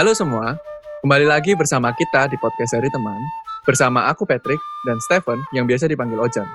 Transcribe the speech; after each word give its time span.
Halo 0.00 0.16
semua, 0.16 0.56
kembali 1.04 1.28
lagi 1.28 1.52
bersama 1.52 1.92
kita 1.92 2.24
di 2.32 2.40
podcast 2.40 2.72
dari 2.72 2.88
teman. 2.88 3.20
Bersama 3.68 4.08
aku 4.08 4.24
Patrick 4.24 4.56
dan 4.88 4.96
Stephen 5.04 5.44
yang 5.52 5.68
biasa 5.68 5.92
dipanggil 5.92 6.16
Ojan. 6.16 6.48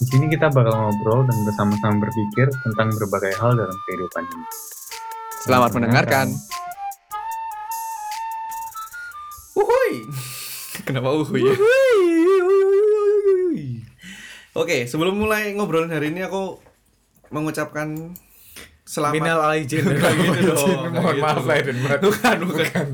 Di 0.00 0.08
sini 0.08 0.32
kita 0.32 0.48
bakal 0.48 0.72
ngobrol 0.72 1.28
dan 1.28 1.36
bersama-sama 1.44 2.08
berpikir 2.08 2.48
tentang 2.48 2.88
berbagai 2.96 3.36
hal 3.36 3.52
dalam 3.52 3.76
kehidupan 3.84 4.24
ini. 4.32 4.46
Selamat 5.44 5.76
mendengarkan. 5.76 6.32
Uhuy. 9.52 10.08
Kenapa 10.88 11.20
uhuy 11.20 11.52
ya? 11.52 11.54
Oke, 14.56 14.88
sebelum 14.88 15.20
mulai 15.20 15.52
ngobrolin 15.52 15.92
hari 15.92 16.16
ini 16.16 16.24
aku 16.24 16.64
mengucapkan 17.28 18.16
selamat. 18.88 19.14
Minal 19.20 19.40
aijin 19.52 19.84
gitu 19.84 20.48
dong, 20.48 20.96
Mohon 20.96 21.12
gitu. 21.12 21.20
maaf 21.20 21.44
lahir 21.44 21.64
dan. 21.68 21.76
Bukan, 22.00 22.36
bukan. 22.48 22.86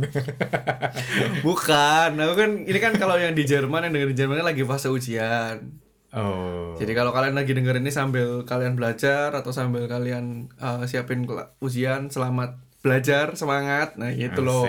Bukan. 1.46 2.10
Aku 2.18 2.34
kan 2.34 2.50
ini 2.66 2.78
kan 2.82 2.92
kalau 2.98 3.14
yang 3.14 3.38
di 3.38 3.46
Jerman 3.46 3.86
yang 3.86 3.94
dengerin 3.94 4.18
Jerman 4.18 4.42
kan 4.42 4.46
lagi 4.50 4.66
fase 4.66 4.90
ujian. 4.90 5.78
Oh. 6.14 6.74
Jadi 6.78 6.92
kalau 6.94 7.14
kalian 7.14 7.38
lagi 7.38 7.54
dengerin 7.54 7.86
ini 7.86 7.94
sambil 7.94 8.42
kalian 8.42 8.74
belajar 8.74 9.30
atau 9.34 9.54
sambil 9.54 9.86
kalian 9.86 10.50
uh, 10.58 10.82
siapin 10.86 11.26
ujian, 11.62 12.10
selamat 12.10 12.58
belajar, 12.84 13.32
semangat. 13.34 13.96
Nah, 13.96 14.12
gitu 14.12 14.44
loh. 14.44 14.68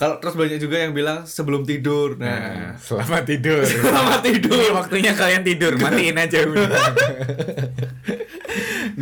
Kalau 0.00 0.18
terus 0.18 0.34
banyak 0.34 0.58
juga 0.58 0.82
yang 0.82 0.96
bilang 0.96 1.28
sebelum 1.28 1.62
tidur. 1.62 2.18
Nah, 2.18 2.26
Nah, 2.26 2.72
selamat 2.80 3.22
tidur. 3.28 3.62
selamat 3.84 4.20
tidur. 4.24 4.58
Ini 4.58 4.72
waktunya 4.72 5.12
kalian 5.14 5.44
tidur, 5.46 5.72
matiin 5.78 6.18
aja 6.18 6.42
udah. 6.42 6.66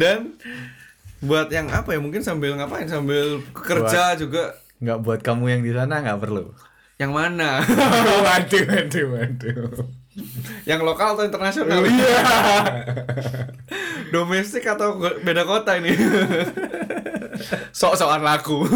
Dan 0.00 0.36
buat 1.18 1.48
yang 1.48 1.66
apa 1.68 1.90
ya 1.90 1.98
mungkin 1.98 2.22
sambil 2.22 2.54
ngapain 2.54 2.86
sambil 2.86 3.42
kerja 3.52 4.14
juga 4.14 4.54
Nggak 4.78 4.98
buat 5.02 5.20
kamu 5.20 5.44
yang 5.48 5.62
di 5.62 5.72
sana 5.72 5.98
nggak 5.98 6.20
perlu. 6.20 6.54
yang 6.96 7.10
mana 7.10 7.62
waduh, 8.26 8.62
waduh, 8.64 9.06
waduh. 9.12 9.70
yang 10.64 10.82
lokal 10.82 11.14
atau 11.14 11.24
internasional 11.24 11.82
Iya. 11.82 12.18
domestik 14.14 14.66
atau 14.66 14.94
beda 15.20 15.42
kota 15.42 15.78
ini 15.78 15.94
sok-sokan 17.78 18.18
laku 18.18 18.66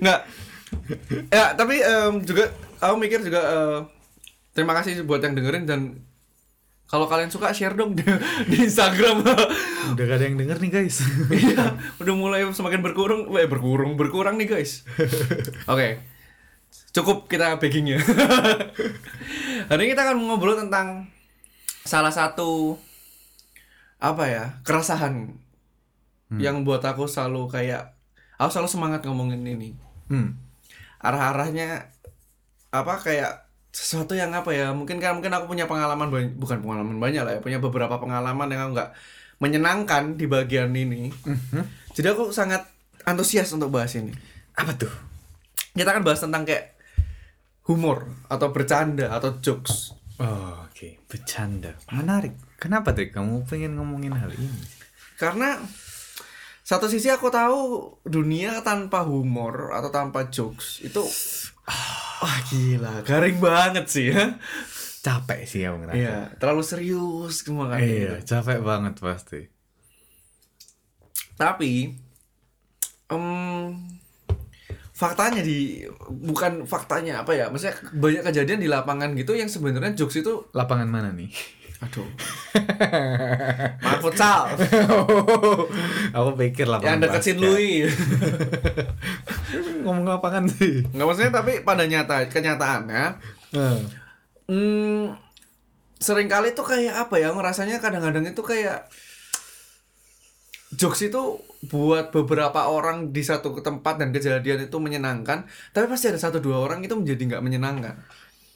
nggak 0.00 0.20
ya 1.30 1.54
tapi 1.54 1.78
em, 1.78 2.18
juga 2.22 2.50
aku 2.78 2.94
mikir 2.98 3.22
juga 3.22 3.40
eh, 3.40 3.78
terima 4.50 4.74
kasih 4.74 5.02
buat 5.02 5.22
yang 5.22 5.34
dengerin 5.34 5.64
dan 5.64 5.80
kalau 6.84 7.08
kalian 7.08 7.32
suka 7.32 7.50
share 7.56 7.72
dong 7.72 7.96
di, 7.96 8.04
di 8.50 8.56
Instagram 8.68 9.24
Udah 9.94 10.04
gak 10.04 10.16
ada 10.20 10.24
yang 10.24 10.36
denger 10.36 10.58
nih 10.60 10.70
guys. 10.70 11.00
Iya, 11.32 11.76
udah 12.00 12.14
mulai 12.14 12.44
semakin 12.52 12.80
berkurang, 12.84 13.28
eh 13.34 13.48
berkurang, 13.48 13.96
berkurang 13.96 14.36
nih 14.36 14.48
guys. 14.48 14.84
Oke, 15.72 16.04
cukup 16.92 17.26
kita 17.26 17.56
backingnya. 17.56 18.00
Hari 19.68 19.80
ini 19.80 19.90
kita 19.96 20.02
akan 20.12 20.16
ngobrol 20.28 20.60
tentang 20.60 21.08
salah 21.84 22.12
satu 22.12 22.80
apa 24.00 24.24
ya 24.28 24.44
keresahan 24.64 25.40
yang 26.36 26.66
buat 26.66 26.84
aku 26.84 27.08
selalu 27.08 27.48
kayak 27.48 27.96
aku 28.36 28.50
selalu 28.52 28.68
semangat 28.68 29.00
ngomongin 29.08 29.40
ini. 29.44 29.76
Hmm. 30.12 30.36
Arah-arahnya 31.00 31.88
apa 32.74 32.94
kayak 33.00 33.44
sesuatu 33.74 34.14
yang 34.14 34.30
apa 34.30 34.54
ya 34.54 34.70
mungkin 34.70 35.02
kan 35.02 35.18
mungkin 35.18 35.34
aku 35.34 35.50
punya 35.50 35.66
pengalaman 35.66 36.06
banyak, 36.06 36.38
bukan 36.38 36.62
pengalaman 36.62 37.02
banyak 37.02 37.22
lah 37.26 37.32
ya 37.34 37.40
punya 37.42 37.58
beberapa 37.58 37.98
pengalaman 37.98 38.46
yang 38.46 38.70
aku 38.70 38.78
nggak 38.78 38.90
menyenangkan 39.42 40.14
di 40.14 40.30
bagian 40.30 40.70
ini 40.70 41.10
jadi 41.98 42.14
aku 42.14 42.30
sangat 42.30 42.62
antusias 43.02 43.50
untuk 43.50 43.74
bahas 43.74 43.90
ini 43.98 44.14
Apa 44.54 44.78
tuh? 44.78 44.94
kita 45.74 45.90
akan 45.90 46.06
bahas 46.06 46.22
tentang 46.22 46.46
kayak 46.46 46.78
humor 47.66 48.06
atau 48.30 48.54
bercanda 48.54 49.10
atau 49.10 49.42
jokes 49.42 49.90
Oh, 50.14 50.70
oke. 50.70 51.02
Bercanda. 51.10 51.74
Menarik. 51.90 52.38
Kenapa, 52.62 52.94
Trik? 52.94 53.10
Kamu 53.10 53.50
pengen 53.50 53.74
ngomongin 53.74 54.14
hal 54.14 54.30
ini? 54.30 54.46
karena 55.18 55.58
satu 56.62 56.86
sisi 56.86 57.10
aku 57.10 57.34
tahu 57.34 57.90
dunia 58.06 58.62
tanpa 58.62 59.02
humor 59.02 59.74
atau 59.74 59.90
tanpa 59.90 60.30
jokes 60.30 60.86
itu 60.86 61.02
wah 62.22 62.38
gila 62.48 63.04
garing 63.04 63.38
banget 63.40 63.86
sih 63.88 64.12
ya 64.12 64.36
Capek 65.04 65.44
sih 65.44 65.60
aku 65.68 65.84
ngerasa. 65.84 66.00
Iya, 66.00 66.16
terlalu 66.40 66.62
serius 66.64 67.44
semua 67.44 67.68
kan. 67.68 67.76
Iya, 67.76 68.24
capek 68.24 68.64
banget 68.64 68.96
pasti. 68.96 69.40
Tapi 71.36 71.92
em 73.12 73.24
faktanya 74.96 75.44
di 75.44 75.84
bukan 76.08 76.64
faktanya 76.64 77.20
apa 77.20 77.36
ya? 77.36 77.52
Maksudnya 77.52 77.76
banyak 77.92 78.22
kejadian 78.32 78.60
di 78.64 78.68
lapangan 78.72 79.12
gitu 79.12 79.36
yang 79.36 79.52
sebenarnya 79.52 79.92
jokes 79.92 80.24
itu 80.24 80.48
Lapangan 80.56 80.88
mana 80.88 81.12
nih? 81.12 81.28
Aduh. 81.82 82.06
Maaf 83.84 83.98
futsal 83.98 84.54
aku 86.16 86.30
pikir 86.38 86.70
lapangan 86.70 86.98
yang 86.98 87.00
deketin 87.02 87.36
basket. 87.38 87.42
Lui. 87.42 87.70
Ngomong 89.84 90.06
lapangan 90.06 90.44
sih. 90.46 90.86
Enggak 90.94 91.06
maksudnya 91.10 91.32
tapi 91.34 91.52
pada 91.66 91.84
nyata 91.86 92.30
kenyataannya 92.30 93.04
Nah. 93.54 93.78
hmm, 94.50 95.14
sering 96.02 96.26
kali 96.26 96.58
tuh 96.58 96.66
kayak 96.66 97.06
apa 97.06 97.22
ya 97.22 97.30
ngerasanya 97.30 97.78
kadang-kadang 97.78 98.26
itu 98.26 98.42
kayak 98.42 98.90
jokes 100.74 101.06
itu 101.06 101.38
buat 101.70 102.10
beberapa 102.10 102.66
orang 102.66 103.14
di 103.14 103.22
satu 103.22 103.54
tempat 103.62 104.02
dan 104.02 104.10
kejadian 104.10 104.66
itu 104.66 104.76
menyenangkan 104.82 105.46
tapi 105.70 105.86
pasti 105.86 106.10
ada 106.10 106.18
satu 106.18 106.42
dua 106.42 106.66
orang 106.66 106.82
itu 106.82 106.98
menjadi 106.98 107.38
nggak 107.38 107.44
menyenangkan 107.46 107.94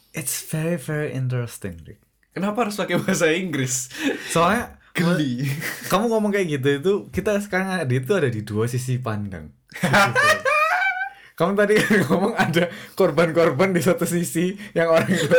It's 0.09 0.41
very 0.41 0.73
very 0.75 1.13
interesting, 1.13 1.85
Rick. 1.85 2.01
Kenapa 2.31 2.67
harus 2.67 2.77
pakai 2.77 2.97
bahasa 3.01 3.29
Inggris 3.33 3.89
Soalnya 4.33 4.77
geli 4.93 5.47
kamu 5.91 6.05
ngomong 6.09 6.31
kayak 6.33 6.59
gitu 6.59 6.69
itu 6.81 6.93
kita 7.13 7.37
sekarang 7.39 7.85
ada 7.85 7.87
itu 7.87 8.11
ada 8.11 8.27
di 8.27 8.41
dua 8.43 8.65
sisi 8.67 8.99
pandang. 8.99 9.53
kamu 11.39 11.55
tadi 11.55 11.73
kan 11.79 12.03
ngomong 12.09 12.33
ada 12.35 12.67
korban-korban 12.99 13.71
di 13.71 13.79
satu 13.79 14.03
sisi 14.03 14.59
yang 14.75 14.91
orang 14.91 15.07
itu 15.07 15.31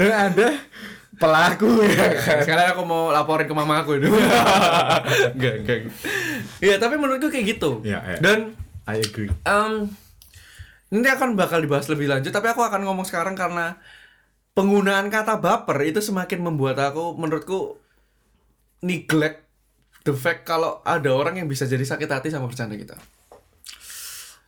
dan 0.00 0.32
ada 0.32 0.48
pelaku 1.20 1.84
ya 1.84 2.08
kan. 2.16 2.40
sekarang 2.40 2.66
aku 2.72 2.82
mau 2.88 3.12
laporin 3.12 3.44
ke 3.44 3.52
mama 3.52 3.84
aku 3.84 4.00
enggak 4.00 5.54
enggak 5.60 5.78
Iya 6.64 6.80
tapi 6.80 6.96
menurutku 6.96 7.28
kayak 7.28 7.52
gitu 7.52 7.84
Iya, 7.84 8.00
iya. 8.00 8.18
dan 8.24 8.56
I 8.88 9.04
agree. 9.04 9.28
Em, 9.44 9.92
nanti 10.88 11.08
akan 11.12 11.36
bakal 11.36 11.60
dibahas 11.60 11.92
lebih 11.92 12.08
lanjut 12.08 12.32
tapi 12.32 12.48
aku 12.48 12.64
akan 12.64 12.80
ngomong 12.88 13.04
sekarang 13.04 13.36
karena 13.36 13.76
penggunaan 14.54 15.08
kata 15.08 15.38
baper 15.38 15.78
itu 15.86 16.02
semakin 16.02 16.42
membuat 16.42 16.80
aku 16.82 17.14
menurutku 17.14 17.78
neglect 18.82 19.46
the 20.04 20.14
fact 20.16 20.48
kalau 20.48 20.80
ada 20.82 21.12
orang 21.12 21.38
yang 21.38 21.48
bisa 21.48 21.68
jadi 21.68 21.84
sakit 21.84 22.08
hati 22.08 22.28
sama 22.32 22.48
bercanda 22.48 22.74
kita. 22.74 22.96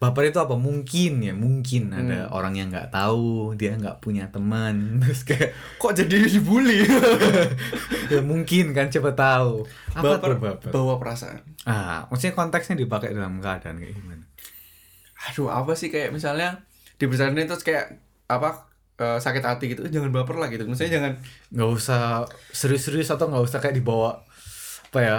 Baper 0.02 0.34
itu 0.34 0.42
apa? 0.42 0.58
Mungkin 0.58 1.22
ya, 1.22 1.30
mungkin 1.30 1.94
ada 1.94 2.26
orang 2.34 2.58
yang 2.58 2.74
nggak 2.74 2.90
tahu, 2.90 3.54
dia 3.54 3.78
nggak 3.78 4.02
punya 4.02 4.26
teman, 4.34 4.74
terus 5.06 5.22
kayak 5.22 5.54
Kok 5.78 5.94
jadi 5.94 6.26
dibully? 6.26 6.82
ya 8.12 8.18
mungkin 8.18 8.74
kan 8.74 8.90
coba 8.90 9.14
tahu. 9.14 9.62
Apa 9.94 10.18
baper, 10.18 10.30
tuh 10.34 10.38
baper? 10.42 10.70
bawa 10.74 10.94
perasaan. 10.98 11.46
Ah, 11.62 12.10
maksudnya 12.10 12.34
konteksnya 12.34 12.74
dipakai 12.74 13.14
dalam 13.14 13.38
keadaan 13.38 13.78
kayak 13.78 13.94
gimana? 13.94 14.26
Aduh, 15.30 15.54
apa 15.54 15.78
sih 15.78 15.86
kayak 15.86 16.10
misalnya 16.10 16.66
di 16.98 17.06
bercanda 17.06 17.38
itu 17.38 17.54
kayak 17.62 18.02
apa 18.26 18.71
eh, 18.98 19.18
sakit 19.20 19.44
hati 19.44 19.64
gitu, 19.76 19.80
jangan 19.88 20.10
baper 20.12 20.36
lah 20.36 20.48
gitu. 20.52 20.68
Misalnya 20.68 21.00
jangan 21.00 21.12
nggak 21.54 21.70
usah 21.70 22.28
serius-serius 22.52 23.08
atau 23.12 23.30
nggak 23.30 23.44
usah 23.44 23.58
kayak 23.62 23.76
dibawa 23.78 24.20
apa 24.92 25.00
ya 25.00 25.18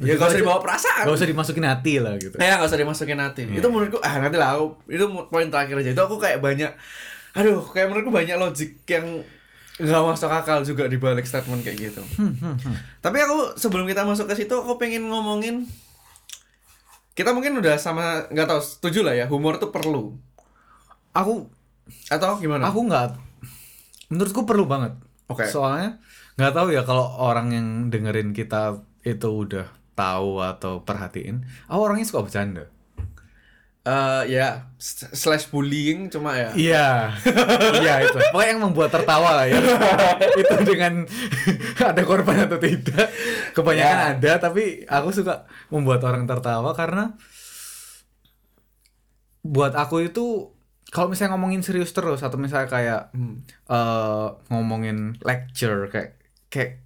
ya 0.00 0.16
gak 0.16 0.32
usah 0.32 0.40
dibawa 0.40 0.58
perasaan. 0.64 1.04
nggak 1.04 1.18
usah 1.20 1.28
dimasukin 1.28 1.66
hati 1.68 2.00
lah 2.00 2.16
gitu. 2.16 2.36
Ya 2.40 2.56
gak 2.56 2.68
usah 2.72 2.80
dimasukin 2.80 3.20
hati. 3.20 3.42
Itu 3.52 3.68
menurutku 3.68 4.00
Ah 4.00 4.16
nanti 4.16 4.40
lah 4.40 4.56
aku, 4.56 4.80
Itu 4.88 5.04
poin 5.28 5.52
terakhir 5.52 5.76
aja. 5.76 5.90
Itu 5.92 6.02
aku 6.08 6.16
kayak 6.16 6.40
banyak 6.40 6.72
Aduh 7.36 7.60
kayak 7.68 7.92
menurutku 7.92 8.08
banyak 8.08 8.36
logik 8.40 8.80
yang 8.88 9.04
Gak 9.74 10.02
masuk 10.06 10.30
akal 10.30 10.62
juga 10.62 10.86
di 10.86 11.02
balik 11.02 11.26
statement 11.26 11.66
kayak 11.66 11.90
gitu. 11.90 12.02
Tapi 13.04 13.18
aku 13.26 13.58
sebelum 13.58 13.84
kita 13.90 14.06
masuk 14.06 14.30
ke 14.30 14.38
situ 14.38 14.54
Aku 14.54 14.80
pengen 14.80 15.10
ngomongin 15.10 15.66
Kita 17.12 17.36
mungkin 17.36 17.58
udah 17.60 17.76
sama 17.76 18.24
nggak 18.32 18.48
tahu 18.48 18.60
setuju 18.62 19.04
lah 19.04 19.14
ya 19.14 19.26
Humor 19.28 19.60
tuh 19.60 19.68
perlu. 19.68 20.16
Aku 21.12 21.52
Atau 22.08 22.38
gimana? 22.38 22.66
aku 22.66 22.80
nggak 22.84 23.16
menurutku 24.08 24.44
perlu 24.44 24.64
banget 24.64 24.94
Oke. 25.26 25.48
soalnya 25.48 25.98
nggak 26.34 26.52
tahu 26.52 26.68
ya 26.70 26.82
kalau 26.82 27.06
orang 27.18 27.50
yang 27.50 27.68
dengerin 27.88 28.30
kita 28.30 28.78
itu 29.00 29.28
udah 29.28 29.64
tahu 29.92 30.38
atau 30.38 30.80
perhatiin 30.80 31.40
aku 31.64 31.80
orangnya 31.80 32.04
suka 32.04 32.22
bercanda 32.22 32.66
Eh, 33.84 34.22
ya 34.32 34.72
s- 34.80 35.12
slash 35.12 35.52
bullying 35.52 36.08
cuma 36.08 36.32
ya 36.32 36.56
Iya, 36.56 36.88
iya 37.84 37.94
itu. 38.00 38.16
Pokoknya 38.32 38.56
yang 38.56 38.64
membuat 38.64 38.88
tertawa 38.88 39.36
lah 39.36 39.44
ya. 39.44 39.60
itu 40.40 40.54
dengan 40.64 41.04
ada 41.92 42.00
korban 42.00 42.48
atau 42.48 42.56
tidak. 42.56 43.12
Kebanyakan 43.52 44.16
ada, 44.16 44.32
tapi 44.40 44.88
aku 44.88 45.12
suka 45.12 45.44
membuat 45.68 46.00
orang 46.00 46.24
tertawa 46.24 46.72
karena 46.72 47.12
buat 49.44 49.76
aku 49.76 50.08
itu 50.08 50.53
kalau 50.88 51.08
misalnya 51.08 51.32
ngomongin 51.32 51.60
serius 51.60 51.90
terus 51.90 52.20
atau 52.20 52.36
misalnya 52.36 52.66
kayak 52.66 53.02
eh 53.66 54.26
ngomongin 54.48 55.16
lecture 55.20 55.88
kayak 55.88 56.18
kayak 56.48 56.84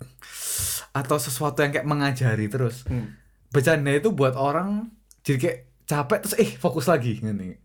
atau 0.90 1.16
sesuatu 1.16 1.60
yang 1.60 1.70
kayak 1.70 1.84
mengajari 1.84 2.46
terus 2.46 2.82
Hmm. 2.84 3.14
bercanda 3.48 3.90
itu 3.90 4.10
buat 4.10 4.34
orang 4.34 4.88
jadi 5.22 5.38
kayak 5.38 5.58
capek 5.84 6.18
terus 6.20 6.36
eh 6.36 6.50
fokus 6.54 6.86
lagi 6.86 7.16
gini 7.16 7.56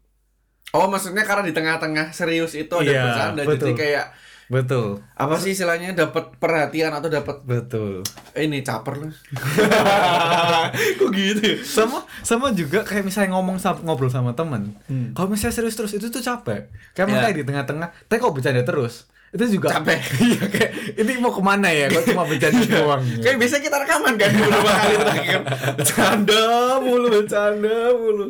Oh, 0.73 0.89
maksudnya 0.89 1.21
karena 1.21 1.45
di 1.45 1.53
tengah-tengah 1.53 2.09
serius 2.09 2.57
itu 2.57 2.73
ada 2.73 2.89
Iya, 2.89 3.01
bercanda 3.05 3.41
betul. 3.45 3.57
jadi 3.61 3.73
kayak 3.77 4.05
betul 4.45 4.99
apa 5.13 5.35
sih 5.35 5.51
istilahnya 5.51 5.93
dapat 5.93 6.35
perhatian 6.35 6.91
atau 6.91 7.07
dapat 7.07 7.41
betul 7.41 8.03
eh, 8.31 8.43
ini 8.43 8.59
caper 8.59 8.99
lah. 8.99 9.13
Kok 10.99 11.09
gitu 11.09 11.41
ya? 11.41 11.57
sama 11.61 11.97
sama 12.19 12.51
juga 12.51 12.81
kayak 12.81 13.03
misalnya 13.03 13.33
ngomong 13.33 13.57
sama, 13.57 13.79
ngobrol 13.81 14.09
sama 14.09 14.31
temen 14.31 14.75
Hmm. 14.83 15.11
kalau 15.11 15.27
misalnya 15.27 15.55
serius 15.55 15.73
terus 15.73 15.91
itu 15.91 16.07
tuh 16.07 16.19
capek 16.19 16.67
kayak 16.91 17.05
Iya. 17.05 17.13
makanya 17.13 17.35
di 17.35 17.43
tengah-tengah 17.43 17.89
tapi 18.05 18.17
kok 18.17 18.31
bercanda 18.31 18.61
terus 18.61 19.07
itu 19.29 19.57
juga 19.57 19.73
Capek. 19.73 19.97
iya 20.29 20.43
kayak 20.45 20.71
ini 20.95 21.11
mau 21.17 21.29
ke 21.29 21.41
mana 21.41 21.65
ya 21.65 21.89
kok 21.89 22.05
cuma 22.05 22.21
bercanda 22.23 22.61
doang 22.63 23.01
Kayak 23.17 23.37
biasa 23.39 23.55
kita 23.59 23.77
rekaman 23.77 24.13
kan 24.13 24.29
beberapa 24.29 24.69
kali 24.77 24.95
terakhir. 24.95 25.39
Bercanda 25.73 26.43
mulu, 26.77 27.07
bercanda 27.11 27.77
mulu. 27.91 28.27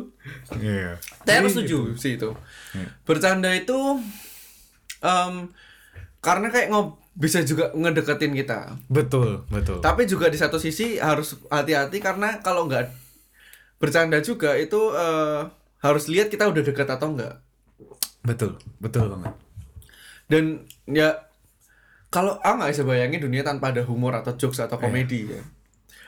iya 0.56 0.96
aku 0.96 1.28
Jadi 1.28 1.48
setuju 1.50 1.78
gitu. 1.86 1.98
sih 1.98 2.12
itu. 2.16 2.30
Iya. 2.72 2.88
Bercanda 3.02 3.50
itu 3.52 3.78
em, 4.98 5.34
karena 6.24 6.48
kayak 6.48 6.72
ngob 6.72 6.96
bisa 7.14 7.44
juga 7.44 7.70
ngedeketin 7.76 8.32
kita. 8.32 8.74
betul 8.88 9.44
betul 9.46 9.78
Tapi 9.78 10.08
juga 10.08 10.26
di 10.26 10.40
satu 10.40 10.56
sisi 10.56 10.96
harus 10.98 11.36
hati-hati 11.46 12.00
karena 12.00 12.40
kalau 12.40 12.64
nggak 12.66 12.88
bercanda 13.76 14.18
juga 14.18 14.56
itu 14.56 14.80
eh, 14.90 15.40
harus 15.78 16.08
lihat 16.08 16.32
kita 16.32 16.48
udah 16.48 16.62
deket 16.64 16.88
atau 16.88 17.12
enggak. 17.12 17.38
betul 18.24 18.56
betul 18.80 19.12
banget 19.12 19.34
Dan 20.24 20.44
ya 20.88 21.20
kalau 22.08 22.40
aku 22.40 22.54
nggak 22.56 22.72
bisa 22.72 22.84
bayangin 22.88 23.20
dunia 23.20 23.44
tanpa 23.44 23.68
ada 23.70 23.84
humor 23.84 24.16
atau 24.16 24.32
jokes 24.34 24.58
atau 24.58 24.80
komedi 24.80 25.28
ya. 25.28 25.42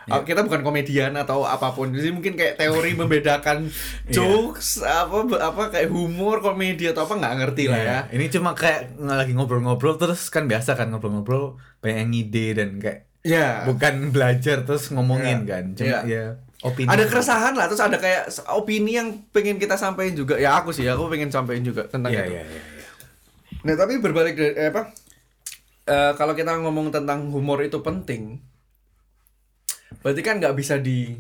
Ah, 0.06 0.23
Kita 0.23 0.47
bukan 0.47 0.62
komedian 0.62 1.14
atau 1.14 1.43
apa 1.43 1.75
pun, 1.75 1.91
jadi 1.91 2.14
mungkin 2.14 2.38
kayak 2.38 2.56
teori 2.56 2.94
membedakan 2.94 3.67
jokes 4.14 4.79
apa 4.81 5.26
apa 5.37 5.62
kayak 5.69 5.91
humor, 5.91 6.38
komedi 6.38 6.87
atau 6.87 7.03
apa 7.03 7.19
nggak 7.19 7.35
ngerti 7.37 7.64
lah 7.67 7.79
ya. 7.79 7.85
Iya. 7.85 7.99
Ini 8.14 8.26
cuma 8.31 8.55
kayak 8.55 8.94
lagi 8.97 9.35
ngobrol-ngobrol 9.35 9.99
terus 9.99 10.31
kan 10.31 10.47
biasa 10.47 10.75
kan 10.75 10.94
ngobrol-ngobrol 10.94 11.58
banyak 11.82 12.06
ide 12.14 12.47
dan 12.55 12.79
kayak 12.79 13.11
Ya. 13.26 13.67
bukan 13.67 14.14
belajar 14.14 14.62
terus 14.62 14.94
ngomongin 14.94 15.43
Iya. 15.43 15.50
kan. 15.50 15.64
Cuma 15.75 15.87
Iya. 15.91 15.99
ya 16.06 16.25
opini. 16.62 16.87
Ada 16.87 17.05
keresahan 17.05 17.52
lah, 17.52 17.67
terus 17.67 17.82
ada 17.82 17.99
kayak 17.99 18.31
opini 18.55 18.94
yang 18.94 19.26
pengen 19.29 19.59
kita 19.59 19.75
sampaikan 19.75 20.14
juga. 20.14 20.38
Ya 20.38 20.55
aku 20.55 20.70
sih, 20.70 20.87
aku 20.87 21.11
pengen 21.11 21.35
sampaikan 21.35 21.67
juga 21.67 21.82
tentang 21.85 22.14
Iya 22.14 22.23
itu. 22.23 22.32
iya 22.32 22.43
iya. 22.47 22.55
iya. 22.55 22.62
Nah 23.62 23.75
tapi 23.75 23.99
berbalik 23.99 24.38
dari 24.38 24.55
eh, 24.55 24.70
apa? 24.70 24.94
eh, 25.85 26.12
kalau 26.14 26.32
kita 26.32 26.55
ngomong 26.56 26.91
tentang 26.91 27.26
humor 27.29 27.59
itu 27.61 27.82
penting, 27.82 28.38
berarti 30.00 30.20
kan 30.25 30.40
nggak 30.43 30.56
bisa 30.56 30.81
di 30.81 31.14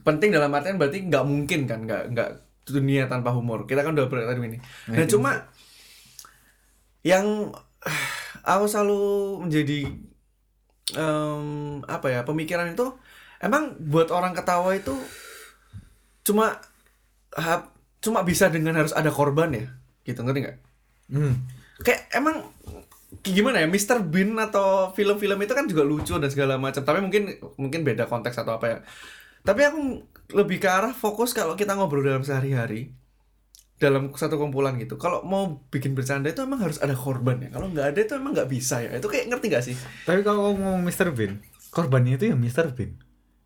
penting 0.00 0.32
dalam 0.32 0.52
artian 0.54 0.80
berarti 0.80 1.04
nggak 1.04 1.24
mungkin 1.28 1.60
kan 1.68 1.80
nggak 1.84 2.02
nggak 2.14 2.30
dunia 2.68 3.10
tanpa 3.10 3.34
humor. 3.34 3.66
Kita 3.66 3.82
kan 3.82 3.92
udah 3.96 4.06
berat 4.06 4.30
tadi 4.30 4.40
ini. 4.40 4.58
Nah 4.92 5.06
cuma 5.10 5.30
yang 7.04 7.50
aku 8.52 8.64
selalu 8.68 9.02
menjadi 9.48 9.80
em, 10.96 11.46
apa 11.84 12.06
ya 12.08 12.20
pemikiran 12.24 12.72
itu 12.72 12.86
emang 13.40 13.76
buat 13.88 14.12
orang 14.12 14.36
ketawa 14.36 14.76
itu 14.76 14.94
cuma 16.24 16.60
ha- 17.36 17.72
cuma 18.00 18.24
bisa 18.24 18.48
dengan 18.52 18.76
harus 18.76 18.92
ada 18.92 19.08
korban 19.12 19.52
ya 19.52 19.66
gitu 20.04 20.20
ngerti 20.24 20.40
nggak? 20.44 20.58
Hmm. 21.10 21.34
kayak 21.82 22.06
emang 22.14 22.46
gimana 23.26 23.58
ya 23.62 23.66
Mr. 23.66 24.06
Bean 24.06 24.38
atau 24.38 24.94
film-film 24.94 25.38
itu 25.42 25.52
kan 25.52 25.66
juga 25.66 25.82
lucu 25.82 26.14
dan 26.14 26.30
segala 26.30 26.54
macam 26.62 26.82
tapi 26.86 27.02
mungkin 27.02 27.22
mungkin 27.58 27.80
beda 27.82 28.06
konteks 28.06 28.38
atau 28.38 28.56
apa 28.56 28.66
ya 28.70 28.78
tapi 29.42 29.60
aku 29.66 29.80
lebih 30.38 30.62
ke 30.62 30.68
arah 30.70 30.94
fokus 30.94 31.34
kalau 31.34 31.58
kita 31.58 31.74
ngobrol 31.74 32.06
dalam 32.06 32.22
sehari-hari 32.22 32.94
dalam 33.80 34.12
satu 34.12 34.36
kumpulan 34.36 34.76
gitu 34.76 35.00
kalau 35.00 35.24
mau 35.24 35.64
bikin 35.72 35.96
bercanda 35.96 36.28
itu 36.28 36.44
emang 36.44 36.60
harus 36.60 36.78
ada 36.84 36.92
korban 36.92 37.40
ya 37.40 37.48
kalau 37.48 37.72
nggak 37.72 37.86
ada 37.96 37.98
itu 38.04 38.12
emang 38.14 38.32
nggak 38.36 38.50
bisa 38.52 38.84
ya 38.84 38.92
itu 39.00 39.08
kayak 39.08 39.26
ngerti 39.32 39.46
nggak 39.48 39.64
sih 39.64 39.76
Tapi 40.04 40.20
kalau 40.20 40.52
ngomong 40.52 40.84
Mr. 40.84 41.08
Bean, 41.16 41.40
korbannya 41.72 42.20
itu 42.20 42.28
ya 42.30 42.36
Mr. 42.36 42.76
Bean. 42.76 43.00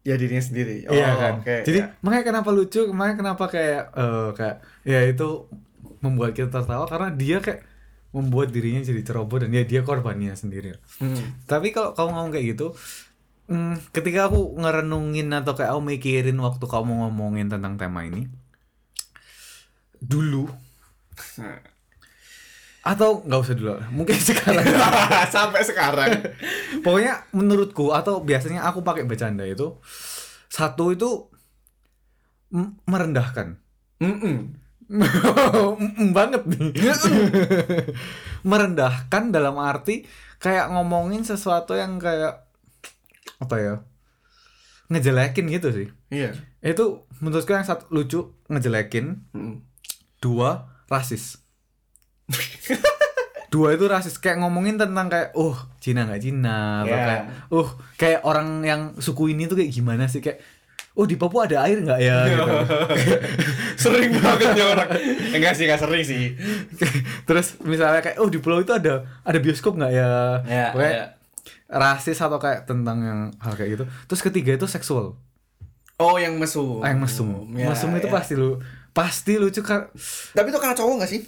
ya 0.04 0.20
dirinya 0.20 0.44
sendiri 0.44 0.84
iya 0.92 1.16
kan. 1.16 1.34
oke, 1.40 1.64
Jadi 1.64 1.78
ya. 1.80 1.96
makanya 2.04 2.24
kenapa 2.28 2.50
lucu, 2.52 2.84
makanya 2.92 3.16
kenapa 3.24 3.44
kayak 3.48 3.82
eh, 3.96 4.28
kayak 4.36 4.56
ya 4.84 5.00
itu 5.08 5.48
membuat 6.04 6.36
kita 6.36 6.52
tertawa 6.52 6.84
karena 6.84 7.08
dia 7.16 7.40
kayak 7.40 7.64
membuat 8.14 8.54
dirinya 8.54 8.78
jadi 8.78 9.02
ceroboh 9.02 9.42
dan 9.42 9.50
ya 9.50 9.66
dia 9.66 9.82
korbannya 9.82 10.38
sendiri. 10.38 10.78
Hmm. 11.02 11.42
Tapi 11.50 11.74
kalau 11.74 11.98
kamu 11.98 12.10
ngomong 12.14 12.32
kayak 12.32 12.46
gitu, 12.54 12.66
hmm, 13.50 13.90
ketika 13.90 14.30
aku 14.30 14.54
ngerenungin 14.54 15.34
atau 15.34 15.58
kayak 15.58 15.74
aku 15.74 15.82
mikirin 15.82 16.38
waktu 16.38 16.62
kamu 16.62 16.92
ngomongin 17.02 17.50
tentang 17.50 17.74
tema 17.74 18.06
ini, 18.06 18.30
dulu 19.98 20.46
atau 22.84 23.24
nggak 23.24 23.40
usah 23.42 23.56
dulu, 23.58 23.74
mungkin 23.90 24.14
sekarang. 24.30 24.62
sampai 25.34 25.62
sekarang 25.64 26.10
Pokoknya 26.84 27.26
menurutku 27.32 27.90
atau 27.90 28.20
biasanya 28.20 28.62
aku 28.68 28.84
pakai 28.84 29.08
bercanda 29.08 29.42
itu 29.42 29.80
satu 30.52 30.94
itu 30.94 31.10
merendahkan. 32.86 33.58
Mm-mm. 33.98 34.22
Mm, 34.22 34.40
banget 36.12 36.42
nih. 36.46 36.70
merendahkan 38.50 39.30
dalam 39.30 39.56
arti 39.58 40.04
kayak 40.38 40.70
ngomongin 40.70 41.22
sesuatu 41.22 41.74
yang 41.74 41.96
kayak 41.98 42.44
apa 43.38 43.56
ya? 43.58 43.74
ngejelekin 44.84 45.48
gitu 45.48 45.68
sih. 45.72 45.88
iya 46.08 46.36
Itu 46.60 47.08
menurutku 47.18 47.50
yang 47.50 47.64
satu 47.64 47.88
lucu 47.88 48.36
ngejelekin, 48.46 49.16
dua 50.20 50.68
rasis. 50.86 51.40
dua 53.48 53.70
itu 53.72 53.86
rasis 53.86 54.18
kayak 54.18 54.42
ngomongin 54.42 54.74
tentang 54.74 55.06
kayak 55.06 55.30
oh 55.32 55.54
Cina 55.78 56.04
nggak 56.04 56.20
Cina 56.20 56.82
Yeah. 56.82 56.98
kayak 56.98 57.22
oh 57.48 57.68
kayak 57.94 58.20
orang 58.26 58.60
yang 58.60 58.80
suku 58.98 59.30
ini 59.30 59.46
tuh 59.46 59.54
kayak 59.54 59.70
gimana 59.70 60.04
sih 60.04 60.18
kayak 60.18 60.42
oh 60.94 61.04
di 61.04 61.14
Papua 61.14 61.44
ada 61.44 61.66
air 61.66 61.78
nggak? 61.78 61.98
Ya 61.98 62.16
gitu. 62.26 62.44
sering 63.82 64.14
banget 64.14 64.54
ya 64.54 64.64
orang. 64.70 64.88
Enggak 65.30 65.52
sih 65.54 65.66
enggak 65.66 65.82
sering 65.82 66.02
sih. 66.02 66.24
Terus 67.24 67.58
misalnya 67.60 67.98
kayak 67.98 68.18
oh 68.18 68.26
di 68.26 68.38
pulau 68.38 68.58
itu 68.58 68.70
ada 68.70 69.02
ada 69.20 69.38
bioskop 69.38 69.74
nggak? 69.74 69.92
Ya 69.92 70.10
Ya, 70.44 70.66
Pokoknya 70.70 70.94
ya. 70.94 71.06
rasis 71.68 72.18
atau 72.18 72.38
kayak 72.38 72.64
tentang 72.64 72.98
yang 73.00 73.20
hal 73.38 73.52
kayak 73.54 73.70
gitu. 73.74 73.84
Terus 74.06 74.20
ketiga 74.22 74.54
itu 74.54 74.66
seksual. 74.66 75.18
Oh 75.94 76.16
yang 76.16 76.38
mesum. 76.38 76.82
Ah, 76.82 76.90
yang 76.90 77.02
mesum. 77.02 77.26
Ya, 77.54 77.70
mesum 77.70 77.90
itu 77.94 78.06
ya. 78.06 78.14
pasti 78.14 78.34
lu 78.34 78.58
pasti 78.94 79.34
lucu 79.34 79.58
kan 79.58 79.90
tapi 80.30 80.54
itu 80.54 80.58
karena 80.62 80.78
cowok 80.78 81.02
nggak 81.02 81.10
sih 81.10 81.26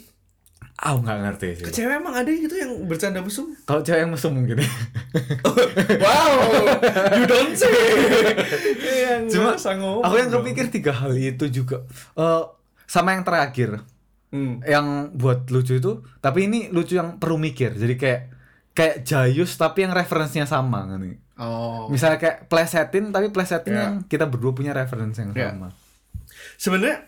ah 0.77 0.93
nggak 0.93 1.17
ngerti 1.19 1.47
sih 1.57 1.65
Ke 1.65 1.71
cewek 1.71 1.97
emang 1.97 2.13
ada 2.13 2.29
gitu 2.29 2.53
yang 2.53 2.69
bercanda 2.85 3.17
mesum? 3.19 3.49
kalau 3.65 3.81
cewek 3.81 4.05
yang 4.05 4.11
mesum 4.13 4.31
mungkin 4.31 4.61
wow, 6.05 6.31
you 7.13 7.25
don't 7.25 7.53
say. 7.53 7.67
yang 9.09 9.25
Cuma 9.25 9.57
ngomong 9.57 10.03
aku 10.03 10.15
yang 10.15 10.29
kepikir 10.29 10.65
tiga 10.69 10.93
hal 10.93 11.13
itu 11.13 11.45
juga 11.49 11.81
Eh 12.13 12.41
sama 12.85 13.13
yang 13.13 13.23
terakhir 13.23 13.81
Hmm. 14.27 14.59
yang 14.59 15.15
buat 15.15 15.47
lucu 15.47 15.79
itu 15.79 16.03
tapi 16.19 16.51
ini 16.51 16.67
lucu 16.67 16.99
yang 16.99 17.15
perlu 17.15 17.39
mikir 17.39 17.71
jadi 17.71 17.95
kayak 17.95 18.21
kayak 18.75 18.95
Jayus 19.01 19.55
tapi 19.55 19.87
yang 19.87 19.95
referensinya 19.95 20.43
sama 20.43 20.83
kan 20.83 20.99
nih 20.99 21.15
Oh. 21.39 21.87
misalnya 21.87 22.19
kayak 22.19 22.37
plesetin 22.45 23.09
tapi 23.09 23.31
plesetin 23.31 23.71
Ya. 23.71 23.81
yang 23.87 23.93
kita 24.03 24.27
berdua 24.27 24.51
punya 24.51 24.75
referensi 24.75 25.23
yang 25.23 25.31
Ya. 25.31 25.55
sama 25.55 25.71
Sebenarnya 26.59 27.07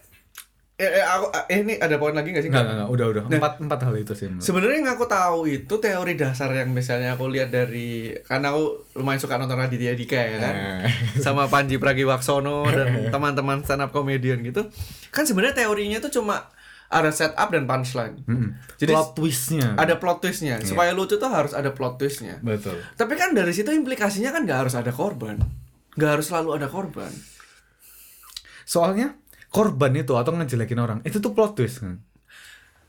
eh, 0.79 0.91
eh, 0.95 1.03
aku 1.03 1.27
eh, 1.51 1.59
ini 1.59 1.75
ada 1.75 1.99
poin 1.99 2.15
lagi 2.15 2.31
nggak 2.31 2.39
sih? 2.39 2.49
Enggak, 2.49 2.63
enggak, 2.63 2.77
enggak, 2.79 2.89
udah, 2.95 3.05
udah. 3.11 3.23
Nah. 3.27 3.37
Empat, 3.43 3.53
empat 3.59 3.79
hal 3.83 3.95
itu 3.99 4.13
sih. 4.15 4.31
Sebenarnya 4.39 4.77
yang 4.79 4.91
aku 4.95 5.05
tahu 5.11 5.39
itu 5.51 5.73
teori 5.75 6.15
dasar 6.15 6.49
yang 6.55 6.71
misalnya 6.71 7.19
aku 7.19 7.27
lihat 7.27 7.51
dari 7.51 8.15
karena 8.23 8.55
aku 8.55 8.87
lumayan 8.95 9.19
suka 9.19 9.35
nonton 9.35 9.59
Raditya 9.59 9.91
Dika 9.91 10.15
ya 10.15 10.37
kan. 10.39 10.55
Eh. 10.87 10.91
Sama 11.19 11.51
Panji 11.51 11.75
Pragiwaksono 11.75 12.63
dan 12.71 12.89
teman-teman 13.13 13.59
stand 13.67 13.83
up 13.83 13.91
comedian 13.91 14.39
gitu. 14.39 14.71
Kan 15.11 15.27
sebenarnya 15.27 15.67
teorinya 15.67 15.99
tuh 15.99 16.15
cuma 16.15 16.47
ada 16.89 17.11
setup 17.13 17.53
dan 17.53 17.69
punchline. 17.69 18.17
Mm-mm. 18.25 18.49
Jadi 18.81 18.91
plot 18.95 19.13
twistnya. 19.13 19.77
ada 19.77 19.99
plot 20.01 20.25
twistnya. 20.25 20.57
Iya. 20.57 20.65
Supaya 20.65 20.95
lucu 20.95 21.21
tuh 21.21 21.29
harus 21.29 21.53
ada 21.53 21.69
plot 21.69 22.01
twistnya. 22.01 22.41
Betul. 22.41 22.81
Tapi 22.97 23.13
kan 23.13 23.37
dari 23.37 23.53
situ 23.53 23.69
implikasinya 23.69 24.33
kan 24.33 24.47
nggak 24.47 24.65
harus 24.65 24.73
ada 24.73 24.89
korban. 24.89 25.37
Nggak 25.93 26.11
harus 26.17 26.25
selalu 26.31 26.57
ada 26.57 26.65
korban. 26.65 27.11
Soalnya 28.65 29.13
korban 29.49 29.91
itu 29.93 30.13
atau 30.13 30.31
ngejelekin 30.31 30.79
orang 30.79 30.99
itu 31.03 31.17
tuh 31.17 31.33
plot 31.33 31.53
twist 31.53 31.81
kan. 31.81 31.97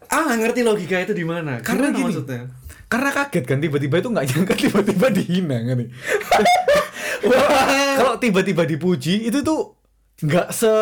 Ah, 0.06 0.34
ngerti 0.34 0.60
logika 0.60 0.98
itu 0.98 1.14
di 1.14 1.22
mana? 1.22 1.62
Karena 1.62 1.88
Gimana 1.88 1.96
gini. 1.96 2.04
maksudnya? 2.10 2.40
Karena 2.90 3.10
kaget 3.14 3.44
kan 3.46 3.58
tiba-tiba 3.58 3.96
itu 3.98 4.08
nggak 4.10 4.26
nyangka 4.26 4.54
tiba-tiba 4.66 5.06
dihina 5.08 5.56
kan 5.62 5.76
nih. 5.78 5.88
Kalau 7.98 8.14
tiba-tiba 8.16 8.62
dipuji 8.64 9.28
itu 9.28 9.40
tuh 9.40 9.76
nggak 10.20 10.48
se 10.50 10.74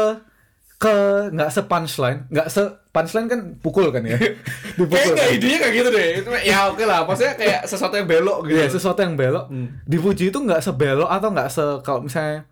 ke 0.79 0.95
nggak 1.35 1.51
se 1.51 1.61
punchline, 1.67 2.31
nggak 2.31 2.49
se 2.49 2.63
punchline 2.95 3.27
kan 3.27 3.41
pukul 3.59 3.91
kan 3.91 4.07
ya. 4.07 4.15
Kayak 4.19 4.39
Dipukul. 4.79 5.13
nggak 5.13 5.27
kan? 5.29 5.37
idenya 5.37 5.59
kayak 5.59 5.75
gitu 5.75 5.89
deh. 5.91 6.09
Itu 6.23 6.29
ya 6.47 6.59
oke 6.71 6.85
lah. 6.87 7.01
Maksudnya 7.03 7.35
kayak 7.35 7.61
sesuatu 7.67 7.95
yang 7.99 8.07
belok 8.07 8.39
gitu. 8.47 8.57
Iya, 8.57 8.67
sesuatu 8.71 9.01
yang 9.03 9.15
belok. 9.19 9.47
Hmm. 9.51 9.69
Dipuji 9.85 10.31
itu 10.31 10.39
nggak 10.39 10.63
sebelok 10.63 11.11
atau 11.11 11.29
nggak 11.35 11.49
se 11.51 11.65
kalau 11.83 12.01
misalnya 12.07 12.47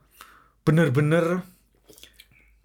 bener-bener 0.67 1.47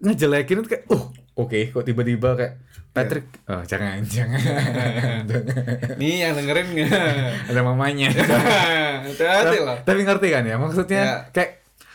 ngejelekin 0.02 0.60
itu 0.60 0.68
kayak, 0.68 0.84
oh 0.90 1.08
oke, 1.34 1.70
kok 1.70 1.84
tiba-tiba 1.84 2.34
kayak 2.34 2.54
Patrick, 2.92 3.24
oh 3.48 3.64
jangan, 3.64 4.04
jangan, 4.04 4.36
Nih 6.00 6.20
yang 6.20 6.36
dengerin 6.36 6.66
nggak? 6.68 6.92
ada 7.48 7.60
mamanya. 7.62 8.12
Lah. 9.64 9.78
Tapi 9.80 10.00
ngerti 10.02 10.28
kan 10.28 10.44
ya, 10.44 10.56
maksudnya 10.56 11.02
Ya. 11.02 11.16
kayak 11.30 11.50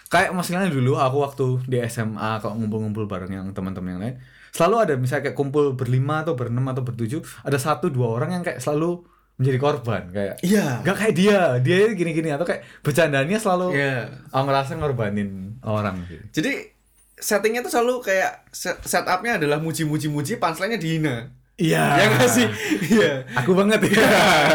kayak 0.07 0.29
maksudnya 0.31 0.65
dulu 0.65 0.95
aku 0.95 1.17
waktu 1.19 1.45
di 1.67 1.77
SMA 1.85 2.39
kalau 2.39 2.55
ngumpul-ngumpul 2.55 3.05
bareng 3.05 3.29
yang 3.29 3.47
teman-teman 3.51 3.89
yang 3.93 4.01
lain, 4.01 4.15
selalu 4.49 4.75
ada 4.81 4.93
misalnya 4.95 5.29
kayak 5.29 5.37
kumpul 5.37 5.75
berlima 5.75 6.23
atau 6.23 6.33
berenam 6.33 6.65
atau 6.67 6.81
bertujuh, 6.81 7.21
ada 7.43 7.57
satu 7.57 7.91
dua 7.91 8.07
orang 8.09 8.33
yang 8.33 8.41
kayak 8.41 8.57
selalu 8.57 9.03
menjadi 9.37 9.57
korban 9.61 10.03
kayak 10.09 10.35
Iya. 10.41 10.81
Gak 10.81 10.97
kayak 10.97 11.13
dia, 11.13 11.39
dia 11.61 11.93
gini-gini 11.93 12.33
atau 12.33 12.41
kayak 12.41 12.65
bercandanya 12.81 13.37
selalu 13.37 13.77
Iya. 13.77 14.25
aku 14.33 14.43
ngerasa 14.49 14.71
ngorbanin 14.73 15.61
orang 15.61 16.01
sih. 16.09 16.17
Jadi 16.33 16.73
settingnya 17.17 17.61
tuh 17.61 17.73
selalu 17.73 17.99
kayak 18.01 18.45
set- 18.53 18.81
setupnya 18.81 19.35
adalah 19.35 19.57
muji-muji-muji, 19.57 20.37
punchline-nya 20.37 20.77
dihina. 20.77 21.15
Iya. 21.57 21.81
Ya 21.97 22.05
nggak 22.13 22.29
sih? 22.29 22.47
Iya. 22.93 23.25
Aku 23.33 23.57
banget 23.57 23.81
ya. 23.89 23.97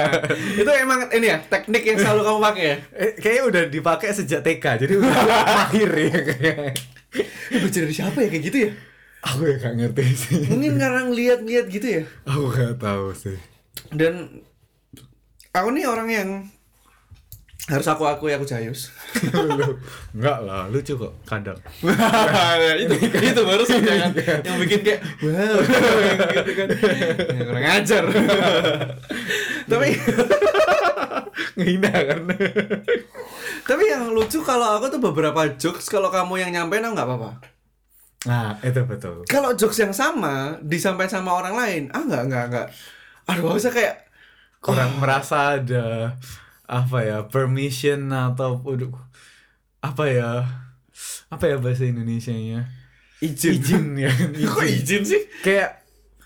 itu 0.62 0.70
emang 0.70 1.10
ini 1.10 1.26
ya 1.26 1.42
teknik 1.42 1.82
yang 1.82 1.98
selalu 1.98 2.22
kamu 2.22 2.38
pakai 2.40 2.64
ya. 2.64 2.76
Eh, 2.94 3.10
Kayaknya 3.18 3.42
udah 3.50 3.62
dipakai 3.66 4.08
sejak 4.14 4.40
TK, 4.40 4.64
jadi 4.86 4.92
udah 5.02 5.10
mahir 5.66 5.90
ya 5.90 6.18
kayak. 6.22 6.58
Belajar 7.50 7.80
dari 7.82 7.94
siapa 7.94 8.18
ya 8.22 8.28
kayak 8.30 8.44
gitu 8.46 8.58
ya? 8.64 8.70
Aku 9.22 9.42
ya 9.46 9.54
gak 9.58 9.74
ngerti 9.74 10.02
sih. 10.14 10.42
Mungkin 10.46 10.78
karena 10.78 11.00
ngeliat-ngeliat 11.06 11.66
gitu 11.68 11.86
ya. 11.86 12.02
Aku 12.22 12.50
gak 12.50 12.78
tahu 12.78 13.10
sih. 13.14 13.38
Dan 13.90 14.42
aku 15.50 15.68
nih 15.74 15.86
orang 15.86 16.08
yang 16.08 16.28
harus 17.72 17.88
aku 17.88 18.04
akui 18.04 18.36
aku 18.36 18.44
jayus. 18.44 18.92
Enggak 20.12 20.38
lah, 20.44 20.68
lucu 20.68 20.92
kok 20.92 21.12
kadang. 21.24 21.56
itu 22.84 22.94
itu 23.00 23.40
baru 23.40 23.64
sih 23.64 23.80
yang, 23.80 24.12
yang 24.46 24.56
bikin 24.60 24.80
kayak 24.84 25.00
wow 25.24 25.56
gitu 26.36 26.52
kan. 26.52 26.68
Ya, 27.32 27.42
kurang 27.48 27.66
ajar. 27.66 28.02
Tapi 29.72 29.88
Ngehina 31.56 31.92
kan. 31.92 32.20
tapi 33.62 33.84
yang 33.88 34.12
lucu 34.12 34.42
kalau 34.44 34.76
aku 34.76 34.92
tuh 34.92 35.00
beberapa 35.00 35.48
jokes 35.56 35.88
kalau 35.88 36.12
kamu 36.12 36.44
yang 36.44 36.50
nyampein 36.52 36.84
aku 36.84 36.92
nggak 36.92 37.08
apa-apa. 37.08 37.30
Nah, 38.28 38.58
itu 38.60 38.80
betul. 38.84 39.24
Kalau 39.24 39.56
jokes 39.56 39.80
yang 39.80 39.94
sama 39.96 40.60
disampaikan 40.60 41.22
sama 41.22 41.30
orang 41.32 41.54
lain, 41.56 41.82
ah 41.94 42.02
nggak 42.04 42.22
nggak 42.28 42.44
nggak. 42.52 42.68
Aduh, 43.32 43.54
usah 43.54 43.72
kayak 43.72 44.12
Kurang 44.62 45.02
merasa 45.02 45.58
ada 45.58 46.14
apa 46.64 46.98
ya, 47.04 47.18
permission 47.28 48.08
atau 48.10 48.62
aduh, 48.64 48.92
apa 49.80 50.04
ya? 50.08 50.30
Apa 51.28 51.44
ya 51.48 51.56
bahasa 51.58 51.84
Indonesianya? 51.84 52.68
izin. 53.22 53.54
Izin 53.58 53.84
ya. 53.96 54.10
Kok 54.52 54.66
izin 54.66 55.02
sih? 55.06 55.22
Kayak 55.40 55.82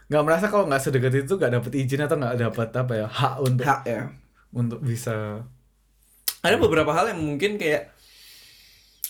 nggak 0.07 0.23
merasa 0.25 0.47
kalau 0.49 0.65
nggak 0.65 0.81
sedekat 0.81 1.13
itu 1.27 1.35
nggak 1.35 1.53
dapet 1.61 1.73
izin 1.77 2.07
atau 2.07 2.17
nggak 2.17 2.39
dapat 2.39 2.69
apa 2.73 2.93
ya 2.95 3.07
hak 3.11 3.35
untuk 3.43 3.67
Hak 3.67 3.83
ya. 3.85 4.03
untuk 4.55 4.79
bisa 4.79 5.43
Ada 6.47 6.63
beberapa 6.63 6.95
hal 6.95 7.11
yang 7.11 7.19
mungkin 7.21 7.59
kayak 7.59 7.91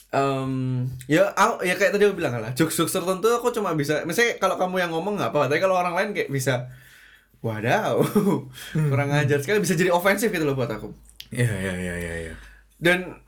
em 0.09 0.87
ya 1.05 1.29
aku- 1.35 1.61
ya 1.61 1.75
kayak 1.77 1.93
tadi 1.93 2.07
aku 2.07 2.15
bilang 2.17 2.39
lah 2.39 2.49
jokes 2.55 2.73
jokes 2.73 2.95
tertentu 2.95 3.27
aku 3.29 3.51
cuma 3.51 3.75
bisa 3.75 4.01
misalnya 4.07 4.39
kalau 4.39 4.55
kamu 4.57 4.81
yang 4.81 4.89
ngomong 4.89 5.19
nggak 5.19 5.29
apa 5.29 5.51
tapi 5.51 5.59
kalau 5.59 5.75
orang 5.77 5.93
lain 5.93 6.09
kayak 6.15 6.31
bisa 6.31 6.65
wadaw 7.43 8.01
kurang 8.89 9.11
ajar 9.13 9.37
sekali 9.37 9.61
bisa 9.61 9.75
jadi 9.75 9.91
ofensif 9.93 10.31
gitu 10.31 10.47
loh 10.47 10.55
buat 10.57 10.71
aku 10.71 10.89
ya 11.31 11.49
ya 11.49 11.73
ya 11.75 11.95
ya 11.97 12.13
ya 12.31 12.33
dan 12.77 13.19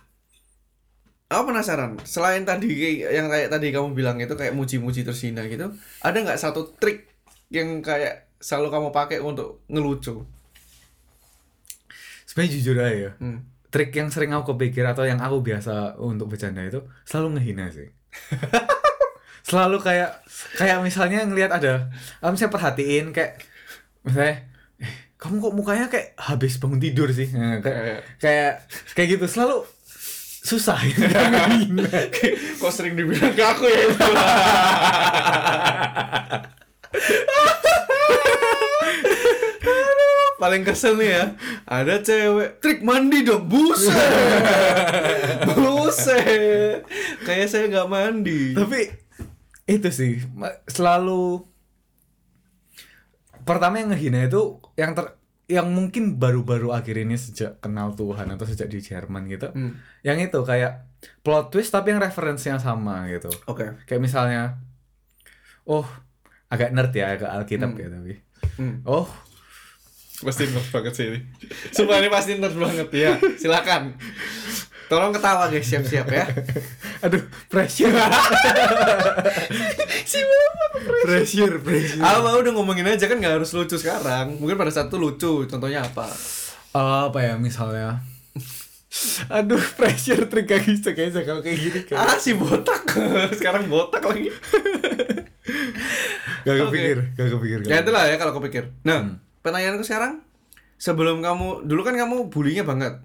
aku 1.29 1.53
penasaran 1.53 1.99
selain 2.05 2.47
tadi 2.47 3.03
yang 3.05 3.29
kayak 3.29 3.53
tadi 3.53 3.69
kamu 3.69 3.93
bilang 3.93 4.17
itu 4.17 4.33
kayak 4.33 4.55
muji-muji 4.55 5.05
terus 5.05 5.21
hina 5.21 5.45
gitu 5.45 5.73
ada 6.01 6.17
nggak 6.17 6.39
satu 6.39 6.73
trik 6.79 7.09
yang 7.49 7.81
kayak 7.81 8.29
selalu 8.39 8.67
kamu 8.71 8.87
pakai 8.95 9.19
untuk 9.19 9.61
ngelucu? 9.67 10.23
Sebenarnya 12.23 12.51
jujur 12.55 12.75
aja 12.79 12.93
ya 12.93 13.11
hmm. 13.19 13.39
trik 13.73 13.91
yang 13.93 14.09
sering 14.13 14.31
aku 14.31 14.55
kepikir 14.55 14.85
atau 14.85 15.03
yang 15.03 15.19
aku 15.19 15.41
biasa 15.41 15.99
untuk 15.99 16.31
bercanda 16.31 16.63
itu 16.63 16.85
selalu 17.03 17.37
ngehina 17.37 17.69
sih. 17.69 17.89
Selalu 19.49 19.81
kayak 19.81 20.21
kayak 20.61 20.77
misalnya 20.85 21.25
ngelihat 21.25 21.49
ada 21.49 21.89
misalnya 22.21 22.53
perhatiin 22.53 23.09
kayak 23.09 23.41
misalnya 24.05 24.45
kamu 25.19 25.43
kok 25.43 25.51
mukanya 25.51 25.91
kayak 25.91 26.15
habis 26.15 26.55
bangun 26.63 26.79
tidur 26.79 27.11
sih? 27.11 27.27
Nah, 27.35 27.59
kayak 27.59 28.07
kayak 28.23 28.63
kayak 28.95 29.19
gitu 29.19 29.27
selalu 29.27 29.67
susah. 30.47 30.79
Ya 30.79 30.95
kok 32.63 32.71
sering 32.71 32.95
dibilang 32.95 33.35
ke 33.35 33.43
aku 33.43 33.67
ya? 33.67 33.83
Paling 40.39 40.63
kesel 40.63 40.95
nih 40.95 41.19
ya 41.19 41.35
ada 41.67 41.99
cewek 41.99 42.63
trik 42.63 42.79
mandi 42.79 43.27
dong 43.27 43.51
buset. 43.51 43.91
Buset. 45.51 46.87
Kayak 47.27 47.51
saya 47.51 47.67
nggak 47.67 47.91
mandi. 47.91 48.55
Tapi 48.55 48.87
itu 49.67 49.89
sih 49.91 50.23
selalu 50.71 51.43
pertama 53.49 53.81
yang 53.81 53.89
ngehina 53.89 54.29
itu 54.29 54.41
yang 54.77 54.93
ter 54.93 55.17
yang 55.49 55.65
mungkin 55.65 56.21
baru-baru 56.21 56.69
akhir 56.69 57.01
ini 57.01 57.17
sejak 57.17 57.57
kenal 57.57 57.97
Tuhan 57.97 58.29
atau 58.29 58.45
sejak 58.45 58.69
di 58.69 58.77
Jerman 58.79 59.25
gitu 59.25 59.49
Hmm. 59.49 59.81
yang 60.05 60.21
itu 60.21 60.37
kayak 60.45 60.85
plot 61.25 61.49
twist 61.49 61.73
tapi 61.73 61.89
yang 61.89 61.97
referensinya 61.97 62.61
sama 62.61 63.09
gitu. 63.09 63.33
Oke. 63.49 63.73
Kayak 63.89 64.01
misalnya 64.03 64.41
oh 65.65 65.89
agak 66.47 66.69
nerd 66.69 66.93
ya 66.93 67.17
agak 67.17 67.33
alkitab 67.33 67.73
Hmm. 67.73 67.81
ya 67.81 67.87
tapi. 67.89 68.13
Hmm. 68.61 68.75
oh. 68.85 69.09
Pasti 70.19 70.45
nerd 70.45 70.69
banget 70.69 70.93
sih 70.93 71.05
ini. 71.09 71.19
Sumpah 71.75 71.97
ini 71.97 72.09
pasti 72.11 72.37
nerd 72.37 72.53
banget. 72.53 72.87
Ya 72.93 73.17
silakan 73.41 73.97
tolong 74.89 75.13
ketawa 75.13 75.47
guys. 75.47 75.69
Siap-siap 75.69 76.07
ya. 76.09 76.25
Aduh 77.05 77.23
pressure. 77.47 77.93
Si 80.09 80.17
bapak 80.25 80.71
pressure. 81.05 81.55
Pressure 81.61 82.01
apa 82.01 82.33
udah 82.41 82.51
ngomongin 82.57 82.89
aja 82.89 83.05
kan 83.05 83.21
nggak 83.21 83.39
harus 83.39 83.53
lucu 83.53 83.77
sekarang. 83.77 84.41
Mungkin 84.41 84.57
pada 84.57 84.73
saat 84.73 84.89
itu 84.89 84.97
lucu 84.97 85.45
contohnya 85.45 85.85
apa? 85.85 86.09
Eh, 86.73 87.01
apa 87.13 87.19
ya 87.21 87.33
misalnya? 87.37 88.01
Aduh 89.29 89.61
pressure 89.77 90.25
trik 90.25 90.49
gak 90.49 90.65
bisa 90.65 90.97
kayaknya 90.97 91.21
kalau 91.21 91.45
kayak 91.45 91.61
gini 91.61 91.79
kayak 91.85 92.01
ah 92.01 92.17
si 92.17 92.33
botak. 92.33 92.89
Sekarang 93.37 93.69
botak 93.69 94.01
lagi. 94.01 94.33
Gak 96.41 96.55
kepikir 96.65 96.97
gak 97.13 97.29
kepikir 97.37 97.59
gak 97.61 97.69
ya 97.69 97.77
itulah 97.85 98.03
ya 98.09 98.17
kalau 98.17 98.33
kepikir. 98.41 98.73
Nah 98.81 99.21
pertanyaanku 99.45 99.85
sekarang 99.85 100.25
sebelum 100.81 101.21
kamu 101.21 101.69
dulu 101.69 101.81
kan 101.85 101.93
kamu 101.93 102.33
bulinya 102.33 102.65
banget 102.65 102.97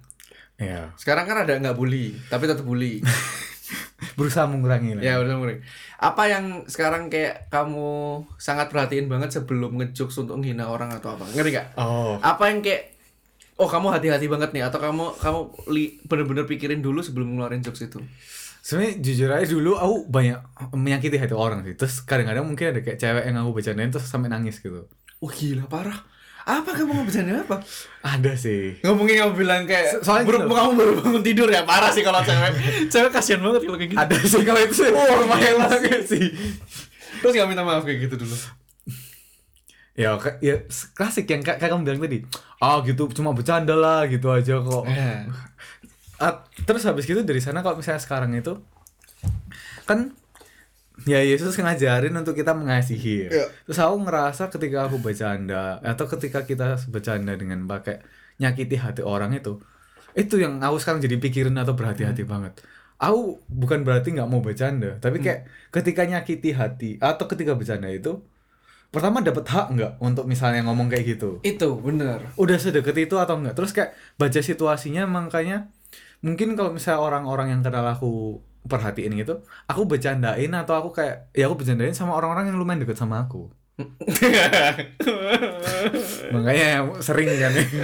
ya 0.54 0.94
sekarang 0.94 1.26
kan 1.26 1.42
ada 1.42 1.58
nggak 1.58 1.76
bully 1.76 2.14
tapi 2.30 2.46
tetap 2.46 2.66
bully. 2.66 3.02
Berusaha 4.18 4.46
mengurangi 4.46 4.94
lah. 4.98 5.02
Ya 5.02 5.14
udah 5.18 5.34
mulai 5.38 5.58
apa 5.98 6.28
yang 6.28 6.68
sekarang 6.68 7.08
kayak 7.08 7.48
kamu 7.48 8.22
sangat 8.36 8.68
perhatiin 8.68 9.08
banget 9.08 9.40
sebelum 9.40 9.80
ngejokes 9.80 10.20
untuk 10.20 10.38
menghina 10.38 10.68
orang 10.68 10.92
atau 10.92 11.16
apa? 11.16 11.26
Ngerti 11.32 11.50
gak 11.56 11.66
oh. 11.80 12.20
Apa 12.20 12.52
yang 12.52 12.60
kayak 12.60 12.94
oh 13.58 13.66
kamu 13.66 13.94
hati-hati 13.94 14.26
banget 14.30 14.50
nih 14.54 14.62
atau 14.66 14.78
kamu 14.78 15.04
kamu 15.18 15.40
bener-bener 16.06 16.44
pikirin 16.46 16.80
dulu 16.84 17.00
sebelum 17.00 17.34
ngeluarin 17.34 17.64
jokes 17.64 17.88
itu? 17.88 17.98
Sebenarnya 18.64 18.94
jujur 19.00 19.28
aja 19.28 19.46
dulu 19.48 19.72
aku 19.76 19.96
banyak 20.08 20.38
menyakiti 20.72 21.16
hati 21.18 21.34
orang 21.34 21.66
sih. 21.66 21.74
Terus 21.74 22.04
kadang-kadang 22.04 22.44
mungkin 22.46 22.70
ada 22.70 22.80
kayak 22.84 23.00
cewek 23.00 23.24
yang 23.26 23.36
aku 23.42 23.50
bercandain 23.56 23.90
terus 23.90 24.06
sampai 24.06 24.30
nangis 24.30 24.60
gitu. 24.60 24.86
Oh 25.18 25.30
gila 25.32 25.66
parah 25.66 26.13
apa 26.44 26.70
kamu 26.70 26.92
mau 26.92 27.04
bercanda 27.04 27.40
apa? 27.40 27.56
Ada 28.00 28.36
sih. 28.36 28.76
Ngomongin 28.84 29.16
kamu 29.16 29.32
bilang 29.34 29.62
kayak 29.64 29.96
So- 29.96 30.12
soalnya 30.12 30.28
baru, 30.28 30.38
gitu. 30.44 30.52
kamu 30.52 30.72
baru 30.76 30.92
bangun 31.00 31.22
tidur 31.24 31.48
ya 31.48 31.64
parah 31.64 31.88
sih 31.88 32.04
kalau 32.04 32.20
cewek. 32.20 32.52
Cewek 32.92 33.10
kasihan 33.10 33.40
banget 33.40 33.64
kalau 33.64 33.78
kayak 33.78 33.90
gitu. 33.90 34.00
Ada 34.00 34.16
sih 34.20 34.42
kalau 34.44 34.60
itu 34.60 34.74
sih. 34.76 34.88
Oh 34.88 35.14
lumayan 35.20 35.56
banget 35.58 36.02
sih. 36.04 36.26
terus 37.18 37.32
gak 37.32 37.48
minta 37.48 37.64
maaf 37.64 37.80
kayak 37.82 38.04
gitu 38.04 38.20
dulu? 38.20 38.36
Ya 39.96 40.12
ya 40.42 40.54
klasik 40.92 41.24
yang 41.26 41.40
kayak 41.40 41.62
kamu 41.62 41.80
bilang 41.82 42.02
tadi. 42.02 42.18
Ah 42.58 42.84
gitu 42.84 43.08
cuma 43.10 43.32
bercanda 43.32 43.72
lah 43.72 44.04
gitu 44.04 44.28
aja 44.28 44.60
kok. 44.60 44.84
Eh. 44.84 45.24
Terus 46.64 46.84
habis 46.84 47.04
gitu 47.04 47.20
dari 47.20 47.40
sana 47.40 47.64
kalau 47.64 47.80
misalnya 47.80 48.04
sekarang 48.04 48.36
itu 48.36 48.60
kan 49.84 50.12
ya 51.02 51.18
Yesus 51.18 51.58
ngajarin 51.58 52.14
untuk 52.14 52.32
kita 52.32 52.54
mengasihi 52.54 53.26
ya. 53.26 53.50
Terus 53.66 53.78
aku 53.78 53.96
ngerasa 54.00 54.46
ketika 54.48 54.86
aku 54.86 54.98
bercanda 54.98 55.82
atau 55.82 56.06
ketika 56.06 56.46
kita 56.46 56.78
bercanda 56.86 57.34
dengan 57.34 57.66
pakai 57.66 57.98
nyakiti 58.38 58.78
hati 58.78 59.02
orang 59.02 59.34
itu 59.34 59.58
itu 60.14 60.38
yang 60.38 60.62
aku 60.62 60.78
sekarang 60.78 61.02
jadi 61.02 61.18
pikirin 61.18 61.54
atau 61.54 61.74
berhati-hati 61.74 62.22
banget 62.22 62.62
aku 62.94 63.42
bukan 63.46 63.82
berarti 63.82 64.14
nggak 64.14 64.26
mau 64.26 64.38
bercanda 64.38 64.94
tapi 64.98 65.18
Hmm. 65.18 65.26
kayak 65.26 65.40
ketika 65.70 66.02
nyakiti 66.06 66.50
hati 66.50 66.90
atau 66.98 67.26
ketika 67.26 67.58
bercanda 67.58 67.90
itu 67.90 68.22
pertama 68.90 69.18
dapat 69.18 69.42
hak 69.44 69.66
nggak 69.74 69.92
untuk 69.98 70.30
misalnya 70.30 70.62
ngomong 70.62 70.86
kayak 70.86 71.18
gitu 71.18 71.42
Itu 71.42 71.82
bener. 71.82 72.30
udah 72.38 72.54
sedekat 72.54 72.94
itu 72.94 73.18
atau 73.18 73.34
enggak 73.34 73.58
terus 73.58 73.74
kayak 73.74 73.90
baca 74.14 74.38
situasinya 74.38 75.02
makanya 75.04 75.66
mungkin 76.22 76.54
kalau 76.54 76.70
misalnya 76.70 77.02
orang-orang 77.02 77.50
yang 77.50 77.62
kenal 77.62 77.82
aku 77.84 78.38
perhatiin 78.64 79.12
gitu 79.20 79.44
aku 79.68 79.84
bercandain 79.84 80.52
atau 80.52 80.74
aku 80.76 80.90
kayak 80.96 81.28
ya 81.36 81.48
aku 81.48 81.60
bercandain 81.60 81.92
sama 81.92 82.16
orang-orang 82.16 82.52
yang 82.52 82.58
lumayan 82.60 82.80
deket 82.84 82.96
sama 82.96 83.24
aku 83.24 83.52
makanya 86.34 86.86
sering 87.02 87.26
kan 87.26 87.52
ya 87.52 87.64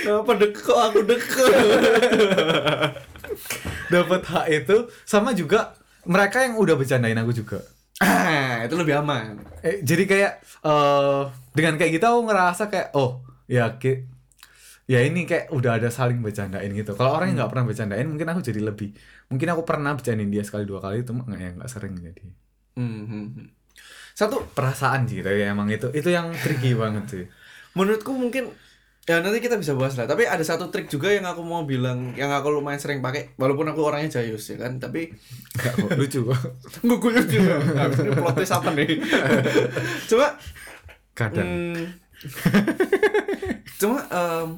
Kenapa 0.00 0.32
deket 0.34 0.62
kok 0.66 0.80
aku 0.80 1.00
deket? 1.06 1.52
dapat 3.92 4.22
hak 4.26 4.46
itu 4.50 4.76
sama 5.06 5.34
juga 5.34 5.74
mereka 6.06 6.46
yang 6.46 6.58
udah 6.58 6.74
bercandain 6.78 7.18
aku 7.18 7.32
juga 7.34 7.58
ah, 8.00 8.64
itu 8.64 8.74
lebih 8.78 9.02
aman. 9.02 9.36
eh, 9.60 9.82
jadi 9.82 10.04
kayak 10.06 10.32
eh 10.64 11.22
dengan 11.52 11.74
kayak 11.76 12.00
gitu 12.00 12.06
aku 12.06 12.20
ngerasa 12.30 12.70
kayak 12.70 12.88
oh 12.96 13.20
ya 13.50 13.76
ya 14.90 14.98
ini 15.06 15.20
kayak 15.30 15.44
udah 15.56 15.72
ada 15.78 15.88
saling 15.98 16.18
bercandain 16.24 16.70
gitu 16.80 16.90
kalau 16.98 17.10
orang 17.16 17.26
yang 17.30 17.38
nggak 17.40 17.50
pernah 17.52 17.66
bercandain 17.70 18.06
mungkin 18.10 18.28
aku 18.32 18.40
jadi 18.48 18.60
lebih 18.68 18.88
mungkin 19.30 19.48
aku 19.54 19.62
pernah 19.70 19.90
bercandain 19.96 20.30
dia 20.34 20.42
sekali 20.48 20.64
dua 20.70 20.80
kali 20.84 20.96
itu 21.04 21.10
nggak 21.14 21.40
ya 21.44 21.50
nggak 21.58 21.70
sering 21.74 21.94
jadi 22.06 22.24
Hmm, 22.78 23.02
hmm, 23.10 23.26
hmm. 23.36 23.46
Satu, 24.14 24.36
perasaan 24.56 25.02
sih 25.10 25.20
tapi 25.26 25.42
emang 25.42 25.68
itu 25.74 25.90
itu 25.92 26.08
yang 26.16 26.32
tricky 26.42 26.72
banget 26.82 27.04
sih 27.12 27.24
menurutku 27.78 28.12
mungkin 28.14 28.44
ya 29.08 29.18
nanti 29.24 29.38
kita 29.42 29.56
bisa 29.58 29.74
bahas 29.74 29.98
lah. 29.98 30.06
Tapi 30.06 30.22
ada 30.28 30.44
satu 30.46 30.70
trik 30.70 30.86
juga 30.86 31.10
yang 31.10 31.26
aku 31.26 31.42
mau 31.42 31.66
bilang, 31.66 32.14
yang 32.14 32.30
aku 32.30 32.52
lumayan 32.52 32.78
sering 32.78 33.00
pakai, 33.02 33.34
walaupun 33.40 33.66
aku 33.72 33.80
orangnya 33.82 34.20
jayus 34.20 34.44
ya 34.54 34.56
kan. 34.62 34.78
Tapi 34.78 35.10
kok 35.58 35.74
lucu 35.98 36.20
kok 36.30 36.40
gue 36.86 36.96
gue 37.00 37.12
juga. 37.26 37.54
Habis 37.58 37.98
ini 38.06 38.10
plot 38.14 38.34
twist 38.38 38.54
apa 38.54 38.70
nih? 38.76 38.90
Coba 40.10 40.26
kadang 41.18 41.50
Hmm. 41.50 41.96
Cuma 43.80 44.04
em, 44.12 44.48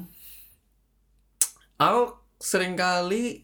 aku 1.83 2.01
sering 2.39 2.73
kali 2.79 3.43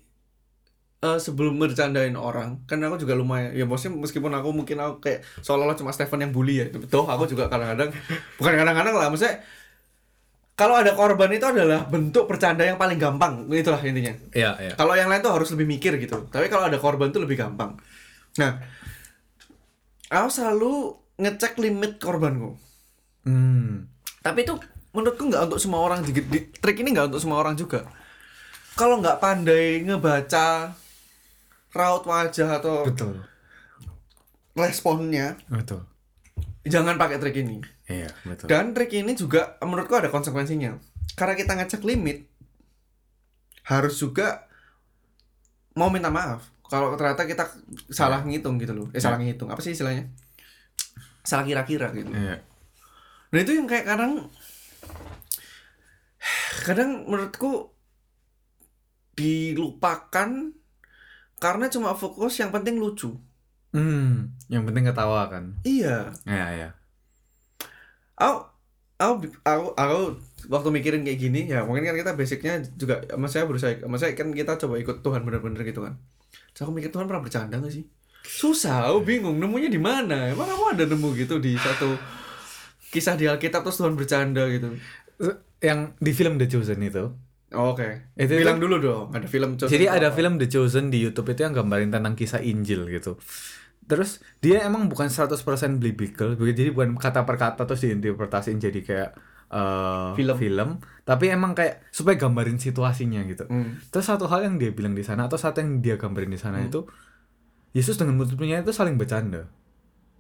eh, 1.03 1.19
sebelum 1.19 1.59
bercandain 1.59 2.15
orang, 2.15 2.63
kan 2.67 2.79
aku 2.83 3.03
juga 3.03 3.15
lumayan 3.15 3.51
ya 3.55 3.63
maksudnya 3.67 3.99
meskipun 3.99 4.31
aku 4.35 4.49
mungkin 4.55 4.77
aku 4.79 4.93
kayak 5.03 5.23
seolah-olah 5.43 5.75
cuma 5.79 5.91
Stephen 5.95 6.23
yang 6.23 6.31
bully 6.35 6.63
ya, 6.63 6.65
betul 6.71 7.07
aku 7.07 7.23
juga 7.27 7.51
kadang-kadang 7.51 7.89
bukan 8.39 8.53
kadang-kadang 8.59 8.95
lah, 8.99 9.07
maksudnya 9.11 9.39
kalau 10.59 10.75
ada 10.75 10.91
korban 10.91 11.31
itu 11.31 11.47
adalah 11.47 11.87
bentuk 11.87 12.27
bercanda 12.27 12.67
yang 12.67 12.75
paling 12.75 12.99
gampang, 12.99 13.47
itulah 13.47 13.79
intinya. 13.79 14.11
ya 14.35 14.59
ya 14.59 14.75
Kalau 14.75 14.91
yang 14.91 15.07
lain 15.07 15.23
tuh 15.23 15.31
harus 15.31 15.47
lebih 15.55 15.63
mikir 15.71 15.95
gitu. 16.03 16.27
Tapi 16.27 16.51
kalau 16.51 16.67
ada 16.67 16.75
korban 16.75 17.15
tuh 17.15 17.23
lebih 17.23 17.39
gampang. 17.39 17.79
Nah, 18.35 18.59
aku 20.11 20.27
selalu 20.27 20.99
ngecek 21.15 21.55
limit 21.63 22.03
korbanku. 22.03 22.59
hmm 23.23 23.87
Tapi 24.19 24.43
itu 24.43 24.59
menurutku 24.91 25.31
nggak 25.31 25.47
untuk 25.47 25.59
semua 25.63 25.79
orang 25.79 26.03
di, 26.03 26.11
di- 26.11 26.51
trik 26.59 26.83
ini 26.83 26.91
nggak 26.91 27.07
untuk 27.15 27.23
semua 27.23 27.39
orang 27.39 27.55
juga. 27.55 27.87
Kalau 28.79 29.03
nggak 29.03 29.19
pandai 29.19 29.83
ngebaca 29.83 30.71
raut 31.75 32.03
wajah 32.07 32.63
atau 32.63 32.87
betul 32.87 33.19
responnya, 34.55 35.35
betul 35.51 35.83
jangan 36.63 36.95
pakai 36.95 37.19
trik 37.19 37.43
ini. 37.43 37.59
iya 37.91 38.07
betul 38.23 38.47
Dan 38.47 38.71
trik 38.71 38.95
ini 38.95 39.19
juga 39.19 39.59
menurutku 39.59 39.99
ada 39.99 40.07
konsekuensinya. 40.07 40.79
Karena 41.19 41.35
kita 41.35 41.59
ngecek 41.59 41.83
limit, 41.83 42.23
harus 43.67 43.99
juga 43.99 44.47
mau 45.75 45.91
minta 45.91 46.07
maaf. 46.07 46.47
Kalau 46.69 46.93
ternyata 46.95 47.25
kita 47.25 47.49
salah 47.89 48.21
ngitung 48.23 48.61
gitu 48.61 48.71
loh. 48.77 48.87
Eh 48.95 49.01
salah 49.01 49.17
ngitung. 49.17 49.49
Apa 49.49 49.59
sih 49.59 49.73
istilahnya? 49.73 50.07
Salah 51.25 51.43
kira-kira 51.43 51.91
gitu. 51.91 52.09
iya 52.13 52.39
Nah 53.29 53.39
itu 53.41 53.53
yang 53.53 53.69
kayak 53.69 53.85
kadang 53.85 54.29
kadang 56.67 57.05
menurutku 57.09 57.73
dilupakan 59.19 60.55
karena 61.37 61.65
cuma 61.67 61.91
fokus 61.93 62.39
yang 62.39 62.49
penting 62.49 62.79
lucu. 62.79 63.11
hmm 63.69 64.31
yang 64.47 64.63
penting 64.63 64.87
ketawa 64.87 65.27
kan 65.27 65.59
Iya. 65.61 66.09
ya 66.23 66.47
ya 66.51 66.69
Aku 68.15 68.43
aku 68.97 69.13
aku, 69.43 69.65
aku 69.75 69.99
waktu 70.49 70.69
mikirin 70.73 71.03
kayak 71.03 71.19
gini 71.19 71.47
ya 71.47 71.63
mungkin 71.63 71.83
kan 71.83 71.95
kita 71.95 72.11
basicnya 72.15 72.59
juga 72.75 72.99
maksudnya 73.13 73.45
berusaha 73.45 73.71
maksudnya 73.85 74.15
kan 74.15 74.31
kita 74.31 74.57
coba 74.57 74.75
ikut 74.75 74.99
Tuhan 74.99 75.21
bener-bener 75.23 75.61
gitu 75.63 75.83
kan. 75.83 75.95
Terus 76.51 76.61
aku 76.65 76.71
mikir 76.73 76.89
Tuhan 76.89 77.07
pernah 77.07 77.21
bercanda 77.21 77.55
gak 77.55 77.71
sih? 77.71 77.85
Susah, 78.19 78.91
aku 78.91 79.07
bingung 79.07 79.39
nemunya 79.39 79.71
di 79.71 79.79
mana. 79.79 80.27
Emang 80.27 80.45
kamu 80.45 80.65
ada 80.75 80.83
nemu 80.85 81.09
gitu 81.15 81.39
di 81.39 81.55
satu 81.55 81.95
kisah 82.89 83.15
di 83.15 83.29
Alkitab 83.29 83.63
terus 83.63 83.77
Tuhan 83.77 83.95
bercanda 83.95 84.49
gitu. 84.49 84.75
yang 85.59 85.93
di 85.95 86.11
film 86.11 86.35
The 86.35 86.47
Chosen 86.47 86.79
itu 86.81 87.11
Oh, 87.49 87.73
Oke. 87.73 88.13
Itu- 88.13 88.37
Bilang 88.37 88.61
dulu 88.61 88.77
dong, 88.77 89.05
ada 89.09 89.25
film 89.25 89.57
Chosen 89.57 89.73
Jadi 89.73 89.85
itu 89.85 89.91
ada 89.91 90.07
apa? 90.07 90.15
film 90.15 90.37
The 90.37 90.47
Chosen 90.47 90.93
di 90.93 91.01
YouTube 91.01 91.33
itu 91.33 91.41
yang 91.41 91.53
gambarin 91.53 91.89
tentang 91.89 92.13
kisah 92.13 92.39
Injil 92.39 92.85
gitu. 92.87 93.17
Terus 93.83 94.21
dia 94.37 94.61
emang 94.61 94.85
bukan 94.85 95.09
100% 95.09 95.41
biblical, 95.79 96.37
jadi 96.37 96.69
bukan 96.69 96.93
kata 96.93 97.25
per 97.25 97.35
kata 97.35 97.65
terus 97.65 97.81
diinterpretasiin 97.81 98.61
jadi 98.61 98.79
kayak 98.79 99.09
eh, 99.49 100.13
Film. 100.37 100.77
tapi 101.01 101.25
emang 101.27 101.57
kayak 101.57 101.89
supaya 101.89 102.13
gambarin 102.15 102.61
situasinya 102.61 103.25
gitu. 103.25 103.49
Hmm. 103.49 103.81
Terus 103.89 104.05
satu 104.05 104.29
hal 104.29 104.45
yang 104.45 104.61
dia 104.61 104.69
bilang 104.69 104.93
di 104.93 105.01
sana 105.01 105.25
atau 105.25 105.41
satu 105.41 105.57
yang 105.57 105.81
dia 105.81 105.97
gambarin 105.97 106.29
di 106.29 106.37
sana 106.37 106.61
itu 106.61 106.85
Yesus 107.71 107.97
dengan 107.97 108.13
murid-muridnya 108.13 108.61
itu 108.61 108.69
saling 108.69 108.93
bercanda. 108.93 109.49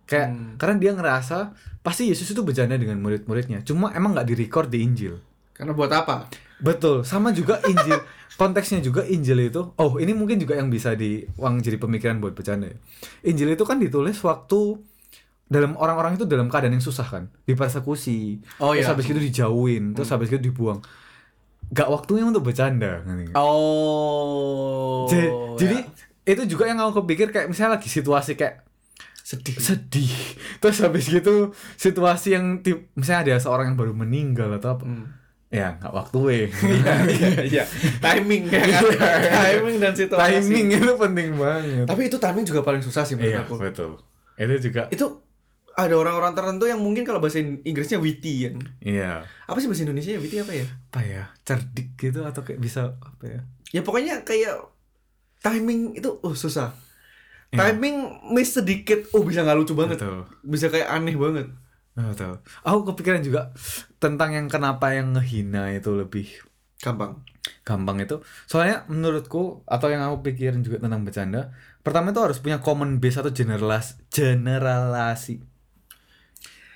Kayak 0.05 0.27
Hmm. 0.33 0.57
karena 0.57 0.75
dia 0.79 0.91
ngerasa 0.91 1.53
pasti 1.79 2.09
Yesus 2.09 2.25
itu 2.25 2.41
bercanda 2.41 2.73
dengan 2.73 2.97
murid-muridnya. 2.97 3.61
Cuma 3.61 3.93
emang 3.93 4.17
nggak 4.17 4.25
direcord 4.27 4.73
di 4.73 4.81
Injil. 4.81 5.21
Karena 5.53 5.77
buat 5.77 5.93
apa? 5.93 6.25
Betul, 6.59 7.03
sama 7.03 7.31
juga 7.31 7.59
Injil. 7.63 7.99
Konteksnya 8.35 8.79
juga 8.79 9.03
Injil 9.03 9.47
itu, 9.47 9.61
oh 9.69 9.91
ini 9.95 10.11
mungkin 10.11 10.39
juga 10.39 10.55
yang 10.55 10.67
bisa 10.67 10.93
diuang 10.93 11.59
jadi 11.59 11.75
pemikiran 11.75 12.17
buat 12.17 12.31
bercanda. 12.31 12.67
ya. 12.67 12.77
Injil 13.25 13.51
itu 13.51 13.63
kan 13.63 13.75
ditulis 13.75 14.15
waktu 14.19 14.79
dalam 15.45 15.73
orang-orang 15.75 16.13
itu 16.13 16.23
dalam 16.23 16.47
keadaan 16.47 16.71
yang 16.71 16.81
susah 16.81 17.03
kan, 17.03 17.23
dipersekusi, 17.43 18.39
Oh, 18.57 18.71
terus 18.71 18.85
iya. 18.85 18.91
habis 18.91 19.05
itu 19.05 19.19
dijauhin, 19.19 19.91
terus 19.91 20.07
habis 20.07 20.29
itu 20.29 20.39
dibuang. 20.39 20.79
Gak 21.69 21.85
waktunya 21.85 22.23
untuk 22.23 22.43
bercanda. 22.43 23.03
Oh. 23.33 25.05
Ja- 25.07 25.33
jadi 25.57 25.77
ya. 25.79 25.91
itu 26.29 26.43
juga 26.47 26.63
yang 26.65 26.79
aku 26.79 27.03
pikir 27.03 27.29
kayak 27.29 27.47
misalnya 27.47 27.75
lagi 27.75 27.87
situasi 27.87 28.33
kayak 28.33 28.63
sedih. 29.21 29.57
sedih, 29.57 30.09
terus 30.57 30.79
habis 30.79 31.05
gitu 31.05 31.53
situasi 31.75 32.33
yang 32.33 32.61
tip, 32.61 32.89
misalnya 32.93 33.21
ada 33.29 33.35
seorang 33.39 33.73
yang 33.73 33.77
baru 33.77 33.93
meninggal 33.93 34.49
atau 34.55 34.73
apa, 34.73 34.83
Hmm. 34.85 35.05
Ya 35.49 35.73
nggak 35.75 35.89
waktu 35.89 36.19
Iya, 36.29 36.93
iya, 37.09 37.29
iya. 37.41 37.63
Timing 38.05 38.43
ya 38.47 38.61
kan. 38.61 38.81
timing 39.33 39.77
dan 39.81 39.93
situasi. 39.93 40.21
timing 40.45 40.65
itu 40.77 40.93
penting 40.95 41.29
banget. 41.35 41.85
Tapi 41.85 42.01
itu 42.05 42.17
timing 42.17 42.45
juga 42.45 42.61
paling 42.61 42.81
susah 42.81 43.01
sih 43.01 43.17
menurut 43.17 43.33
Iya 43.33 43.41
aku. 43.43 43.53
betul. 43.57 43.91
Itu 44.37 44.55
juga. 44.61 44.85
Itu 44.89 45.25
ada 45.73 45.95
orang-orang 45.95 46.35
tertentu 46.35 46.67
yang 46.67 46.77
mungkin 46.77 47.01
kalau 47.01 47.17
bahasa 47.17 47.39
In- 47.39 47.63
Inggrisnya 47.63 47.97
witty 47.97 48.45
kan. 48.45 48.55
Iya. 48.79 49.25
Apa 49.45 49.57
sih 49.57 49.65
bahasa 49.65 49.83
Indonesia 49.83 50.11
ya 50.11 50.19
witty 50.19 50.37
apa 50.37 50.53
ya? 50.53 50.65
Apa 50.91 51.01
ya? 51.01 51.23
Cerdik 51.41 51.95
gitu 51.95 52.21
atau 52.23 52.41
kayak 52.43 52.59
bisa 52.59 52.93
apa 52.95 53.23
ya? 53.25 53.39
Ya 53.71 53.81
pokoknya 53.81 54.21
kayak 54.21 54.53
timing 55.39 55.95
itu 55.95 56.09
oh 56.19 56.35
susah. 56.35 56.77
Iya. 57.49 57.73
Timing 57.73 57.95
miss 58.29 58.53
sedikit, 58.53 59.09
oh 59.09 59.25
bisa 59.25 59.41
nggak 59.41 59.57
lucu 59.57 59.73
banget. 59.73 59.97
Betul. 59.97 60.29
Bisa 60.43 60.69
kayak 60.69 60.93
aneh 60.93 61.17
banget. 61.17 61.49
Betul. 61.99 62.39
Aku 62.63 62.87
kepikiran 62.87 63.19
juga 63.19 63.51
tentang 63.97 64.31
yang 64.31 64.47
kenapa 64.47 64.95
yang 64.95 65.11
ngehina 65.11 65.69
itu 65.71 65.91
lebih 65.93 66.27
Gampang. 66.79 67.19
gampang 67.67 67.99
itu. 67.99 68.23
Soalnya 68.45 68.87
menurutku 68.87 69.67
atau 69.67 69.87
yang 69.87 69.99
aku 70.01 70.23
pikirin 70.23 70.63
juga 70.63 70.79
tentang 70.79 71.03
bercanda, 71.03 71.51
pertama 71.81 72.09
itu 72.09 72.21
harus 72.23 72.39
punya 72.39 72.63
common 72.63 72.97
base 72.97 73.19
atau 73.19 73.29
generalas 73.29 73.99
generalasi 74.07 75.43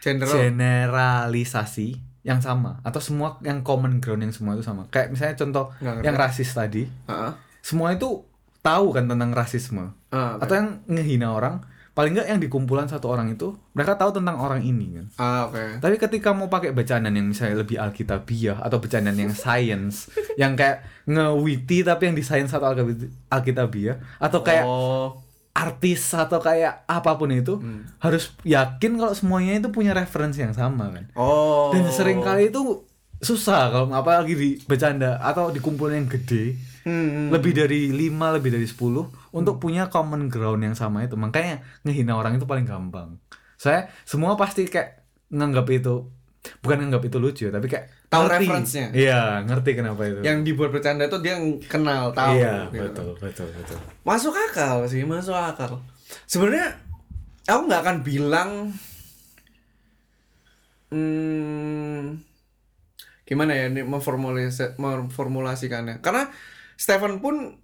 General. 0.03 0.36
generalisasi 0.36 1.88
yang 2.23 2.39
sama 2.39 2.83
atau 2.83 2.99
semua 2.99 3.39
yang 3.43 3.63
common 3.63 4.03
ground 4.03 4.27
yang 4.27 4.36
semua 4.36 4.55
itu 4.55 4.63
sama. 4.63 4.91
Kayak 4.91 5.15
misalnya 5.15 5.36
contoh 5.39 5.65
yang 5.79 6.15
rasis 6.15 6.51
tadi, 6.51 6.83
Heeh. 7.07 7.31
semua 7.63 7.95
itu 7.95 8.27
tahu 8.59 8.91
kan 8.91 9.07
tentang 9.07 9.31
rasisme. 9.31 9.95
Oke. 10.12 10.43
atau 10.43 10.53
yang 10.53 10.69
ngehina 10.86 11.31
orang 11.31 11.63
paling 11.93 12.12
nggak 12.12 12.25
yang 12.25 12.38
di 12.38 12.47
kumpulan 12.47 12.86
satu 12.86 13.06
orang 13.08 13.29
itu 13.29 13.53
mereka 13.71 13.93
tahu 13.93 14.10
tentang 14.12 14.36
orang 14.36 14.62
ini 14.62 14.86
kan 14.91 15.06
Ah, 15.15 15.41
oke. 15.45 15.77
tapi 15.77 15.95
ketika 15.95 16.29
mau 16.32 16.47
pakai 16.47 16.69
bercandaan 16.69 17.13
yang 17.13 17.27
misalnya 17.27 17.60
lebih 17.60 17.77
alkitabiah 17.77 18.58
atau 18.58 18.77
bercandaan 18.77 19.13
yang 19.15 19.29
science 19.32 20.10
yang 20.41 20.53
kayak 20.53 20.82
ngewiti 21.06 21.82
tapi 21.82 22.08
yang 22.08 22.15
di 22.15 22.21
science 22.21 22.49
atau 22.49 22.65
alkitabi- 22.67 23.13
alkitabiah 23.27 24.01
atau 24.17 24.39
kayak 24.39 24.65
Oh. 24.65 25.21
artis 25.53 26.01
atau 26.12 26.39
kayak 26.39 26.82
apa 26.84 27.13
pun 27.13 27.29
itu 27.29 27.56
Hmm. 27.56 27.86
harus 27.99 28.34
yakin 28.41 28.97
kalau 28.97 29.13
semuanya 29.13 29.53
itu 29.56 29.69
punya 29.69 29.93
referensi 29.93 30.41
yang 30.41 30.51
sama 30.51 30.89
kan 30.89 31.06
Oh. 31.13 31.69
dan 31.69 31.86
sering 31.88 32.19
kali 32.19 32.49
itu 32.49 32.82
susah 33.19 33.69
kalau 33.69 33.88
apalagi 33.89 34.34
di 34.34 34.49
bercanda 34.60 35.15
atau 35.17 35.47
di 35.47 35.58
kumpulan 35.58 35.95
yang 35.95 36.10
gede 36.10 36.58
Hmm. 36.84 37.29
lebih 37.29 37.53
dari 37.53 37.88
5, 37.89 38.34
lebih 38.34 38.51
dari 38.51 38.65
10 38.65 39.08
untuk 39.34 39.58
punya 39.58 39.89
common 39.89 40.30
ground 40.30 40.62
yang 40.62 40.78
sama 40.78 41.04
itu. 41.04 41.17
Makanya 41.17 41.65
ngehina 41.82 42.13
orang 42.13 42.38
itu 42.38 42.46
paling 42.46 42.69
gampang. 42.69 43.17
Saya 43.58 43.89
semua 44.06 44.38
pasti 44.38 44.69
kayak 44.69 45.02
nganggap 45.34 45.65
itu 45.74 46.06
bukan 46.60 46.78
nganggap 46.86 47.04
itu 47.08 47.17
lucu, 47.17 47.46
tapi 47.50 47.65
kayak 47.72 47.88
Tahu 48.12 48.30
ngerti. 48.30 48.46
reference-nya. 48.46 48.88
Iya, 48.93 49.24
ngerti 49.48 49.72
kenapa 49.74 50.02
itu. 50.06 50.19
Yang 50.22 50.38
dibuat 50.46 50.69
bercanda 50.69 51.08
itu 51.10 51.17
dia 51.24 51.36
kenal, 51.65 52.13
tahu. 52.13 52.36
Iya, 52.38 52.69
gitu. 52.69 52.84
betul, 52.84 53.10
betul, 53.17 53.48
betul. 53.58 53.78
Masuk 54.06 54.36
akal 54.38 54.86
sih, 54.86 55.02
masuk 55.08 55.34
akal. 55.34 55.82
Sebenarnya 56.30 56.78
aku 57.50 57.62
nggak 57.65 57.82
akan 57.82 57.98
bilang 58.06 58.50
hmm, 60.93 62.22
gimana 63.24 63.52
ya 63.56 63.65
ini 63.72 63.82
memformulasi 63.82 64.78
memformulasikannya. 64.78 66.04
Karena 66.04 66.30
Stephen 66.78 67.24
pun 67.24 67.62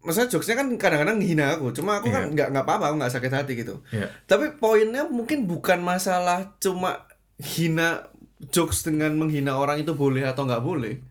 maksudnya 0.00 0.32
jokesnya 0.32 0.56
kan 0.56 0.68
kadang-kadang 0.80 1.20
menghina 1.20 1.56
aku, 1.56 1.76
cuma 1.76 2.00
aku 2.00 2.08
kan 2.08 2.28
Iya. 2.28 2.32
nggak 2.32 2.48
nggak 2.56 2.64
apa-apa, 2.64 2.84
aku 2.88 2.96
nggak 3.00 3.14
sakit 3.14 3.32
hati 3.32 3.52
gitu. 3.60 3.84
Iya. 3.92 4.08
Tapi 4.24 4.56
poinnya 4.56 5.04
mungkin 5.04 5.44
bukan 5.44 5.80
masalah 5.80 6.56
cuma 6.56 7.04
hina 7.36 8.08
jokes 8.48 8.80
dengan 8.82 9.12
menghina 9.16 9.56
orang 9.56 9.84
itu 9.84 9.92
boleh 9.92 10.24
atau 10.24 10.48
nggak 10.48 10.64
boleh. 10.64 11.04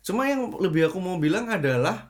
Cuma 0.00 0.24
yang 0.24 0.48
lebih 0.56 0.88
aku 0.88 0.96
mau 0.96 1.20
bilang 1.20 1.52
adalah 1.52 2.08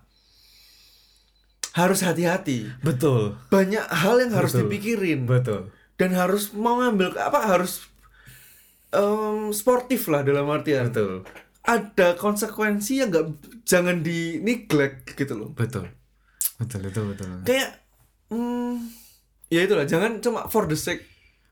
harus 1.75 2.03
hati-hati. 2.03 2.67
Betul. 2.83 3.39
Banyak 3.51 3.87
hal 3.91 4.23
yang 4.23 4.33
harus 4.35 4.55
Betul. 4.55 4.63
dipikirin 4.67 5.27
Betul. 5.27 5.71
dan 5.99 6.11
harus 6.15 6.51
mau 6.55 6.79
ngambil 6.79 7.15
apa 7.19 7.47
harus 7.47 7.87
em, 8.91 9.51
sportif 9.51 10.07
lah 10.07 10.23
dalam 10.23 10.47
artian. 10.51 10.91
Betul. 10.91 11.27
Ada 11.71 12.09
konsekuensi 12.15 12.99
yang 12.99 13.09
nggak 13.09 13.27
jangan 13.63 14.03
di 14.03 14.39
neglect 14.39 15.15
gitu 15.15 15.39
loh. 15.39 15.51
Betul. 15.53 15.87
Betul, 16.57 16.81
itu 16.85 17.01
betul. 17.07 17.29
Kayak 17.43 17.79
hmm, 18.29 18.91
ya 19.49 19.63
itulah 19.63 19.85
jangan 19.85 20.19
cuma 20.19 20.47
for 20.47 20.67
the 20.67 20.75
sake 20.75 21.07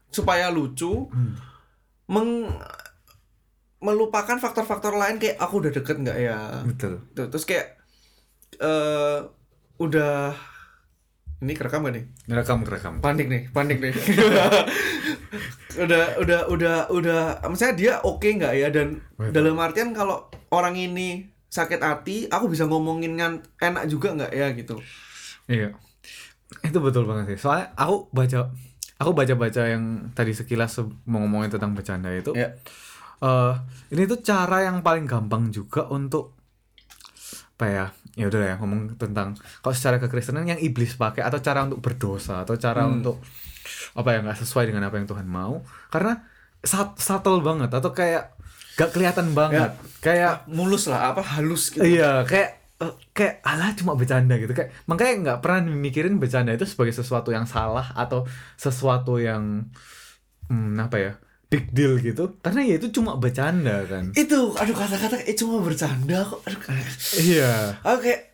supaya 0.09 0.49
lucu 0.49 1.07
Hmm. 1.07 1.39
meng 2.09 2.51
melupakan 3.79 4.37
faktor-faktor 4.37 4.91
lain 4.93 5.17
kayak 5.17 5.39
aku 5.39 5.61
udah 5.61 5.71
deket 5.71 5.97
nggak 5.99 6.19
ya 6.19 6.39
Betul. 6.65 7.07
Tuh, 7.13 7.29
terus 7.29 7.45
kayak 7.45 7.79
eh 8.59 9.19
udah 9.79 10.35
ini 11.39 11.55
kerekam 11.55 11.87
gak 11.87 11.95
nih 11.95 12.05
Ngerekam, 12.27 12.67
ngerekam. 12.67 12.95
panik 12.99 13.31
nih 13.31 13.43
panik 13.49 13.79
nih 13.79 13.95
udah 15.71 16.17
udah 16.17 16.41
udah 16.49 16.77
udah 16.89 17.21
misalnya 17.47 17.77
dia 17.77 17.93
oke 18.01 18.25
nggak 18.25 18.55
ya 18.55 18.69
dan 18.69 19.05
Betul. 19.15 19.33
dalam 19.35 19.59
artian 19.59 19.93
kalau 19.93 20.17
orang 20.49 20.73
ini 20.73 21.23
sakit 21.45 21.77
hati 21.79 22.25
aku 22.27 22.49
bisa 22.49 22.65
ngomongin 22.65 23.13
yang 23.15 23.33
enak 23.57 23.85
juga 23.85 24.15
nggak 24.15 24.33
ya 24.33 24.49
gitu 24.53 24.77
Iya. 25.47 25.73
Itu 26.61 26.79
betul 26.79 27.05
banget 27.05 27.33
sih. 27.33 27.39
Soalnya 27.41 27.73
aku 27.75 28.09
baca 28.11 28.53
aku 28.97 29.11
baca-baca 29.13 29.63
yang 29.65 29.85
tadi 30.13 30.33
sekilas 30.33 30.73
se- 30.75 30.93
mau 31.05 31.21
ngomongin 31.21 31.49
tentang 31.51 31.73
bercanda 31.73 32.09
itu. 32.11 32.33
ya 32.33 32.53
eh 33.19 33.55
ini 33.91 34.05
tuh 34.05 34.21
cara 34.21 34.63
yang 34.63 34.81
paling 34.81 35.05
gampang 35.05 35.49
juga 35.49 35.89
untuk 35.89 36.37
apa 37.55 37.67
ya? 37.67 37.87
Ya 38.13 38.27
udah 38.27 38.41
ya 38.45 38.55
ngomong 38.57 38.95
tentang 38.95 39.33
kalau 39.61 39.73
secara 39.73 39.97
kekristenan 39.99 40.45
yang 40.45 40.59
iblis 40.59 40.95
pakai 40.95 41.23
atau 41.23 41.39
cara 41.39 41.65
untuk 41.65 41.81
berdosa 41.81 42.43
atau 42.43 42.55
cara 42.55 42.85
Hmm. 42.85 43.01
untuk 43.01 43.19
apa 43.95 44.09
ya 44.15 44.19
nggak 44.25 44.39
sesuai 44.41 44.71
dengan 44.71 44.87
apa 44.89 44.97
yang 45.01 45.09
Tuhan 45.09 45.27
mau. 45.27 45.63
Karena 45.93 46.21
sat 46.63 46.99
subtle 46.99 47.41
banget 47.41 47.71
atau 47.71 47.91
kayak 47.95 48.35
gak 48.79 48.91
kelihatan 48.95 49.35
banget. 49.35 49.75
Kayak 49.99 50.47
mulus 50.51 50.87
lah 50.87 51.15
apa 51.15 51.23
halus 51.23 51.75
gitu. 51.75 51.83
Iya, 51.83 52.23
kayak 52.27 52.51
eh, 52.83 52.95
kayak 53.15 53.35
alah 53.43 53.75
cuma 53.75 53.99
bercanda 53.99 54.35
gitu. 54.39 54.55
Kayak 54.55 54.75
makanya 54.87 55.15
nggak 55.23 55.39
pernah 55.43 55.61
mikirin 55.67 56.19
bercanda 56.23 56.55
itu 56.55 56.67
sebagai 56.67 56.95
sesuatu 56.95 57.35
yang 57.35 57.47
salah 57.47 57.91
atau 57.95 58.27
sesuatu 58.55 59.19
yang 59.19 59.67
hmm, 60.51 60.79
apa 60.79 60.97
ya 60.99 61.13
big 61.51 61.71
deal 61.75 61.99
gitu. 61.99 62.39
Karena 62.39 62.63
ya 62.63 62.79
itu 62.79 62.95
cuma 62.95 63.19
bercanda 63.19 63.83
kan. 63.87 64.15
Itu 64.15 64.55
aduh 64.55 64.75
kata-kata 64.75 65.27
eh 65.27 65.35
cuma 65.35 65.59
bercanda 65.63 66.23
kok. 66.23 66.41
Aduh 66.47 66.61
iya. 67.19 67.79
Oke 67.83 68.29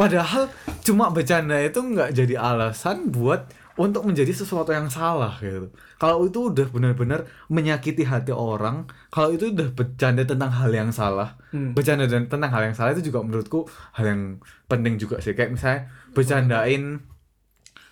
padahal 0.00 0.48
cuma 0.82 1.12
bercanda 1.12 1.60
itu 1.60 1.78
nggak 1.78 2.16
jadi 2.16 2.34
alasan 2.40 3.12
buat 3.12 3.44
untuk 3.74 4.04
menjadi 4.04 4.30
sesuatu 4.30 4.68
yang 4.68 4.88
salah 4.88 5.36
gitu 5.38 5.72
kalau 5.96 6.24
itu 6.24 6.52
udah 6.52 6.68
benar-benar 6.68 7.24
menyakiti 7.48 8.04
hati 8.04 8.28
orang 8.30 8.84
kalau 9.08 9.32
itu 9.32 9.48
udah 9.48 9.72
bercanda 9.72 10.22
tentang 10.22 10.52
hal 10.52 10.70
yang 10.70 10.90
salah 10.90 11.36
Hmm. 11.52 11.76
bercanda 11.76 12.08
dan 12.08 12.32
tentang 12.32 12.48
hal 12.48 12.64
yang 12.64 12.72
salah 12.72 12.96
itu 12.96 13.12
juga 13.12 13.20
menurutku 13.20 13.68
hal 13.92 14.04
yang 14.08 14.22
penting 14.66 14.96
juga 14.96 15.20
sih 15.20 15.32
kayak 15.32 15.52
misalnya 15.52 15.80
bercandain 16.12 17.04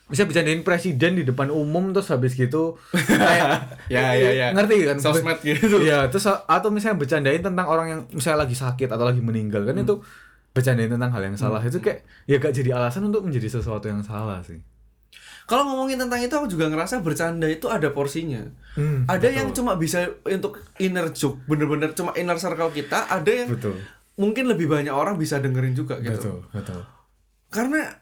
bisa 0.08 0.26
bercandain 0.26 0.66
presiden 0.66 1.14
di 1.14 1.22
depan 1.22 1.54
umum 1.54 1.94
terus 1.94 2.10
habis 2.10 2.34
gitu 2.34 2.74
kayak 2.90 3.62
Ya, 3.94 4.10
ya, 4.18 4.30
ya. 4.32 4.46
ngerti 4.50 4.82
kan 4.82 4.96
Sosmed 4.98 5.38
gitu. 5.44 5.78
Iya, 5.78 6.10
terus 6.10 6.26
atau 6.26 6.72
misalnya 6.72 6.98
bercandain 6.98 7.38
tentang 7.38 7.66
orang 7.68 7.86
yang 7.86 8.00
misalnya 8.10 8.42
lagi 8.42 8.58
sakit 8.58 8.90
atau 8.90 9.06
lagi 9.06 9.22
meninggal 9.22 9.62
kan 9.62 9.76
itu 9.76 10.02
bercandain 10.50 10.90
tentang 10.90 11.14
hal 11.14 11.22
yang 11.22 11.38
salah 11.38 11.62
itu 11.62 11.78
kayak 11.78 12.02
ya 12.26 12.42
gak 12.42 12.50
jadi 12.50 12.74
alasan 12.74 13.06
untuk 13.06 13.22
menjadi 13.22 13.60
sesuatu 13.60 13.86
yang 13.86 14.02
salah 14.02 14.42
sih. 14.42 14.58
Kalau 15.50 15.66
ngomongin 15.66 15.98
tentang 15.98 16.22
itu 16.22 16.30
aku 16.30 16.46
juga 16.46 16.70
ngerasa 16.70 17.02
bercanda 17.02 17.50
itu 17.50 17.66
ada 17.66 17.90
porsinya 17.90 18.46
Hmm, 18.70 19.02
ada 19.10 19.26
yang 19.26 19.50
cuma 19.50 19.74
bisa 19.74 20.06
untuk 20.22 20.62
inner 20.78 21.10
joke 21.10 21.42
bener-bener 21.50 21.90
cuma 21.90 22.14
inner 22.14 22.38
circle 22.38 22.70
kita 22.70 23.10
ada 23.10 23.26
yang 23.26 23.50
betul. 23.50 23.74
mungkin 24.14 24.46
lebih 24.46 24.70
banyak 24.70 24.94
orang 24.94 25.18
bisa 25.18 25.42
dengerin 25.42 25.74
juga 25.74 25.98
gitu 25.98 26.14
Betul, 26.14 26.38
betul. 26.54 26.80
karena 27.50 27.98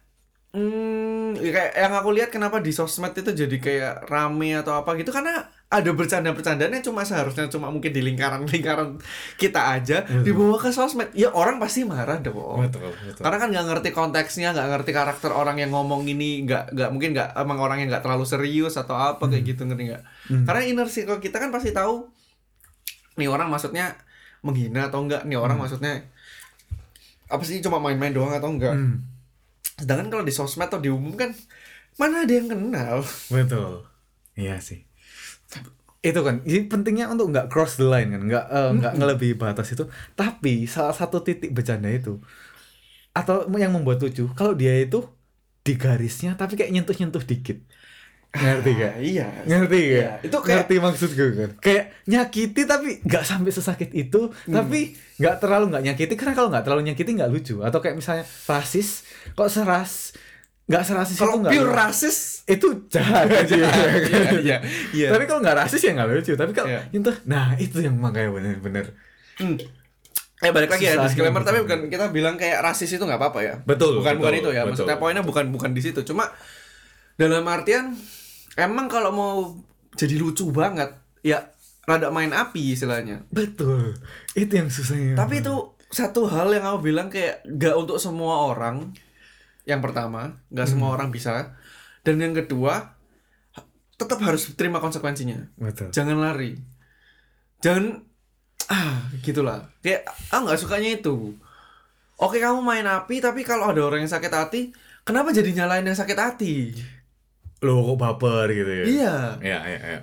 hmm, 0.52 1.40
ya 1.40 1.50
kayak 1.50 1.72
yang 1.72 1.94
aku 1.96 2.10
lihat 2.12 2.28
kenapa 2.28 2.60
di 2.60 2.68
sosmed 2.68 3.16
itu 3.16 3.32
jadi 3.32 3.56
kayak 3.56 3.94
rame 4.12 4.60
atau 4.60 4.76
apa 4.76 4.92
gitu 5.00 5.08
karena 5.08 5.48
ada 5.68 5.92
bercanda-bercandaan 5.92 6.80
yang 6.80 6.80
cuma 6.80 7.04
seharusnya 7.04 7.44
cuma 7.52 7.68
mungkin 7.68 7.92
di 7.92 8.00
lingkaran-lingkaran 8.00 8.96
kita 9.36 9.76
aja 9.76 10.00
dibawa 10.24 10.56
ke 10.56 10.72
sosmed. 10.72 11.12
Ya 11.12 11.28
orang 11.28 11.60
pasti 11.60 11.84
marah 11.84 12.16
dong. 12.24 12.64
Betul, 12.64 12.88
betul. 13.04 13.20
karena 13.20 13.36
kan 13.36 13.48
nggak 13.52 13.66
ngerti 13.68 13.88
konteksnya 13.92 14.56
nggak 14.56 14.64
ngerti 14.64 14.90
karakter 14.96 15.28
orang 15.28 15.60
yang 15.60 15.76
ngomong 15.76 16.08
ini 16.08 16.48
nggak 16.48 16.72
nggak 16.72 16.88
mungkin 16.88 17.12
nggak 17.12 17.36
emang 17.36 17.60
orang 17.60 17.84
yang 17.84 17.92
nggak 17.92 18.00
terlalu 18.00 18.24
serius 18.24 18.80
atau 18.80 18.96
apa 18.96 19.28
kayak 19.28 19.44
gitu 19.44 19.68
ngerti 19.68 19.92
nggak? 19.92 20.02
Karena 20.48 20.60
inner 20.64 20.88
circle 20.88 21.20
kita 21.20 21.36
kan 21.36 21.52
pasti 21.52 21.76
tahu 21.76 22.08
nih 23.20 23.28
orang 23.28 23.52
maksudnya 23.52 23.92
menghina 24.40 24.88
atau 24.88 25.04
enggak 25.04 25.28
nih 25.28 25.36
orang 25.36 25.60
maksudnya 25.60 26.00
apa 27.28 27.44
sih 27.44 27.60
cuma 27.60 27.76
main-main 27.76 28.16
doang 28.16 28.32
atau 28.32 28.48
enggak 28.48 28.72
Hmm, 28.72 29.04
sedangkan 29.76 30.08
kalau 30.08 30.24
di 30.24 30.32
sosmed 30.32 30.64
atau 30.64 30.80
di 30.80 30.88
umum 30.88 31.12
kan 31.12 31.36
mana 32.00 32.24
ada 32.24 32.32
yang 32.32 32.48
kenal? 32.48 33.04
Betul. 33.28 33.84
Iya 34.32 34.56
sih. 34.64 34.87
Itu 35.98 36.22
kan, 36.22 36.46
jadi 36.46 36.70
pentingnya 36.70 37.10
untuk 37.10 37.34
nggak 37.34 37.50
cross 37.50 37.74
the 37.74 37.82
line 37.82 38.14
kan, 38.14 38.22
nggak 38.22 38.44
eh, 38.46 38.70
nggak 38.78 38.92
ngelebihi 38.94 39.34
batas 39.34 39.74
itu. 39.74 39.84
Tapi 40.14 40.64
salah 40.64 40.94
satu 40.94 41.20
titik 41.20 41.50
bercanda 41.50 41.90
itu 41.90 42.22
atau 43.10 43.50
yang 43.58 43.74
membuat 43.74 43.98
lucu 43.98 44.30
kalau 44.30 44.54
dia 44.54 44.78
itu 44.78 45.02
di 45.66 45.74
garisnya 45.74 46.38
tapi 46.38 46.54
kayak 46.54 46.70
nyentuh-nyentuh 46.70 47.18
dikit. 47.20 47.58
Ngerti 48.28 48.70
gak? 48.76 48.92
Ah, 48.92 49.00
iya 49.00 49.26
Ngerti 49.42 49.78
gak? 49.80 49.88
Iya, 49.88 50.10
itu 50.22 50.36
kayak- 50.38 50.68
ngerti 50.68 50.74
maksud 50.78 51.10
gue 51.16 51.28
kan? 51.32 51.50
Kayak 51.58 51.84
nyakiti 52.04 52.62
tapi 52.62 52.88
nggak 53.02 53.24
sampai 53.24 53.50
sesakit 53.50 53.90
itu, 53.90 54.20
Hmm. 54.46 54.52
tapi 54.54 54.92
nggak 55.16 55.36
terlalu 55.40 55.64
nggak 55.72 55.84
nyakiti 55.88 56.14
karena 56.14 56.34
kalau 56.36 56.48
nggak 56.52 56.62
terlalu 56.62 56.82
nyakiti 56.92 57.10
nggak 57.16 57.30
lucu. 57.32 57.64
Atau 57.64 57.80
kayak 57.80 57.96
misalnya 57.96 58.28
rasis, 58.46 59.02
kok 59.32 59.48
seras 59.48 60.12
nggak 60.68 60.84
serasis 60.84 61.16
kalau 61.16 61.34
itu 61.34 61.40
nggak 61.42 61.52
pure 61.56 61.72
rasis 61.72 62.16
itu 62.44 62.68
jahat 62.86 63.24
aja. 63.40 63.56
iya 63.56 64.28
iya 64.38 64.56
iya 64.92 65.08
Tapi 65.12 65.24
kalau 65.24 65.40
nggak 65.40 65.56
rasis 65.58 65.80
ya 65.80 65.92
nggak 65.92 66.08
lucu. 66.12 66.32
Tapi 66.34 66.52
kalau 66.52 66.68
Iya. 66.68 66.80
nyentuh, 66.92 67.16
nah 67.24 67.56
itu 67.56 67.80
yang 67.80 67.96
makanya 67.96 68.30
bener-bener 68.30 68.86
Hmm. 69.38 69.54
Eh 70.38 70.50
balik 70.50 70.66
lagi 70.68 70.84
ya 70.84 70.92
Susahnya 70.92 71.06
disclaimer 71.08 71.40
gitu. 71.40 71.48
tapi 71.48 71.58
bukan 71.62 71.80
kita 71.88 72.04
bilang 72.08 72.34
kayak 72.34 72.58
rasis 72.60 72.90
itu 72.90 73.00
nggak 73.00 73.16
apa-apa 73.16 73.40
ya. 73.40 73.54
Betul, 73.60 73.98
Bukan 73.98 74.18
bukan 74.18 74.30
betul, 74.30 74.40
itu 74.40 74.50
ya. 74.50 74.62
betul. 74.62 74.70
Maksudnya 74.84 74.96
poinnya 74.96 75.22
bukan 75.22 75.44
bukan 75.48 75.70
di 75.70 75.80
situ. 75.80 76.02
Cuma 76.02 76.26
dalam 77.14 77.42
artian 77.44 77.94
emang 78.54 78.86
kalau 78.86 79.10
mau 79.10 79.34
jadi 79.94 80.14
lucu 80.14 80.50
banget 80.50 80.94
ya 81.20 81.50
rada 81.82 82.10
main 82.10 82.30
api 82.30 82.74
istilahnya. 82.74 83.24
betul. 83.28 83.96
Itu 84.32 84.52
yang 84.52 84.68
susahnya. 84.68 85.14
Tapi 85.14 85.40
itu 85.40 85.54
satu 85.88 86.26
hal 86.26 86.52
yang 86.52 86.68
aku 86.68 86.84
bilang 86.84 87.08
kayak 87.08 87.40
gak 87.48 87.74
untuk 87.74 87.96
semua 87.96 88.46
orang. 88.48 88.92
Yang 89.68 89.80
pertama, 89.84 90.40
gak 90.48 90.68
semua 90.72 90.96
orang 90.96 91.12
bisa. 91.12 91.52
Dan 92.00 92.16
yang 92.24 92.32
kedua, 92.32 92.96
tetap 93.98 94.18
harus 94.24 94.48
terima 94.56 94.80
konsekuensinya. 94.80 95.52
betul. 95.60 95.92
Jangan 95.92 96.16
lari. 96.16 96.56
Jangan 97.60 98.00
ah 98.72 99.10
gitulah. 99.20 99.68
Kayak 99.84 100.08
ah 100.32 100.40
nggak 100.40 100.56
sukanya 100.56 100.96
itu. 100.96 101.34
Oke 102.18 102.38
kamu 102.38 102.62
main 102.62 102.86
api 102.86 103.18
tapi 103.18 103.42
kalau 103.42 103.70
ada 103.70 103.82
orang 103.82 104.06
yang 104.06 104.10
sakit 104.10 104.32
hati, 104.32 104.60
kenapa 105.02 105.34
jadi 105.34 105.50
nyalain 105.52 105.86
yang 105.86 105.98
sakit 105.98 106.18
hati? 106.18 106.72
Lo 107.60 107.82
kok 107.82 107.98
baper 107.98 108.46
gitu 108.54 108.72
ya? 108.72 108.84
Iya. 108.86 109.14
Iya, 109.42 109.58
iya, 109.66 109.80
iya. 109.82 110.00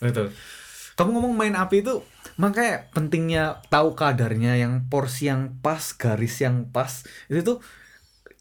Betul. 0.00 0.32
Kamu 0.92 1.16
ngomong 1.16 1.32
main 1.32 1.56
api 1.56 1.80
itu 1.80 2.04
makanya 2.36 2.88
pentingnya 2.92 3.44
tahu 3.72 3.96
kadarnya 3.96 4.56
yang 4.60 4.88
porsi 4.88 5.28
yang 5.32 5.56
pas 5.60 5.92
garis 5.96 6.40
yang 6.40 6.68
pas 6.68 7.04
itu 7.28 7.40
tuh 7.44 7.58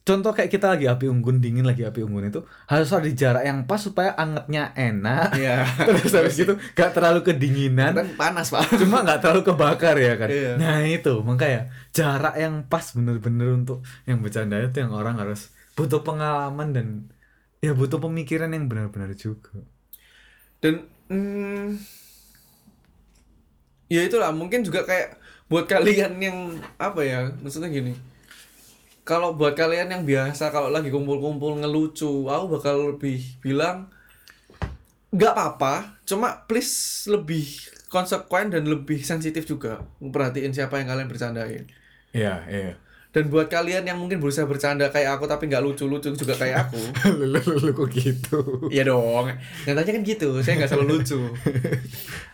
contoh 0.01 0.33
kayak 0.33 0.49
kita 0.49 0.73
lagi 0.73 0.89
api 0.89 1.05
unggun 1.05 1.37
dingin 1.37 1.61
lagi 1.61 1.85
api 1.85 2.01
unggun 2.01 2.33
itu 2.33 2.41
harus 2.65 2.89
ada 2.89 3.05
di 3.05 3.13
jarak 3.13 3.45
yang 3.45 3.69
pas 3.69 3.77
supaya 3.77 4.17
angetnya 4.17 4.73
enak. 4.73 5.37
Iya. 5.37 5.65
terus 5.87 6.13
habis 6.17 6.37
itu 6.41 6.53
gak 6.73 6.97
terlalu 6.97 7.21
kedinginan. 7.21 7.93
Kan 7.93 8.09
panas, 8.17 8.49
Pak. 8.49 8.81
cuma 8.81 9.05
nggak 9.05 9.21
terlalu 9.21 9.41
kebakar 9.45 9.95
ya 10.01 10.13
kan? 10.17 10.29
Iya. 10.29 10.51
nah 10.57 10.81
itu. 10.81 11.21
Makanya 11.21 11.69
jarak 11.93 12.35
yang 12.37 12.65
pas 12.65 12.85
bener-bener 12.97 13.53
untuk 13.53 13.85
yang 14.09 14.19
bercanda 14.25 14.57
itu 14.57 14.81
yang 14.81 14.91
orang 14.93 15.21
harus 15.21 15.53
butuh 15.77 16.01
pengalaman 16.01 16.73
dan 16.73 16.87
ya 17.61 17.77
butuh 17.77 18.01
pemikiran 18.01 18.49
yang 18.49 18.65
benar-benar 18.65 19.13
juga. 19.13 19.53
Dan 20.57 20.89
hmm, 21.13 21.77
ya 23.85 24.01
itulah. 24.01 24.33
Mungkin 24.33 24.65
juga 24.65 24.81
kayak 24.81 25.21
buat 25.51 25.67
kalian 25.67 26.15
yang 26.23 26.37
apa 26.79 27.03
ya 27.03 27.27
maksudnya 27.43 27.67
gini 27.67 27.91
kalau 29.01 29.33
buat 29.33 29.57
kalian 29.57 29.89
yang 29.89 30.03
biasa 30.05 30.53
kalau 30.53 30.69
lagi 30.69 30.93
kumpul-kumpul 30.93 31.57
ngelucu 31.57 32.29
aku 32.29 32.45
bakal 32.59 32.95
lebih 32.95 33.21
bilang 33.41 33.89
nggak 35.11 35.33
apa-apa 35.33 35.99
cuma 36.07 36.45
please 36.47 37.03
lebih 37.09 37.43
konsekuen 37.91 38.47
dan 38.47 38.63
lebih 38.63 39.03
sensitif 39.03 39.43
juga 39.43 39.83
perhatiin 39.99 40.55
siapa 40.55 40.79
yang 40.79 40.87
kalian 40.87 41.09
bercandain 41.11 41.65
iya 42.15 42.45
iya 42.47 42.79
dan 43.11 43.27
buat 43.27 43.51
kalian 43.51 43.83
yang 43.83 43.99
mungkin 43.99 44.23
berusaha 44.23 44.47
bercanda 44.47 44.87
kayak 44.87 45.19
aku 45.19 45.27
tapi 45.27 45.51
nggak 45.51 45.59
lucu-lucu 45.59 46.15
juga 46.15 46.31
kayak 46.39 46.71
aku 46.71 46.79
lu 47.67 47.71
kok 47.75 47.91
gitu 47.91 48.71
Iya 48.71 48.87
dong. 48.87 49.27
Nyatanya 49.67 49.91
kan 49.99 50.03
gitu. 50.07 50.39
Saya 50.39 50.63
nggak 50.63 50.71
selalu 50.71 51.03
lucu. 51.03 51.19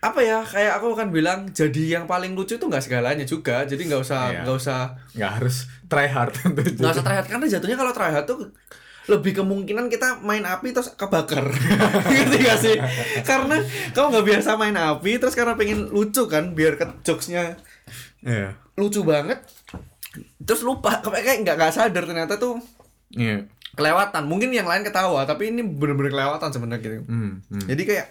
Apa 0.00 0.20
ya? 0.20 0.42
Kayak 0.42 0.78
aku 0.78 0.92
kan 0.94 1.08
bilang 1.08 1.48
jadi 1.50 1.98
yang 1.98 2.04
paling 2.04 2.36
lucu 2.36 2.56
itu 2.56 2.66
nggak 2.66 2.84
segalanya 2.84 3.24
juga. 3.24 3.64
Jadi 3.64 3.86
nggak 3.86 4.02
usah 4.02 4.20
Iya. 4.30 4.40
nggak 4.44 4.56
usah 4.56 4.80
nggak 5.16 5.32
harus 5.40 5.56
try 5.86 6.10
hard 6.10 6.34
nggak 6.76 6.92
usah 6.92 7.04
tryhard 7.06 7.28
karena 7.30 7.46
jatuhnya 7.46 7.78
kalau 7.78 7.92
tryhard 7.94 8.26
tuh 8.26 8.50
lebih 9.06 9.38
kemungkinan 9.38 9.86
kita 9.86 10.18
main 10.18 10.42
api 10.42 10.74
terus 10.74 10.90
kebakar 10.98 11.46
ngerti 12.10 12.38
gak 12.42 12.58
sih 12.58 12.74
karena 13.22 13.62
kamu 13.94 14.06
nggak 14.10 14.26
biasa 14.26 14.58
main 14.58 14.74
api 14.74 15.22
terus 15.22 15.38
karena 15.38 15.54
pengen 15.54 15.86
lucu 15.94 16.26
kan 16.26 16.58
biar 16.58 16.74
ke 16.74 16.90
jokesnya 17.06 17.54
iya 18.26 18.58
lucu 18.74 19.06
banget 19.06 19.46
terus 20.42 20.66
lupa 20.66 20.98
kayak 21.06 21.46
nggak 21.46 21.54
nggak 21.54 21.70
sadar 21.70 22.02
ternyata 22.02 22.34
tuh 22.34 22.58
iya 23.14 23.46
kelewatan 23.78 24.26
mungkin 24.26 24.50
yang 24.50 24.66
lain 24.66 24.82
ketawa 24.82 25.22
tapi 25.22 25.54
ini 25.54 25.62
bener-bener 25.62 26.10
kelewatan 26.10 26.50
sebenarnya 26.50 26.82
gitu 26.82 26.96
hmm, 27.06 27.32
hmm. 27.46 27.62
Jadi 27.70 27.82
kayak 27.86 28.06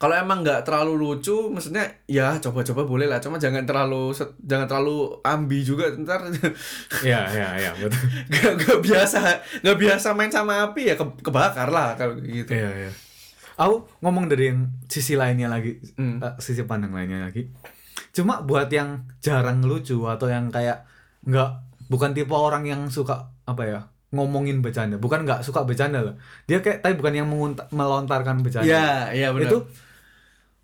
kalau 0.00 0.16
emang 0.16 0.40
nggak 0.40 0.64
terlalu 0.64 0.96
lucu, 0.96 1.52
maksudnya 1.52 1.84
ya 2.08 2.40
coba-coba 2.40 2.88
boleh 2.88 3.04
lah, 3.04 3.20
cuma 3.20 3.36
jangan 3.36 3.68
terlalu 3.68 4.16
jangan 4.40 4.64
terlalu 4.64 5.20
ambi 5.20 5.60
juga 5.60 5.92
ntar. 5.94 6.24
Iya 7.04 7.20
iya 7.28 7.48
iya 7.60 7.70
betul. 7.76 8.00
Nggak 8.32 8.52
nggak 8.56 8.78
biasa 8.80 9.18
nggak 9.60 9.76
biasa 9.78 10.08
main 10.12 10.32
sama 10.32 10.64
api 10.64 10.88
ya 10.88 10.94
ke- 10.96 11.20
kebakar 11.20 11.68
lah 11.68 11.94
kalau 11.94 12.16
gitu. 12.16 12.48
iya 12.48 12.72
iya. 12.80 12.90
Aku 13.54 13.84
ngomong 14.00 14.24
dari 14.24 14.48
yang 14.48 14.72
sisi 14.88 15.20
lainnya 15.20 15.52
lagi 15.52 15.76
Hmm. 16.00 16.16
eh, 16.18 16.32
sisi 16.40 16.64
pandang 16.64 16.96
lainnya 16.96 17.28
lagi. 17.28 17.52
Cuma 18.10 18.40
buat 18.40 18.72
yang 18.72 19.04
jarang 19.20 19.60
lucu 19.60 20.08
atau 20.08 20.26
yang 20.26 20.48
kayak 20.48 20.88
nggak 21.22 21.50
bukan 21.86 22.16
tipe 22.16 22.32
orang 22.32 22.64
yang 22.64 22.88
suka 22.88 23.28
apa 23.44 23.62
ya 23.62 23.80
ngomongin 24.10 24.64
bercanda. 24.64 24.96
Bukan 24.96 25.28
nggak 25.28 25.44
suka 25.44 25.62
bercanda 25.62 26.00
lah. 26.00 26.16
Dia 26.48 26.58
kayak 26.58 26.80
tapi 26.80 26.96
bukan 26.96 27.14
yang 27.14 27.28
melontarkan 27.68 28.40
bercanda. 28.40 28.64
Iya, 28.64 28.88
iya 29.12 29.28
benar. 29.30 29.52
itu 29.52 29.58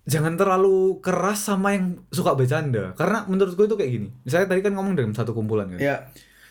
jangan 0.07 0.39
terlalu 0.39 1.03
keras 1.03 1.51
sama 1.51 1.75
yang 1.75 2.01
suka 2.09 2.33
bercanda. 2.33 2.95
Karena 2.95 3.27
menurutku 3.27 3.67
itu 3.67 3.75
kayak 3.75 3.91
gini. 3.91 4.09
Misalnya 4.23 4.47
tadi 4.55 4.61
kan 4.63 4.73
ngomong 4.73 4.95
dalam 4.95 5.11
satu 5.11 5.35
kumpulan 5.35 5.75
kan. 5.75 5.79
Ya 5.83 6.07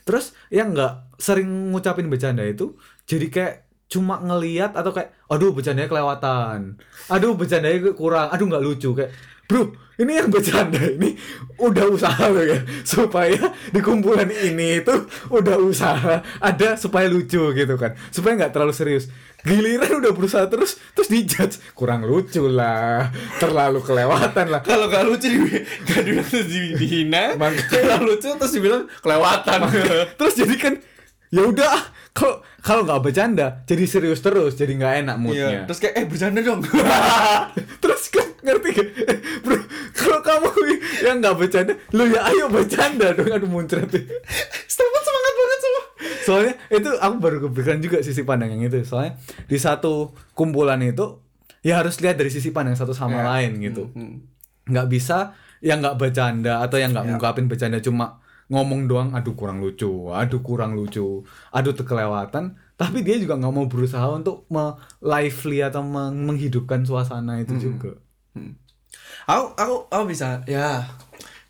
terus 0.06 0.38
yang 0.54 0.70
nggak 0.70 1.18
sering 1.18 1.74
ngucapin 1.74 2.06
bercanda 2.06 2.46
itu 2.46 2.78
jadi 3.10 3.26
kayak 3.26 3.54
cuma 3.90 4.22
ngeliat 4.22 4.78
atau 4.78 4.94
kayak 4.94 5.10
aduh 5.26 5.50
bercandanya 5.50 5.90
kelewatan. 5.90 6.78
Aduh 7.10 7.34
bercandanya 7.34 7.90
kurang. 7.90 8.30
Aduh 8.30 8.46
nggak 8.46 8.62
lucu. 8.62 8.94
Kayak 8.94 9.10
bro 9.46 9.74
ini 9.96 10.12
yang 10.18 10.28
bercanda 10.28 10.78
ini 10.78 11.16
udah 11.56 11.86
usaha 11.88 12.28
loh 12.28 12.42
ya 12.44 12.60
supaya 12.84 13.54
di 13.70 13.80
kumpulan 13.80 14.28
ini 14.28 14.82
itu 14.84 14.94
udah 15.30 15.56
usaha 15.62 16.20
ada 16.38 16.68
supaya 16.78 17.10
lucu 17.10 17.50
gitu 17.54 17.74
kan. 17.74 17.98
Supaya 18.14 18.38
nggak 18.38 18.52
terlalu 18.54 18.74
serius 18.76 19.10
giliran 19.46 20.02
udah 20.02 20.10
berusaha 20.10 20.44
terus 20.46 20.74
terus 20.90 21.06
dijudge 21.06 21.62
kurang 21.72 22.02
lucu 22.02 22.44
lah 22.44 23.08
terlalu 23.38 23.78
kelewatan 23.80 24.50
lah 24.50 24.60
kalau 24.60 24.90
nggak 24.90 25.06
lucu 25.06 25.26
di 25.30 25.38
nggak 25.38 26.00
dibilang 26.02 26.26
terus 26.26 26.46
di, 26.46 26.60
dihina, 26.74 27.24
kalau 27.70 27.96
lucu 28.04 28.26
terus 28.28 28.52
dibilang 28.52 28.84
kelewatan. 28.98 29.58
terus 30.18 30.34
jadi 30.34 30.54
kan 30.58 30.74
ya 31.26 31.42
udah 31.42 31.68
ah, 31.68 31.84
kalau 32.10 32.38
kalau 32.58 32.82
nggak 32.82 33.02
bercanda 33.02 33.62
jadi 33.62 33.84
serius 33.84 34.18
terus 34.18 34.54
jadi 34.54 34.72
nggak 34.74 34.94
enak 35.04 35.16
Iya. 35.16 35.22
moodnya 35.22 35.58
Terus 35.66 35.78
kayak 35.78 35.94
eh 35.94 36.04
bercanda 36.06 36.40
dong. 36.40 36.60
terus 37.82 38.02
kan 38.08 38.26
ngerti 38.42 38.68
gak 38.72 38.88
Eh, 39.06 39.18
bro 39.42 39.58
kalau 39.92 40.18
kamu 40.22 40.50
yang 41.02 41.16
nggak 41.18 41.34
bercanda 41.34 41.72
lu 41.90 42.06
ya 42.06 42.26
ayo 42.26 42.46
bercanda 42.46 43.10
dong 43.10 43.30
aduh 43.30 43.46
muncrat 43.46 43.90
semua. 44.66 45.00
Soalnya 46.26 46.54
itu 46.68 46.90
aku 46.90 47.14
baru 47.16 47.36
kepikiran 47.40 47.78
juga 47.78 47.98
sisi 48.00 48.22
pandang 48.22 48.50
yang 48.50 48.62
itu 48.64 48.82
soalnya 48.82 49.14
di 49.44 49.56
satu 49.56 49.92
kumpulan 50.32 50.82
itu 50.82 51.22
ya 51.60 51.78
harus 51.78 51.98
lihat 51.98 52.14
dari 52.14 52.28
sisi 52.28 52.50
pandang 52.50 52.74
satu 52.74 52.90
sama 52.90 53.16
Ya. 53.16 53.24
lain 53.28 53.58
gitu 53.60 53.88
Hmm. 53.88 54.26
nggak 54.64 54.86
bisa 54.88 55.32
yang 55.58 55.78
nggak 55.78 55.96
bercanda 55.96 56.60
atau 56.60 56.76
yang 56.76 56.90
nggak 56.90 57.04
Ya. 57.04 57.10
ngungkapin 57.12 57.46
bercanda 57.46 57.78
cuma 57.78 58.18
ngomong 58.46 58.86
doang 58.86 59.10
aduh 59.10 59.32
kurang 59.32 59.58
lucu 59.58 59.90
aduh 60.08 60.38
kurang 60.40 60.74
lucu 60.74 61.22
aduh 61.50 61.72
terkelewatan 61.72 62.44
tapi 62.74 63.00
dia 63.00 63.16
juga 63.16 63.34
nggak 63.34 63.50
mau 63.50 63.66
berusaha 63.66 64.06
untuk 64.08 64.46
me 64.46 64.74
lively 65.00 65.58
atau 65.60 65.80
meng- 65.80 66.26
menghidupkan 66.26 66.82
suasana 66.82 67.38
itu 67.38 67.54
juga 67.56 67.98
Aku 69.26 69.50
aku 69.54 69.74
aku 69.88 70.04
bisa 70.06 70.46
ya. 70.46 70.86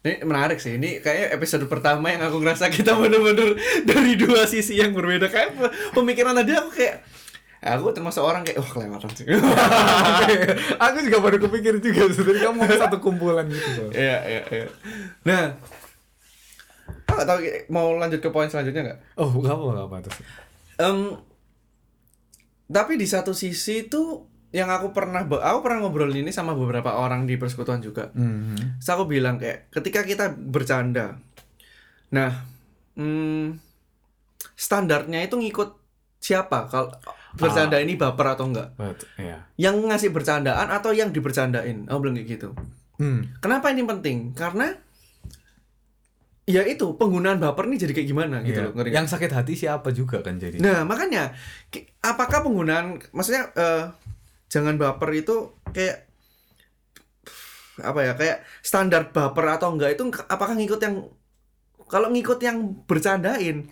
Ini 0.07 0.23
menarik 0.23 0.63
sih. 0.63 0.79
Ini 0.79 1.03
kayak 1.03 1.35
episode 1.35 1.67
pertama 1.67 2.15
yang 2.15 2.23
aku 2.23 2.39
ngerasa 2.39 2.71
kita 2.71 2.95
bener-bener 2.95 3.59
dari 3.83 4.15
dua 4.15 4.47
sisi 4.47 4.79
yang 4.79 4.95
berbeda. 4.95 5.27
Kayak 5.27 5.59
pe- 5.59 5.75
pemikiran 5.91 6.39
tadi 6.39 6.55
aku 6.55 6.71
kayak 6.71 7.03
aku 7.59 7.91
termasuk 7.91 8.23
orang 8.23 8.47
kayak 8.47 8.63
wah 8.63 8.71
kelewatan 8.71 9.11
sih. 9.11 9.27
aku 10.87 10.97
juga 11.03 11.19
baru 11.19 11.43
kepikir 11.43 11.83
juga 11.83 12.07
sebenarnya 12.15 12.55
kamu 12.55 12.61
satu 12.79 12.97
kumpulan 13.03 13.51
gitu. 13.51 13.91
Iya 13.91 14.17
iya 14.31 14.43
iya. 14.55 14.67
Nah, 15.27 15.59
aku 17.03 17.13
nggak 17.19 17.27
tahu 17.27 17.39
mau 17.69 17.91
lanjut 17.99 18.23
ke 18.23 18.31
poin 18.31 18.47
selanjutnya 18.47 18.95
nggak? 18.95 18.99
oh 19.19 19.31
gak 19.43 19.55
apa 19.55 19.63
gak 19.75 19.87
apa 19.91 19.97
terus 20.07 20.19
Em, 20.77 20.99
tapi 22.69 22.95
di 22.95 23.09
satu 23.09 23.33
sisi 23.33 23.89
tuh 23.89 24.29
yang 24.57 24.73
aku 24.73 24.89
pernah 24.91 25.21
aku 25.21 25.59
pernah 25.61 25.85
ngobrol 25.85 26.09
ini 26.09 26.33
sama 26.33 26.57
beberapa 26.57 26.97
orang 26.97 27.29
di 27.29 27.37
persekutuan 27.37 27.85
juga. 27.85 28.09
Mhm. 28.17 28.81
Terus 28.81 28.89
aku 28.89 29.05
bilang 29.05 29.37
kayak 29.37 29.69
ketika 29.69 30.01
kita 30.01 30.33
bercanda, 30.33 31.21
nah 32.09 32.33
hmm, 32.97 33.61
standarnya 34.57 35.21
itu 35.23 35.37
ngikut 35.37 35.77
siapa 36.17 36.67
kalau 36.67 36.89
bercanda 37.37 37.77
ini 37.77 38.01
baper 38.01 38.33
atau 38.33 38.49
enggak? 38.49 38.73
But, 38.75 39.05
ya 39.15 39.45
Yang 39.61 39.77
ngasih 39.85 40.11
bercandaan 40.11 40.73
atau 40.73 40.91
yang 40.91 41.13
dibercandain? 41.13 41.85
Oh 41.87 42.01
belum 42.01 42.17
kayak 42.17 42.29
gitu. 42.33 42.49
hmm. 42.97 43.37
Kenapa 43.39 43.69
ini 43.69 43.85
penting? 43.85 44.33
Karena 44.33 44.73
ya 46.47 46.63
itu 46.63 46.95
penggunaan 46.95 47.43
baper 47.43 47.67
nih 47.67 47.79
jadi 47.83 47.93
kayak 47.93 48.09
gimana 48.09 48.37
gitu 48.41 48.63
Iya. 48.63 48.71
loh. 48.71 48.87
yang 48.87 49.05
sakit 49.05 49.35
hati 49.35 49.59
siapa 49.59 49.91
juga 49.91 50.23
kan 50.23 50.39
jadi 50.39 50.63
Nah 50.63 50.87
makanya 50.87 51.35
apakah 52.01 52.39
penggunaan 52.41 53.03
maksudnya 53.11 53.51
eh, 53.53 53.91
jangan 54.47 54.79
baper 54.79 55.11
itu 55.15 55.55
kayak 55.75 56.07
apa 57.77 58.01
ya 58.01 58.13
kayak 58.17 58.39
standar 58.65 59.13
baper 59.13 59.45
atau 59.61 59.75
enggak 59.75 59.99
itu 59.99 60.09
apakah 60.33 60.57
ngikut 60.57 60.81
yang 60.81 61.13
kalau 61.87 62.09
ngikut 62.11 62.41
yang 62.41 62.75
bercandain 62.89 63.69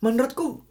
menurutku 0.00 0.64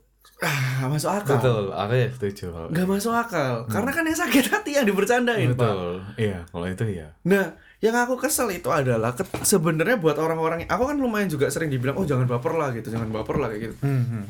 ah, 0.43 0.89
masuk 0.91 1.09
akal. 1.09 1.39
Betul 1.39 1.65
aku 1.71 1.93
ya 1.95 2.07
setuju. 2.11 2.45
Nggak 2.73 2.87
masuk 2.89 3.13
akal 3.13 3.69
karena 3.69 3.91
kan 3.93 4.03
yang 4.03 4.19
sakit 4.19 4.45
hati 4.51 4.71
yang 4.75 4.85
dibercandain 4.89 5.53
pak. 5.53 5.61
Betul 5.61 5.89
iya 6.17 6.39
kalau 6.49 6.65
itu 6.67 6.83
iya. 6.89 7.13
Nah 7.23 7.55
yang 7.83 7.95
aku 7.99 8.15
kesel 8.15 8.47
itu 8.51 8.71
adalah 8.71 9.11
sebenarnya 9.43 9.99
buat 9.99 10.15
orang-orang 10.15 10.65
aku 10.67 10.83
kan 10.87 10.97
lumayan 10.97 11.27
juga 11.27 11.51
sering 11.51 11.67
dibilang 11.67 11.99
oh 11.99 12.07
jangan 12.07 12.25
baper 12.25 12.55
lah 12.55 12.71
gitu 12.71 12.89
jangan 12.89 13.11
baper 13.11 13.35
lah 13.39 13.47
kayak 13.51 13.61
gitu. 13.71 13.75
Mhm. 13.83 14.23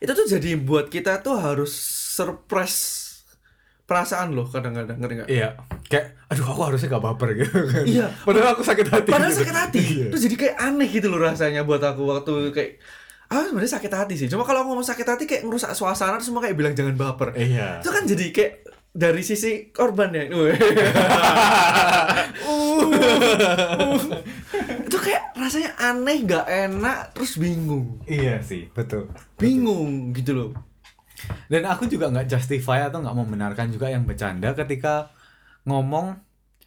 itu 0.00 0.12
tuh 0.16 0.24
jadi 0.24 0.56
buat 0.56 0.88
kita 0.88 1.20
tuh 1.20 1.36
harus 1.36 1.76
surprise 2.16 3.09
perasaan 3.90 4.30
loh 4.38 4.46
kadang-kadang 4.46 5.02
ngerti 5.02 5.14
nggak? 5.18 5.28
Iya, 5.34 5.58
kayak 5.90 6.30
aduh 6.30 6.46
aku 6.46 6.62
harusnya 6.62 6.94
gak 6.94 7.02
baper 7.02 7.34
gitu 7.34 7.58
kan. 7.66 7.82
Iya. 7.82 8.06
Padahal 8.22 8.54
aku 8.54 8.62
sakit 8.62 8.86
hati. 8.86 9.10
Padahal 9.10 9.34
gitu. 9.34 9.42
sakit 9.42 9.56
hati. 9.58 9.82
Iya. 9.82 10.06
Terus 10.14 10.22
jadi 10.30 10.36
kayak 10.38 10.56
aneh 10.62 10.86
gitu 10.86 11.06
loh 11.10 11.18
rasanya 11.18 11.66
buat 11.66 11.82
aku 11.82 12.06
waktu 12.06 12.54
kayak 12.54 12.78
ah 13.34 13.50
sebenarnya 13.50 13.74
sakit 13.74 13.90
hati 13.90 14.14
sih. 14.14 14.30
Cuma 14.30 14.46
kalau 14.46 14.62
ngomong 14.70 14.86
sakit 14.86 15.02
hati 15.02 15.26
kayak 15.26 15.42
ngerusak 15.42 15.74
suasana 15.74 16.22
terus 16.22 16.30
semua 16.30 16.46
kayak 16.46 16.54
bilang 16.54 16.78
jangan 16.78 16.94
baper. 16.94 17.34
Iya. 17.34 17.82
Itu 17.82 17.90
kan 17.90 18.06
jadi 18.06 18.30
kayak 18.30 18.52
dari 18.94 19.22
sisi 19.26 19.74
korban 19.74 20.14
ya. 20.14 20.30
Uh, 20.30 20.50
uh. 20.50 20.54
itu 24.86 24.98
kayak 24.98 25.34
rasanya 25.34 25.70
aneh, 25.78 26.26
nggak 26.26 26.46
enak, 26.46 26.98
terus 27.14 27.38
bingung. 27.38 28.02
Iya 28.06 28.42
sih, 28.42 28.66
betul. 28.70 29.10
Bingung 29.38 30.14
gitu 30.14 30.34
loh. 30.34 30.69
Dan 31.46 31.62
aku 31.64 31.84
juga 31.84 32.08
nggak 32.08 32.26
justify 32.26 32.86
atau 32.86 33.00
nggak 33.00 33.16
membenarkan 33.16 33.68
juga 33.68 33.86
yang 33.86 34.02
bercanda 34.02 34.54
ketika 34.54 35.10
ngomong 35.62 36.14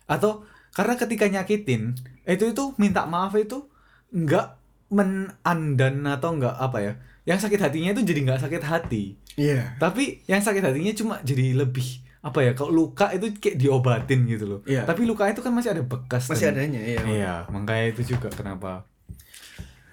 atau 0.06 0.44
karena 0.70 0.94
ketika 0.96 1.26
nyakitin 1.26 1.96
itu 2.24 2.44
itu 2.48 2.64
minta 2.76 3.06
maaf 3.06 3.34
itu 3.34 3.66
nggak 4.12 4.60
menandan 4.90 6.06
atau 6.06 6.36
nggak 6.36 6.56
apa 6.56 6.78
ya 6.80 6.94
yang 7.24 7.40
sakit 7.40 7.58
hatinya 7.58 7.92
itu 7.92 8.04
jadi 8.04 8.20
nggak 8.24 8.42
sakit 8.42 8.64
hati 8.64 9.04
Iya. 9.34 9.80
tapi 9.82 10.22
yang 10.26 10.40
sakit 10.40 10.62
hatinya 10.62 10.94
cuma 10.94 11.16
jadi 11.22 11.58
lebih 11.58 11.88
apa 12.22 12.40
ya 12.40 12.52
kalau 12.54 12.70
luka 12.70 13.10
itu 13.10 13.34
kayak 13.34 13.58
diobatin 13.58 14.30
gitu 14.30 14.46
loh 14.46 14.60
Iya. 14.64 14.86
tapi 14.86 15.04
luka 15.04 15.26
itu 15.26 15.42
kan 15.42 15.50
masih 15.50 15.74
ada 15.74 15.82
bekas 15.82 16.30
Masih 16.30 16.54
dan- 16.54 16.60
adanya, 16.62 16.82
iya. 16.84 17.02
iya 17.04 17.34
makanya 17.50 17.86
itu 17.90 18.14
juga 18.14 18.30
kenapa 18.30 18.86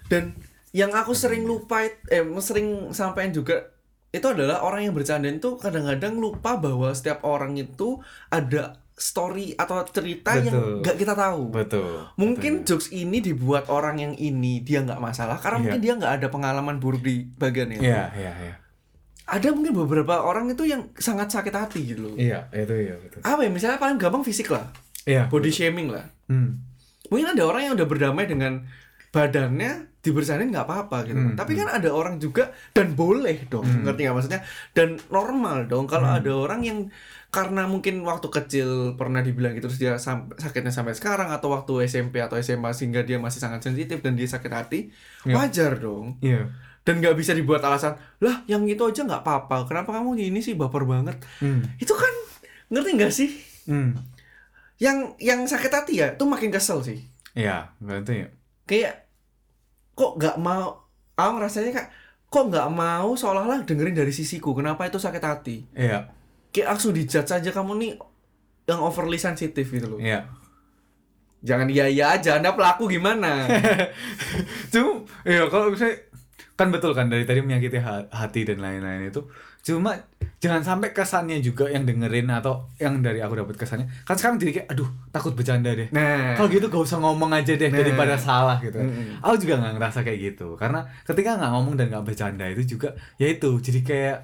Dan 0.06 0.34
yang 0.70 0.90
aku 0.90 1.14
sering 1.14 1.46
lupa 1.46 1.82
eh 1.86 2.22
sering 2.38 2.90
sampaikan 2.90 3.32
juga 3.32 3.70
itu 4.10 4.26
adalah 4.26 4.60
orang 4.60 4.84
yang 4.84 4.92
bercanda 4.92 5.26
itu 5.26 5.54
kadang-kadang 5.54 6.16
lupa 6.16 6.56
bahwa 6.56 6.90
setiap 6.90 7.22
orang 7.22 7.54
itu 7.54 8.02
ada 8.26 8.74
story 8.92 9.54
atau 9.54 9.80
cerita 9.86 10.36
yang 10.36 10.52
Betul. 10.52 10.76
nggak 10.82 10.96
kita 10.98 11.14
tahu. 11.14 11.42
betul 11.48 12.04
Mungkin 12.14 12.52
jokes 12.62 12.90
ini 12.90 13.18
dibuat 13.18 13.66
orang 13.66 13.96
yang 13.96 14.12
ini 14.12 14.60
dia 14.60 14.82
nggak 14.82 14.98
masalah 14.98 15.38
karena 15.38 15.56
Iya. 15.56 15.62
mungkin 15.64 15.80
dia 15.80 15.94
nggak 15.96 16.12
ada 16.20 16.26
pengalaman 16.28 16.76
buruk 16.76 17.00
di 17.00 17.24
bagian 17.32 17.70
itu. 17.70 17.80
iya 17.80 18.12
iya 18.12 18.32
iya 18.36 18.54
Ada 19.24 19.54
mungkin 19.54 19.72
beberapa 19.78 20.20
orang 20.20 20.50
itu 20.50 20.66
yang 20.66 20.90
sangat 20.94 21.30
sakit 21.30 21.54
hati 21.54 21.80
gitu 21.86 22.12
loh. 22.12 22.14
iya 22.14 22.44
itu 22.50 22.74
iya 22.74 22.98
betul 22.98 23.22
Apa 23.22 23.40
ya 23.40 23.48
misalnya 23.48 23.78
paling 23.78 23.96
gampang 23.96 24.20
fisik 24.20 24.50
lah, 24.50 24.68
iya 25.02 25.24
body 25.26 25.48
shaming 25.48 25.88
lah. 25.88 26.04
hmm. 26.26 26.60
Mungkin 27.08 27.32
ada 27.32 27.42
orang 27.42 27.62
yang 27.64 27.74
udah 27.74 27.86
berdamai 27.86 28.26
dengan 28.26 28.66
badannya 29.10 29.90
dibersanin 30.00 30.48
nggak 30.48 30.64
apa-apa 30.64 31.04
gitu. 31.04 31.18
Hmm, 31.20 31.34
Tapi 31.34 31.52
kan 31.54 31.68
ada 31.68 31.90
orang 31.90 32.16
juga 32.16 32.48
dan 32.70 32.94
boleh 32.94 33.44
dong, 33.46 33.66
ngerti 33.84 34.00
nggak 34.02 34.16
maksudnya? 34.16 34.40
Dan 34.70 34.96
normal 35.08 35.66
dong 35.66 35.84
kalau 35.84 36.08
Hmm. 36.08 36.16
ada 36.16 36.32
orang 36.32 36.60
yang 36.62 36.78
karena 37.28 37.62
mungkin 37.64 38.00
waktu 38.00 38.26
kecil 38.26 38.68
pernah 38.94 39.20
dibilang 39.20 39.52
gitu 39.52 39.68
terus 39.68 39.78
dia 39.78 39.94
sam- 39.96 40.34
sakitnya 40.34 40.72
sampai 40.72 40.92
sekarang 40.92 41.30
atau 41.30 41.46
waktu 41.48 41.84
SMP 41.84 42.18
atau 42.18 42.34
SMA 42.36 42.72
sehingga 42.72 43.00
dia 43.00 43.16
masih 43.16 43.38
sangat 43.38 43.62
sensitif 43.62 44.00
dan 44.00 44.14
dia 44.14 44.26
sakit 44.26 44.50
hati, 44.50 44.80
Ya. 45.22 45.36
wajar 45.36 45.76
dong. 45.76 46.18
iya 46.20 46.48
Dan 46.80 46.98
nggak 46.98 47.12
bisa 47.12 47.30
dibuat 47.30 47.60
alasan, 47.60 47.92
lah 48.18 48.40
yang 48.46 48.64
itu 48.64 48.80
aja 48.80 49.04
nggak 49.04 49.20
apa-apa, 49.20 49.62
kenapa 49.64 49.92
kamu 49.92 50.16
gini 50.16 50.40
sih 50.40 50.56
baper 50.56 50.82
banget? 50.82 51.20
hmm. 51.38 51.76
Itu 51.76 51.92
kan 51.92 52.10
ngerti 52.68 52.90
nggak 52.96 53.12
sih? 53.12 53.30
Hmm. 53.68 53.94
Yang 54.76 55.12
yang 55.20 55.40
sakit 55.44 55.70
hati 55.70 55.92
ya, 55.94 56.08
itu 56.10 56.24
makin 56.24 56.48
kesel 56.48 56.80
sih. 56.80 57.04
iya 57.30 57.70
berarti 57.78 58.12
ya 58.16 58.28
kayak 58.70 59.10
kok 59.98 60.14
nggak 60.14 60.38
mau 60.38 60.86
aku 61.18 61.36
rasanya 61.42 61.74
kayak 61.74 61.90
kok 62.30 62.44
nggak 62.46 62.68
mau 62.70 63.18
seolah-olah 63.18 63.66
dengerin 63.66 63.98
dari 63.98 64.14
sisiku 64.14 64.54
kenapa 64.54 64.86
itu 64.86 65.02
sakit 65.02 65.22
hati? 65.26 65.66
Iya. 65.74 66.06
Kayak 66.54 66.78
langsung 66.78 66.94
dijudge 66.94 67.34
aja 67.34 67.50
kamu 67.50 67.72
nih 67.82 67.92
yang 68.70 68.78
overly 68.78 69.18
sensitif 69.18 69.66
gitu 69.66 69.98
loh. 69.98 69.98
Iya. 69.98 70.30
Jangan 71.42 71.66
iya 71.66 71.90
iya 71.90 72.14
aja 72.14 72.38
anda 72.38 72.54
pelaku 72.54 72.86
gimana? 72.86 73.50
Cuma 74.72 75.02
iya 75.26 75.50
kalau 75.50 75.74
misalnya 75.74 76.06
kan 76.54 76.68
betul 76.70 76.92
kan 76.94 77.10
dari 77.10 77.24
tadi 77.26 77.40
menyakiti 77.42 77.80
ha- 77.80 78.06
hati 78.12 78.44
dan 78.46 78.60
lain-lain 78.62 79.08
itu 79.10 79.24
cuma 79.70 79.94
jangan 80.40 80.64
sampai 80.64 80.90
kesannya 80.90 81.38
juga 81.38 81.68
yang 81.68 81.84
dengerin 81.84 82.26
atau 82.26 82.66
yang 82.76 82.98
dari 82.98 83.20
aku 83.20 83.38
dapat 83.38 83.54
kesannya. 83.54 83.86
Kan 84.02 84.16
sekarang 84.16 84.40
jadi 84.40 84.52
kayak 84.56 84.68
aduh 84.72 84.88
takut 85.08 85.36
bercanda 85.36 85.70
deh. 85.70 85.86
Nah. 85.92 86.34
Kalau 86.34 86.48
gitu 86.48 86.66
gak 86.66 86.82
usah 86.82 86.98
ngomong 86.98 87.30
aja 87.30 87.52
deh 87.54 87.68
Nah. 87.68 87.78
daripada 87.78 88.16
salah 88.16 88.56
gitu. 88.58 88.80
Mm-mm. 88.80 89.20
aku 89.20 89.36
juga 89.38 89.60
nggak 89.60 89.72
ngerasa 89.76 89.98
kayak 90.00 90.18
gitu. 90.26 90.56
Karena 90.56 90.80
ketika 91.04 91.36
nggak 91.36 91.50
ngomong 91.54 91.74
dan 91.78 91.86
nggak 91.88 92.02
bercanda 92.02 92.44
itu 92.48 92.74
juga 92.74 92.88
ya 93.14 93.28
itu 93.28 93.50
jadi 93.60 93.80
kayak 93.84 94.16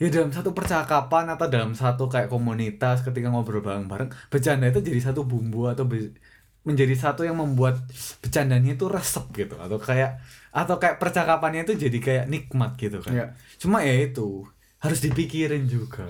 ya 0.00 0.08
dalam 0.08 0.32
satu 0.32 0.56
percakapan 0.56 1.28
atau 1.28 1.46
dalam 1.52 1.76
satu 1.76 2.08
kayak 2.08 2.32
komunitas 2.32 3.04
ketika 3.04 3.28
ngobrol 3.28 3.60
bareng-bareng 3.60 4.08
bercanda 4.32 4.64
itu 4.64 4.80
jadi 4.80 5.12
satu 5.12 5.28
bumbu 5.28 5.68
atau 5.68 5.84
be- 5.84 6.16
menjadi 6.60 6.92
satu 6.92 7.24
yang 7.24 7.40
membuat 7.40 7.80
bercandanya 8.20 8.76
itu 8.76 8.86
resep 8.86 9.24
gitu. 9.32 9.56
Atau 9.56 9.80
kayak 9.80 10.20
atau 10.50 10.76
kayak 10.76 10.98
percakapannya 10.98 11.64
itu 11.64 11.78
jadi 11.88 11.98
kayak 11.98 12.24
nikmat 12.26 12.74
gitu 12.76 12.98
kan. 13.00 13.12
Iya. 13.14 13.26
cuma 13.62 13.86
ya 13.86 13.94
itu 13.94 14.44
harus 14.80 15.00
dipikirin 15.04 15.68
juga. 15.70 16.08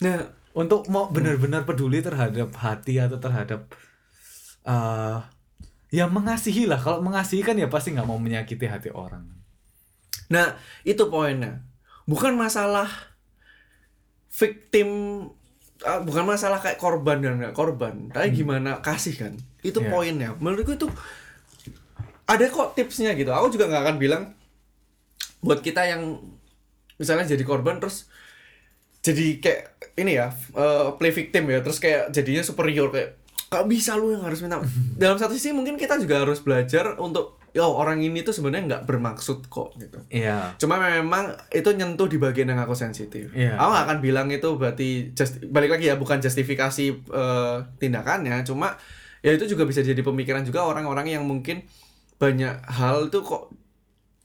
Nah 0.00 0.32
untuk 0.56 0.88
mau 0.88 1.12
benar-benar 1.12 1.68
peduli 1.68 2.00
terhadap 2.00 2.48
hati 2.56 2.96
atau 2.96 3.20
terhadap 3.20 3.68
eh 4.66 5.18
ya 5.94 6.10
mengasihi 6.10 6.66
lah. 6.66 6.80
Kalau 6.80 7.04
mengasihi 7.04 7.42
kan 7.44 7.54
ya 7.54 7.70
pasti 7.70 7.94
nggak 7.94 8.08
mau 8.08 8.18
menyakiti 8.18 8.66
hati 8.66 8.90
orang. 8.90 9.26
Nah 10.32 10.56
itu 10.82 11.06
poinnya. 11.06 11.62
Bukan 12.06 12.38
masalah 12.38 12.88
victim 14.30 14.88
ah, 15.82 16.00
bukan 16.00 16.24
masalah 16.24 16.62
kayak 16.62 16.78
korban 16.78 17.22
dan 17.22 17.38
nggak 17.38 17.54
korban. 17.54 18.10
Tapi 18.10 18.32
gimana 18.32 18.80
kasih 18.80 19.14
kan 19.14 19.34
itu 19.66 19.78
Iya. 19.82 19.90
poinnya. 19.90 20.30
Menurutku 20.38 20.72
itu 20.72 20.86
ada 22.26 22.44
kok 22.46 22.74
tipsnya 22.74 23.14
gitu. 23.14 23.30
Aku 23.30 23.50
juga 23.50 23.66
nggak 23.66 23.82
akan 23.82 23.96
bilang 23.98 24.22
buat 25.42 25.62
kita 25.62 25.86
yang 25.86 26.18
misalnya 26.96 27.28
jadi 27.28 27.44
korban 27.44 27.76
terus 27.78 28.08
jadi 29.04 29.38
kayak 29.38 29.62
ini 29.94 30.18
ya 30.18 30.30
eh, 30.34 30.88
play 30.98 31.10
victim 31.10 31.46
ya. 31.50 31.62
Terus 31.62 31.78
kayak 31.78 32.10
jadinya 32.10 32.42
superior 32.42 32.90
kayak 32.90 33.18
gak 33.46 33.70
bisa 33.70 33.94
lu 33.94 34.10
yang 34.10 34.26
harus 34.26 34.42
minta. 34.42 34.58
Dalam 35.02 35.18
satu 35.18 35.34
sisi 35.34 35.54
mungkin 35.54 35.78
kita 35.78 35.98
juga 36.02 36.26
harus 36.26 36.42
belajar 36.42 36.98
untuk 36.98 37.38
yo 37.56 37.72
orang 37.72 38.04
ini 38.04 38.20
tuh 38.20 38.36
sebenarnya 38.36 38.68
nggak 38.68 38.84
bermaksud 38.84 39.48
kok 39.48 39.72
gitu. 39.80 39.96
Iya. 40.12 40.58
Cuma 40.60 40.76
memang 40.76 41.32
itu 41.48 41.72
nyentuh 41.72 42.04
di 42.04 42.20
bagian 42.20 42.52
yang 42.52 42.60
aku 42.60 42.76
sensitif. 42.76 43.32
Iya. 43.32 43.56
Aku 43.56 43.70
gak 43.72 43.84
akan 43.88 43.98
bilang 44.04 44.28
itu 44.28 44.44
berarti 44.60 45.16
just, 45.16 45.40
balik 45.48 45.72
lagi 45.72 45.88
ya 45.88 45.96
bukan 45.96 46.20
justifikasi 46.20 46.84
eh, 47.00 47.56
tindakannya, 47.80 48.44
cuma 48.44 48.76
ya 49.26 49.34
itu 49.34 49.44
juga 49.50 49.66
bisa 49.66 49.82
jadi 49.82 49.98
pemikiran 50.06 50.46
juga 50.46 50.62
orang-orang 50.62 51.18
yang 51.18 51.26
mungkin 51.26 51.66
banyak 52.22 52.62
hal 52.70 53.10
tuh 53.10 53.26
kok 53.26 53.42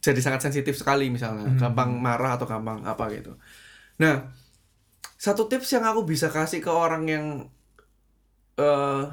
jadi 0.02 0.18
sangat 0.22 0.42
sensitif 0.46 0.78
sekali 0.78 1.10
misalnya, 1.10 1.50
Hmm. 1.50 1.58
gampang 1.58 1.90
marah 1.98 2.38
atau 2.38 2.46
gampang 2.46 2.86
apa 2.86 3.10
gitu. 3.14 3.34
Nah, 4.02 4.30
satu 5.18 5.46
tips 5.50 5.70
yang 5.74 5.86
aku 5.86 6.02
bisa 6.06 6.30
kasih 6.30 6.62
ke 6.62 6.70
orang 6.70 7.04
yang 7.06 7.26
eh 8.58 9.04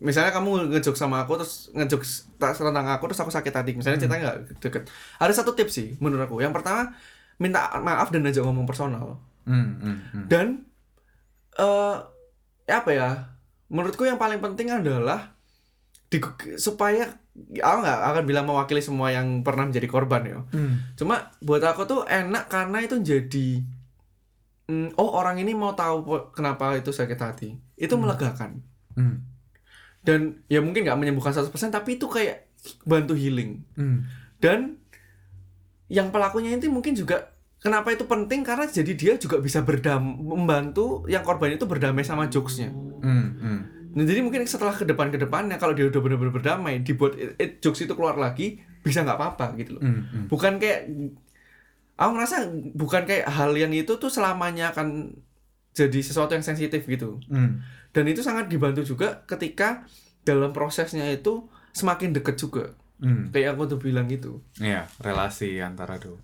misalnya 0.00 0.32
kamu 0.32 0.70
ngejok 0.74 0.96
sama 0.96 1.26
aku 1.26 1.38
terus 1.38 1.68
ngejok 1.76 2.02
tentang 2.38 2.86
aku 2.90 3.04
terus 3.10 3.20
aku 3.22 3.30
sakit 3.34 3.52
hati. 3.54 3.70
Misalnya 3.78 3.98
ceritanya 4.02 4.22
nggak 4.30 4.38
deket. 4.62 4.82
Ada 5.22 5.42
satu 5.42 5.54
tips 5.58 5.72
sih 5.74 5.88
menurut 6.02 6.26
aku. 6.26 6.42
Yang 6.42 6.54
pertama 6.62 6.94
minta 7.38 7.70
maaf 7.78 8.10
dan 8.14 8.26
ajak 8.26 8.42
ngomong 8.46 8.66
personal. 8.66 9.18
Hmm, 9.46 9.78
hmm, 9.82 9.98
hmm. 10.14 10.24
dan 10.30 10.46
eh 11.58 11.96
ya 12.66 12.74
apa 12.82 12.90
ya 12.94 13.08
menurutku 13.70 14.02
yang 14.02 14.18
paling 14.18 14.38
penting 14.38 14.68
adalah 14.68 15.38
di, 16.10 16.18
supaya 16.58 17.06
aku 17.38 17.78
nggak 17.80 17.98
akan 18.02 18.24
bilang 18.26 18.44
mewakili 18.44 18.82
semua 18.82 19.08
yang 19.08 19.46
pernah 19.46 19.64
menjadi 19.64 19.86
korban 19.86 20.22
ya 20.26 20.38
Hmm. 20.50 20.90
cuma 20.94 21.30
buat 21.38 21.62
aku 21.62 21.86
tuh 21.86 22.00
enak 22.02 22.50
karena 22.50 22.82
itu 22.82 22.98
jadi 22.98 23.62
mm, 24.66 24.98
oh 24.98 25.14
orang 25.14 25.38
ini 25.38 25.54
mau 25.54 25.72
tahu 25.72 26.02
kenapa 26.30 26.74
itu 26.74 26.90
sakit 26.90 27.16
hati 27.16 27.48
itu 27.76 27.94
melegakan 27.94 28.60
Hmm. 28.90 29.22
dan 30.02 30.42
ya 30.50 30.58
mungkin 30.58 30.82
nggak 30.82 30.98
menyembuhkan 30.98 31.30
100% 31.30 31.46
tapi 31.70 31.94
itu 31.94 32.10
kayak 32.10 32.50
bantu 32.82 33.14
healing 33.14 33.62
Hmm. 33.78 34.02
dan 34.42 34.82
yang 35.86 36.10
pelakunya 36.10 36.54
itu 36.54 36.66
mungkin 36.66 36.94
juga 36.94 37.30
kenapa 37.60 37.88
itu 37.90 38.04
penting 38.04 38.40
karena 38.40 38.64
jadi 38.64 38.92
dia 38.92 39.12
juga 39.14 39.38
bisa 39.38 39.60
berdam 39.60 40.00
membantu 40.18 41.04
yang 41.06 41.20
korban 41.20 41.52
itu 41.52 41.64
berdamai 41.64 42.02
sama 42.02 42.26
jokesnya 42.26 42.72
Hmm. 43.00 43.28
Hmm. 43.36 43.60
Nah, 43.90 44.04
jadi 44.04 44.20
mungkin 44.20 44.44
setelah 44.44 44.70
ke 44.70 44.84
depan 44.84 45.08
ke 45.08 45.18
depannya 45.18 45.56
kalau 45.56 45.72
dia 45.72 45.82
udah 45.84 45.98
benar-benar 45.98 46.30
berdamai 46.32 46.78
dibuat 46.78 47.16
eh, 47.16 47.34
eh, 47.34 47.58
jokes 47.58 47.80
itu 47.80 47.90
keluar 47.90 48.14
lagi 48.14 48.56
bisa 48.78 49.00
nggak 49.00 49.16
apa-apa 49.16 49.46
gitu 49.56 49.76
loh 49.76 49.82
Hmm. 49.82 50.04
Hmm. 50.04 50.24
bukan 50.26 50.56
kayak 50.56 50.86
aku 51.96 52.10
ngerasa 52.10 52.36
bukan 52.72 53.02
kayak 53.04 53.26
hal 53.26 53.52
yang 53.52 53.72
itu 53.72 53.92
tuh 53.94 54.08
selamanya 54.08 54.70
akan 54.70 55.16
jadi 55.70 56.00
sesuatu 56.00 56.32
yang 56.32 56.42
sensitif 56.42 56.84
gitu 56.84 57.20
Hmm. 57.26 57.60
dan 57.90 58.04
itu 58.04 58.20
sangat 58.20 58.46
dibantu 58.46 58.80
juga 58.82 59.24
ketika 59.24 59.84
dalam 60.20 60.50
prosesnya 60.50 61.08
itu 61.08 61.44
semakin 61.72 62.12
deket 62.12 62.36
juga 62.36 62.72
Hmm. 63.00 63.28
kayak 63.28 63.56
aku 63.56 63.64
tuh 63.66 63.78
bilang 63.80 64.04
gitu 64.06 64.44
Iya, 64.56 64.84
relasi 64.98 65.56
antara 65.58 65.96
dua 65.96 66.20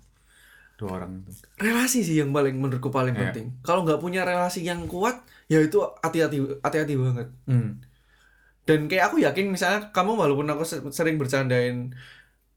dua 0.77 0.89
orang 0.95 1.11
itu. 1.19 1.31
relasi 1.57 1.99
sih 1.99 2.15
yang 2.15 2.29
paling 2.29 2.53
menurutku 2.53 2.87
paling 2.87 3.11
Iya. 3.11 3.21
penting 3.27 3.57
kalau 3.59 3.81
nggak 3.81 3.97
punya 3.97 4.21
relasi 4.21 4.61
yang 4.61 4.85
kuat 4.85 5.19
ya 5.45 5.57
itu 5.57 5.81
hati-hati 5.97 6.37
hati-hati 6.59 6.93
banget 6.93 7.27
Hmm. 7.43 7.81
dan 8.63 8.85
kayak 8.85 9.07
aku 9.07 9.17
yakin 9.17 9.49
misalnya 9.49 9.89
kamu 9.89 10.13
walaupun 10.15 10.45
aku 10.45 10.61
se- 10.61 10.85
sering 10.91 11.15
bercandain 11.15 11.97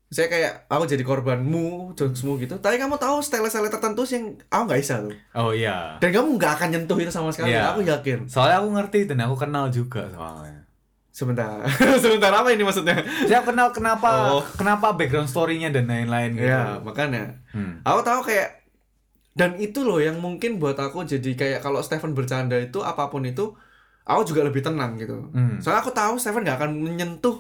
saya 0.07 0.27
kayak 0.27 0.67
aku 0.67 0.85
jadi 0.85 1.01
korbanmu 1.01 1.67
jokesmu 1.95 2.35
gitu 2.37 2.59
tapi 2.59 2.77
kamu 2.77 2.99
tahu 2.99 3.21
style-style 3.21 3.67
tertentu 3.69 4.03
sih 4.03 4.19
yang 4.19 4.27
aku 4.49 4.63
nggak 4.67 4.81
bisa 4.81 4.95
tuh 5.01 5.15
Oh 5.33 5.51
iya. 5.51 5.97
dan 5.97 6.11
kamu 6.11 6.35
nggak 6.35 6.53
akan 6.53 6.69
nyentuh 6.69 6.99
itu 6.99 7.09
sama 7.09 7.31
sekali 7.31 7.51
Iya. 7.51 7.71
aku 7.71 7.81
yakin 7.85 8.27
Soalnya 8.27 8.59
aku 8.59 8.69
ngerti 8.71 8.99
dan 9.07 9.23
aku 9.23 9.39
kenal 9.39 9.71
juga 9.71 10.11
soalnya. 10.11 10.67
Sebentar 11.21 11.61
sebentar 12.03 12.33
apa 12.33 12.49
ini 12.49 12.63
maksudnya 12.63 12.97
Saya 13.23 13.43
kenal 13.43 13.69
kenapa 13.71 14.09
Oh. 14.33 14.43
kenapa 14.55 14.93
background 14.93 15.27
story-nya 15.27 15.69
dan 15.69 15.85
lain-lain 15.85 16.33
gitu. 16.35 16.47
ya 16.47 16.81
makanya 16.81 17.37
Hmm. 17.51 17.83
aku 17.83 18.01
tahu 18.01 18.21
kayak 18.25 18.65
dan 19.33 19.55
itu 19.57 19.83
loh 19.83 19.99
yang 19.99 20.17
mungkin 20.17 20.57
buat 20.57 20.75
aku 20.75 21.05
jadi 21.05 21.31
kayak 21.35 21.61
kalau 21.61 21.79
Stephen 21.81 22.13
bercanda 22.13 22.57
itu 22.57 22.81
apa 22.81 23.07
pun 23.07 23.21
itu 23.23 23.53
aku 24.03 24.23
juga 24.25 24.43
lebih 24.43 24.61
tenang 24.61 24.97
gitu 24.97 25.29
Hmm. 25.29 25.59
soalnya 25.59 25.81
aku 25.81 25.93
tahu 25.93 26.17
Stephen 26.17 26.41
nggak 26.41 26.57
akan 26.57 26.71
menyentuh 26.75 27.37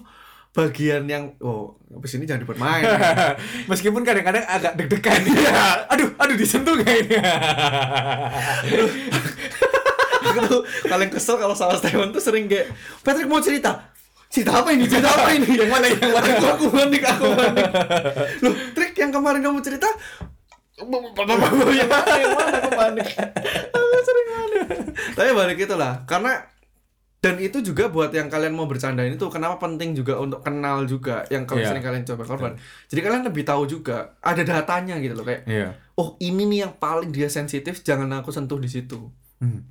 bagian 0.51 1.07
yang 1.07 1.31
oh 1.39 1.78
habis 1.89 2.11
ini 2.12 2.26
jangan 2.26 2.43
dibuat 2.43 2.59
main 2.59 2.83
Meskipun 3.70 4.03
kadang-kadang 4.03 4.43
agak 4.45 4.74
deg-degan. 4.74 5.22
aduh, 5.95 6.11
aduh 6.16 6.35
disentuh 6.35 6.74
ini? 6.74 7.14
Aku 10.23 10.39
tuh 10.43 10.61
paling 10.85 11.09
kesel 11.09 11.37
kalau 11.37 11.53
sama 11.53 11.75
Stephen 11.75 12.11
tuh 12.11 12.18
sering 12.18 12.47
kayak 12.47 12.68
Patrick 13.01 13.27
mau 13.27 13.39
cerita? 13.39 13.89
Cerita 14.27 14.62
apa 14.62 14.71
ini? 14.71 14.87
Cerita 14.87 15.11
apa 15.11 15.31
ini? 15.31 15.49
Yang 15.51 15.68
mana 15.68 15.87
yang 15.87 16.01
mana? 16.07 16.27
Aku 16.31 16.47
aku 16.47 16.66
panik 16.71 17.03
aku 17.03 17.25
panik. 17.31 17.66
Loh 18.41 18.55
trik 18.73 18.95
yang 18.95 19.11
kemarin 19.11 19.41
kamu 19.41 19.59
cerita? 19.61 19.89
Yang 20.77 20.87
mana 20.87 22.14
yang 22.14 22.31
mana? 22.33 22.57
Aku 22.57 22.71
panik. 22.73 23.07
Aku 23.68 23.97
sering 24.01 24.27
panik. 24.29 24.62
Tapi 25.12 25.29
balik 25.33 25.59
itulah 25.59 26.05
karena 26.05 26.47
dan 27.21 27.37
itu 27.37 27.61
juga 27.61 27.93
buat 27.93 28.09
yang 28.09 28.33
kalian 28.33 28.57
mau 28.57 28.64
bercanda 28.64 29.05
ini 29.05 29.12
tuh 29.14 29.29
kenapa 29.29 29.61
penting 29.61 29.93
juga 29.93 30.16
untuk 30.16 30.41
kenal 30.41 30.89
juga 30.89 31.29
yang 31.29 31.45
kalau 31.45 31.61
Iya. 31.61 31.68
sering 31.68 31.85
kalian 31.85 32.05
coba 32.07 32.23
korban. 32.25 32.53
Jadi 32.89 33.01
kalian 33.03 33.29
lebih 33.29 33.45
tahu 33.45 33.68
juga 33.68 34.16
ada 34.21 34.41
datanya 34.41 34.97
gitu 34.97 35.12
loh 35.12 35.29
kayak 35.29 35.45
Iya. 35.45 35.77
oh 35.97 36.16
ini 36.16 36.49
nih 36.49 36.59
yang 36.64 36.73
paling 36.73 37.12
dia 37.12 37.29
sensitif 37.29 37.85
jangan 37.85 38.09
aku 38.16 38.33
sentuh 38.33 38.57
di 38.57 38.73
situ. 38.73 39.12
Hmm. 39.37 39.68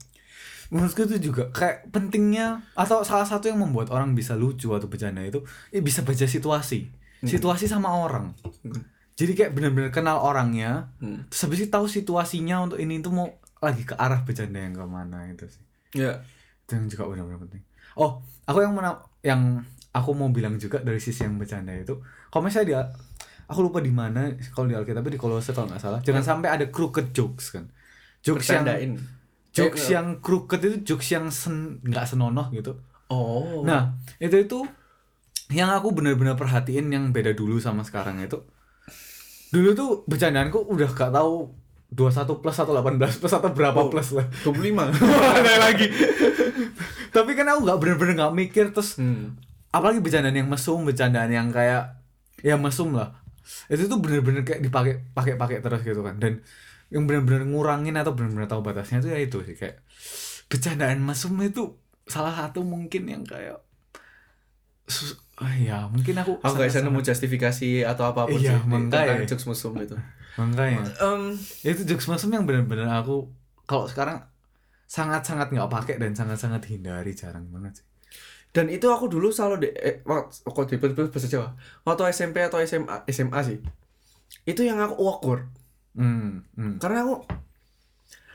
Menurutku 0.69 1.01
itu 1.03 1.17
juga 1.19 1.49
kayak 1.49 1.89
pentingnya 1.89 2.61
atau 2.73 3.01
salah 3.01 3.25
satu 3.25 3.49
yang 3.49 3.57
membuat 3.57 3.89
orang 3.89 4.13
bisa 4.13 4.33
lucu 4.33 4.69
atau 4.69 4.85
bercanda 4.85 5.21
itu 5.21 5.41
eh, 5.69 5.81
bisa 5.81 6.01
baca 6.01 6.25
situasi, 6.25 6.93
situasi 7.21 7.65
sama 7.65 7.89
orang. 7.89 8.37
Hmm. 8.61 8.85
Jadi 9.13 9.35
kayak 9.35 9.51
benar-benar 9.51 9.89
kenal 9.89 10.21
orangnya, 10.21 10.93
Hmm. 11.01 11.25
terus 11.27 11.41
habis 11.43 11.59
itu 11.59 11.69
tahu 11.69 11.85
situasinya 11.85 12.63
untuk 12.63 12.77
ini 12.77 13.01
tuh 13.01 13.11
mau 13.11 13.27
lagi 13.59 13.83
ke 13.83 13.91
arah 13.91 14.21
bercanda 14.21 14.55
yang 14.55 14.71
ke 14.71 14.85
mana 14.85 15.27
itu 15.27 15.43
sih. 15.45 15.63
ya 15.91 16.21
Itu 16.63 16.77
yang 16.77 16.85
juga 16.87 17.09
benar-benar 17.09 17.41
penting. 17.43 17.63
Oh, 17.97 18.21
aku 18.45 18.61
yang 18.61 18.71
mena- 18.71 19.03
yang 19.19 19.65
aku 19.89 20.13
mau 20.13 20.29
bilang 20.29 20.55
juga 20.55 20.79
dari 20.79 21.01
sisi 21.01 21.25
yang 21.25 21.35
bercanda 21.35 21.73
itu, 21.73 21.97
kalau 22.29 22.45
misalnya 22.45 22.67
dia 22.69 22.81
aku 23.49 23.65
lupa 23.65 23.81
di 23.81 23.89
mana 23.89 24.31
kalau 24.53 24.69
di 24.69 24.77
Alkitab 24.77 25.01
di 25.03 25.17
Kolose 25.17 25.49
kalau 25.51 25.65
nggak 25.65 25.81
salah, 25.81 25.99
jangan 25.99 26.21
sampai 26.21 26.53
ada 26.53 26.69
crooked 26.69 27.09
jokes 27.11 27.51
kan. 27.51 27.67
Jokes 28.21 28.45
yang 28.53 28.63
jokes 29.49 29.89
Eh, 29.89 29.97
yang 29.97 30.21
crooked 30.21 30.61
itu 30.61 30.77
jokes 30.93 31.09
yang 31.09 31.27
sen 31.29 31.79
nggak 31.81 32.05
senonoh 32.05 32.47
gitu. 32.51 32.77
oh 33.09 33.65
Nah, 33.65 33.97
itu 34.21 34.35
itu 34.37 34.59
yang 35.49 35.73
aku 35.73 35.89
benar-benar 35.91 36.37
perhatiin 36.37 36.93
yang 36.93 37.09
beda 37.09 37.33
dulu 37.33 37.57
sama 37.57 37.81
sekarang 37.81 38.21
itu. 38.21 38.37
Dulu 39.49 39.69
tuh 39.73 39.89
bercandaanku 40.05 40.61
udah 40.69 40.89
gak 40.93 41.09
tahu 41.09 41.49
21 41.89 42.37
plus 42.37 42.53
atau 42.53 42.69
18 42.77 43.01
plus 43.17 43.33
atau 43.33 43.49
berapa 43.49 43.81
Oh. 43.81 43.89
plus 43.89 44.13
lah. 44.13 44.29
25 44.45 44.93
Ada 45.41 45.53
lagi. 45.57 45.89
Tapi 47.09 47.31
kan 47.33 47.49
aku 47.49 47.65
nggak 47.65 47.79
bener-bener 47.81 48.13
nggak 48.13 48.33
mikir 48.37 48.65
terus 48.69 49.01
hmm. 49.01 49.33
apalagi 49.73 49.97
bercandaan 49.97 50.37
yang 50.37 50.45
mesum, 50.45 50.85
bercandaan 50.85 51.33
yang 51.33 51.49
kayak 51.49 51.97
ya 52.45 52.61
mesum 52.61 52.93
lah. 52.93 53.17
Itu 53.65 53.89
tuh 53.89 53.97
bener-bener 53.97 54.45
kayak 54.45 54.61
dipakai 54.61 55.01
pakai 55.17 55.33
pakai 55.33 55.65
terus 55.65 55.81
gitu 55.81 56.05
kan. 56.05 56.21
Dan 56.21 56.45
yang 56.89 57.05
bener-bener 57.05 57.45
ngurangin 57.45 57.95
atau 57.95 58.13
bener-bener 58.13 58.49
tahu 58.49 58.61
batasnya 58.61 58.99
tuh 58.99 59.09
ya 59.13 59.19
itu 59.21 59.37
sih 59.45 59.53
kayak 59.53 59.81
bercandaan 60.49 60.99
mesum 60.99 61.37
itu 61.39 61.77
salah 62.09 62.33
satu 62.33 62.65
mungkin 62.65 63.05
yang 63.05 63.21
kayak 63.21 63.61
sus- 64.89 65.21
ah, 65.37 65.53
ya 65.53 65.85
mungkin 65.85 66.17
aku 66.17 66.41
Aku 66.41 66.57
gak 66.57 66.67
bisa 66.73 66.81
nemu 66.81 66.99
justifikasi 67.05 67.85
atau 67.85 68.09
apa 68.09 68.25
pun 68.25 68.41
Iya, 68.41 68.57
sih 68.57 68.65
makanya. 68.65 69.05
tentang 69.05 69.29
jokes 69.29 69.45
musuh 69.45 69.71
itu. 69.77 69.95
makanya 70.35 70.81
Em, 70.99 71.37
itu 71.61 71.81
jokes 71.85 72.09
mesum 72.09 72.33
yang 72.33 72.49
bener-bener 72.49 72.89
aku 72.89 73.29
kalau 73.69 73.85
sekarang 73.85 74.25
sangat-sangat 74.89 75.53
nggak 75.53 75.69
pakai 75.69 75.95
dan 76.01 76.17
sangat-sangat 76.17 76.65
hindari 76.65 77.13
jarang 77.13 77.45
banget 77.53 77.83
sih 77.83 77.85
dan 78.49 78.65
itu 78.65 78.89
aku 78.89 79.05
dulu 79.05 79.29
selalu 79.29 79.55
di 79.61 79.69
eh, 79.77 80.01
waktu 80.01 80.73
di 80.73 80.81
bahasa 80.81 81.29
Jawa. 81.29 81.53
Waktu 81.85 82.01
SMP 82.09 82.41
atau 82.41 82.57
SMA 82.57 83.05
SMA 83.05 83.39
sih. 83.45 83.61
Itu 84.41 84.65
yang 84.65 84.81
aku 84.81 84.97
awkward. 84.97 85.45
Hmm, 85.93 86.29
hmm, 86.53 86.73
Karena 86.77 87.01
aku 87.01 87.15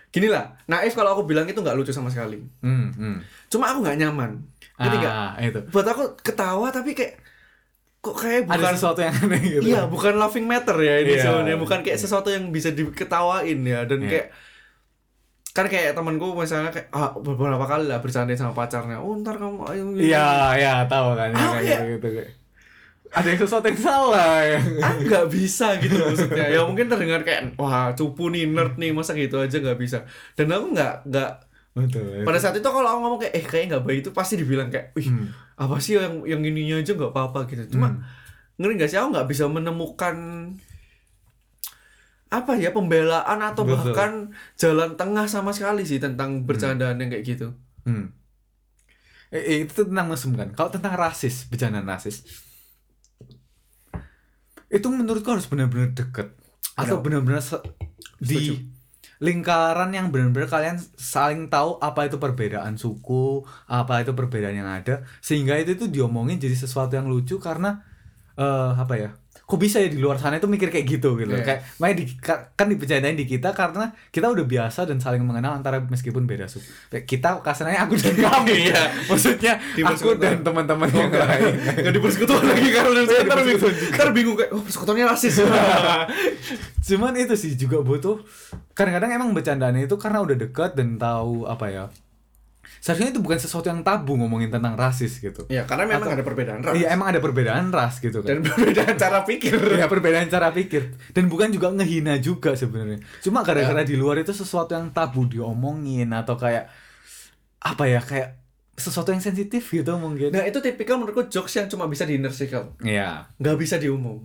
gini 0.09 0.31
lah, 0.31 0.55
naif 0.65 0.95
kalau 0.95 1.11
aku 1.13 1.23
bilang 1.25 1.45
itu 1.45 1.59
nggak 1.59 1.75
lucu 1.75 1.91
sama 1.91 2.07
sekali. 2.07 2.39
hmm, 2.61 2.89
hmm. 2.95 3.17
Cuma 3.49 3.71
aku 3.71 3.83
nggak 3.83 3.99
nyaman. 3.99 4.31
Nggak? 4.75 5.07
ah 5.07 5.39
itu 5.39 5.61
Buat 5.71 5.87
aku 5.87 6.19
ketawa 6.19 6.71
tapi 6.71 6.95
kayak 6.95 7.15
kok 7.99 8.15
kayak 8.15 8.45
bukan 8.45 8.59
ada 8.61 8.77
sesuatu 8.77 9.01
yang 9.01 9.17
aneh 9.17 9.41
gitu 9.41 9.65
Iya, 9.65 9.89
bukan 9.89 10.19
laughing 10.19 10.45
matter 10.45 10.77
ya 10.77 11.01
ini 11.01 11.15
Iya. 11.15 11.25
sebenarnya, 11.25 11.57
bukan 11.57 11.81
kayak 11.81 11.97
sesuatu 11.97 12.29
yang 12.29 12.53
bisa 12.53 12.69
diketawain 12.69 13.65
ya 13.65 13.87
dan 13.87 13.99
Iya. 13.99 14.11
kayak 14.11 14.27
kan 15.55 15.67
kayak 15.71 15.95
temanku 15.95 16.35
misalnya 16.35 16.69
kayak 16.69 16.91
ah, 16.91 17.15
beberapa 17.15 17.63
kali 17.65 17.87
lah 17.87 18.03
bercanda 18.03 18.35
sama 18.35 18.53
pacarnya, 18.53 18.99
oh 18.99 19.15
ntar 19.17 19.39
kamu 19.39 19.63
ayo 19.65 19.83
gini." 19.89 20.11
iya 20.11 20.27
iya 20.53 20.73
tahu 20.85 21.15
kan 21.15 21.31
yang 21.31 21.39
Ah, 21.39 21.51
kayak 21.55 21.65
iya. 21.65 21.79
gitu 21.95 22.07
gitu 22.13 22.23
ada 23.15 23.25
yang 23.25 23.39
sesuatu 23.39 23.65
yang 23.65 23.79
salah 23.79 24.43
ya 24.43 24.59
ah 24.81 24.95
nggak 24.97 25.27
bisa 25.29 25.79
gitu 25.79 25.95
maksudnya 25.97 26.47
ya 26.51 26.61
mungkin 26.63 26.87
terdengar 26.87 27.23
kayak 27.23 27.55
wah 27.55 27.95
cupu 27.95 28.29
nih 28.29 28.45
nerd 28.45 28.75
nih 28.75 28.91
masa 28.91 29.15
gitu 29.15 29.39
aja 29.39 29.55
nggak 29.55 29.79
bisa 29.79 30.03
dan 30.35 30.51
aku 30.51 30.67
nggak 30.71 30.95
nggak 31.07 31.31
betul 31.73 32.23
pada 32.23 32.39
saat 32.39 32.55
itu 32.55 32.67
kalau 32.67 32.85
aku 32.85 32.99
ngomong 33.01 33.21
kayak 33.21 33.35
eh 33.35 33.45
kayak 33.45 33.65
nggak 33.69 33.83
baik 33.83 33.99
itu 34.01 34.11
pasti 34.11 34.35
dibilang 34.35 34.69
kayak 34.69 34.91
wih 34.93 35.07
Hmm. 35.07 35.31
apa 35.55 35.79
sih 35.79 35.95
yang 35.95 36.23
yang 36.25 36.43
ininya 36.43 36.77
aja 36.77 36.93
nggak 36.93 37.11
apa-apa 37.11 37.47
gitu 37.49 37.63
cuma 37.73 37.89
Hmm. 37.89 38.03
ngeri 38.57 38.75
nggak 38.77 38.89
sih 38.89 38.99
aku 38.99 39.09
nggak 39.11 39.29
bisa 39.29 39.45
menemukan 39.47 40.17
apa 42.29 42.53
ya 42.55 42.71
pembelaan 42.71 43.39
atau 43.41 43.63
Betul. 43.63 43.95
bahkan 43.95 44.13
jalan 44.55 44.91
tengah 44.95 45.27
sama 45.27 45.55
sekali 45.55 45.87
sih 45.87 45.99
tentang 45.99 46.43
bercandaan 46.43 46.99
yang 46.99 47.09
kayak 47.09 47.25
gitu 47.25 47.55
Hmm. 47.85 48.11
Eh, 49.29 49.43
eh, 49.45 49.59
itu 49.63 49.83
tentang 49.83 50.07
mesum 50.07 50.33
kan. 50.33 50.49
Kalau 50.51 50.71
tentang 50.71 50.95
rasis, 50.95 51.45
bercandaan 51.45 51.85
rasis. 51.85 52.23
Itu 54.75 54.91
menurutku 54.91 55.31
harus 55.31 55.47
benar-benar 55.47 55.95
deket 55.95 56.35
atau 56.75 56.99
benar-benar 56.99 57.39
di 58.19 58.59
lingkaran 59.23 59.95
yang 59.95 60.11
benar-benar 60.11 60.51
kalian 60.51 60.77
saling 60.99 61.47
tahu 61.47 61.79
apa 61.79 62.11
itu 62.11 62.19
perbedaan 62.19 62.75
suku, 62.75 63.47
apa 63.71 64.03
itu 64.03 64.11
perbedaan 64.11 64.59
yang 64.59 64.67
ada 64.67 65.07
sehingga 65.23 65.55
itu 65.55 65.79
tuh 65.79 65.87
diomongin 65.87 66.43
jadi 66.43 66.59
sesuatu 66.59 66.99
yang 66.99 67.07
lucu 67.07 67.39
karena 67.39 67.87
eh 68.35 68.73
apa 68.75 68.95
ya? 68.99 69.11
Kok 69.45 69.57
bisa 69.57 69.77
ya 69.77 69.87
di 69.87 69.97
luar 69.97 70.17
sana 70.17 70.37
itu 70.37 70.47
mikir 70.47 70.69
kayak 70.69 70.89
gitu 70.89 71.15
gitu. 71.15 71.29
Iya. 71.31 71.45
Kayak 71.45 71.61
makanya 71.77 71.97
di, 71.97 72.05
ka- 72.17 72.43
kan 72.51 72.67
dibicarain 72.67 73.13
di 73.13 73.25
kita 73.25 73.53
karena 73.53 73.93
kita 74.09 74.27
udah 74.27 74.41
biasa 74.43 74.85
dan 74.85 74.99
saling 74.99 75.21
mengenal 75.21 75.53
antara 75.55 75.79
meskipun 75.79 76.25
beda 76.25 76.45
suku. 76.45 76.65
Kayak 76.89 77.05
kita 77.05 77.29
kasarnya 77.39 77.85
aku 77.85 77.95
dan 77.95 78.17
kamu 78.17 78.73
Iya. 78.73 78.83
Maksudnya 79.05 79.53
Di 79.71 79.83
aku 79.83 80.17
dan 80.17 80.41
teman-teman 80.41 80.89
yang 80.89 81.09
lain. 81.09 81.53
nggak 81.77 81.93
di 81.93 82.01
persekutuan 82.01 82.41
lagi 82.43 82.69
karena 82.69 83.01
Iya, 83.01 83.21
ntar 83.23 83.39
bingung 83.43 83.73
ntar 83.93 84.09
bingung 84.11 84.35
kayak 84.35 84.51
oh 84.51 84.63
persekutuannya 84.63 85.07
rasis 85.07 85.35
Cuman 86.87 87.13
itu 87.15 87.35
sih 87.35 87.53
juga 87.55 87.81
butuh 87.81 88.21
kadang-kadang 88.73 89.13
emang 89.13 89.31
bercandaannya 89.33 89.85
itu 89.85 89.97
karena 89.97 90.21
udah 90.21 90.37
dekat 90.37 90.73
dan 90.73 90.97
tahu 90.97 91.45
apa 91.45 91.67
ya. 91.69 91.85
Seharusnya 92.79 93.11
itu 93.11 93.19
bukan 93.19 93.37
sesuatu 93.37 93.67
yang 93.67 93.81
tabu 93.81 94.15
ngomongin 94.15 94.49
tentang 94.49 94.75
rasis 94.75 95.19
gitu. 95.19 95.45
ya 95.47 95.65
karena 95.65 95.85
memang 95.87 96.11
ada 96.11 96.21
perbedaan 96.21 96.61
ras 96.61 96.75
Iya 96.75 96.87
emang 96.91 97.09
ada 97.09 97.19
perbedaan 97.19 97.69
ras 97.69 97.99
gitu 97.99 98.21
kan. 98.21 98.29
dan 98.29 98.39
perbedaan 98.43 98.95
cara 98.95 99.19
pikir 99.23 99.57
Iya 99.75 99.87
perbedaan 99.87 100.27
cara 100.27 100.49
pikir 100.51 100.83
dan 101.11 101.25
bukan 101.27 101.49
juga 101.49 101.69
ngehina 101.71 102.17
juga 102.19 102.53
sebenarnya. 102.53 103.01
Cuma 103.21 103.41
gara-gara 103.41 103.81
Ya. 103.81 103.87
di 103.87 103.95
luar 103.95 104.19
itu 104.19 104.31
sesuatu 104.31 104.73
yang 104.73 104.91
tabu 104.91 105.25
diomongin 105.25 106.11
atau 106.11 106.35
kayak 106.35 106.69
apa 107.59 107.85
ya 107.85 107.99
kayak 107.99 108.41
sesuatu 108.75 109.09
yang 109.09 109.21
sensitif 109.21 109.65
gitu 109.67 109.95
mungkin. 109.95 110.29
nah 110.29 110.43
itu 110.43 110.59
tipikal 110.59 110.97
menurutku 110.97 111.29
jokes 111.29 111.55
yang 111.55 111.67
cuma 111.67 111.87
bisa 111.87 112.03
di 112.03 112.19
inner 112.19 112.29
circle 112.29 112.75
Iya. 112.81 113.31
nggak 113.37 113.57
bisa 113.57 113.79
di 113.79 113.87
umum 113.87 114.19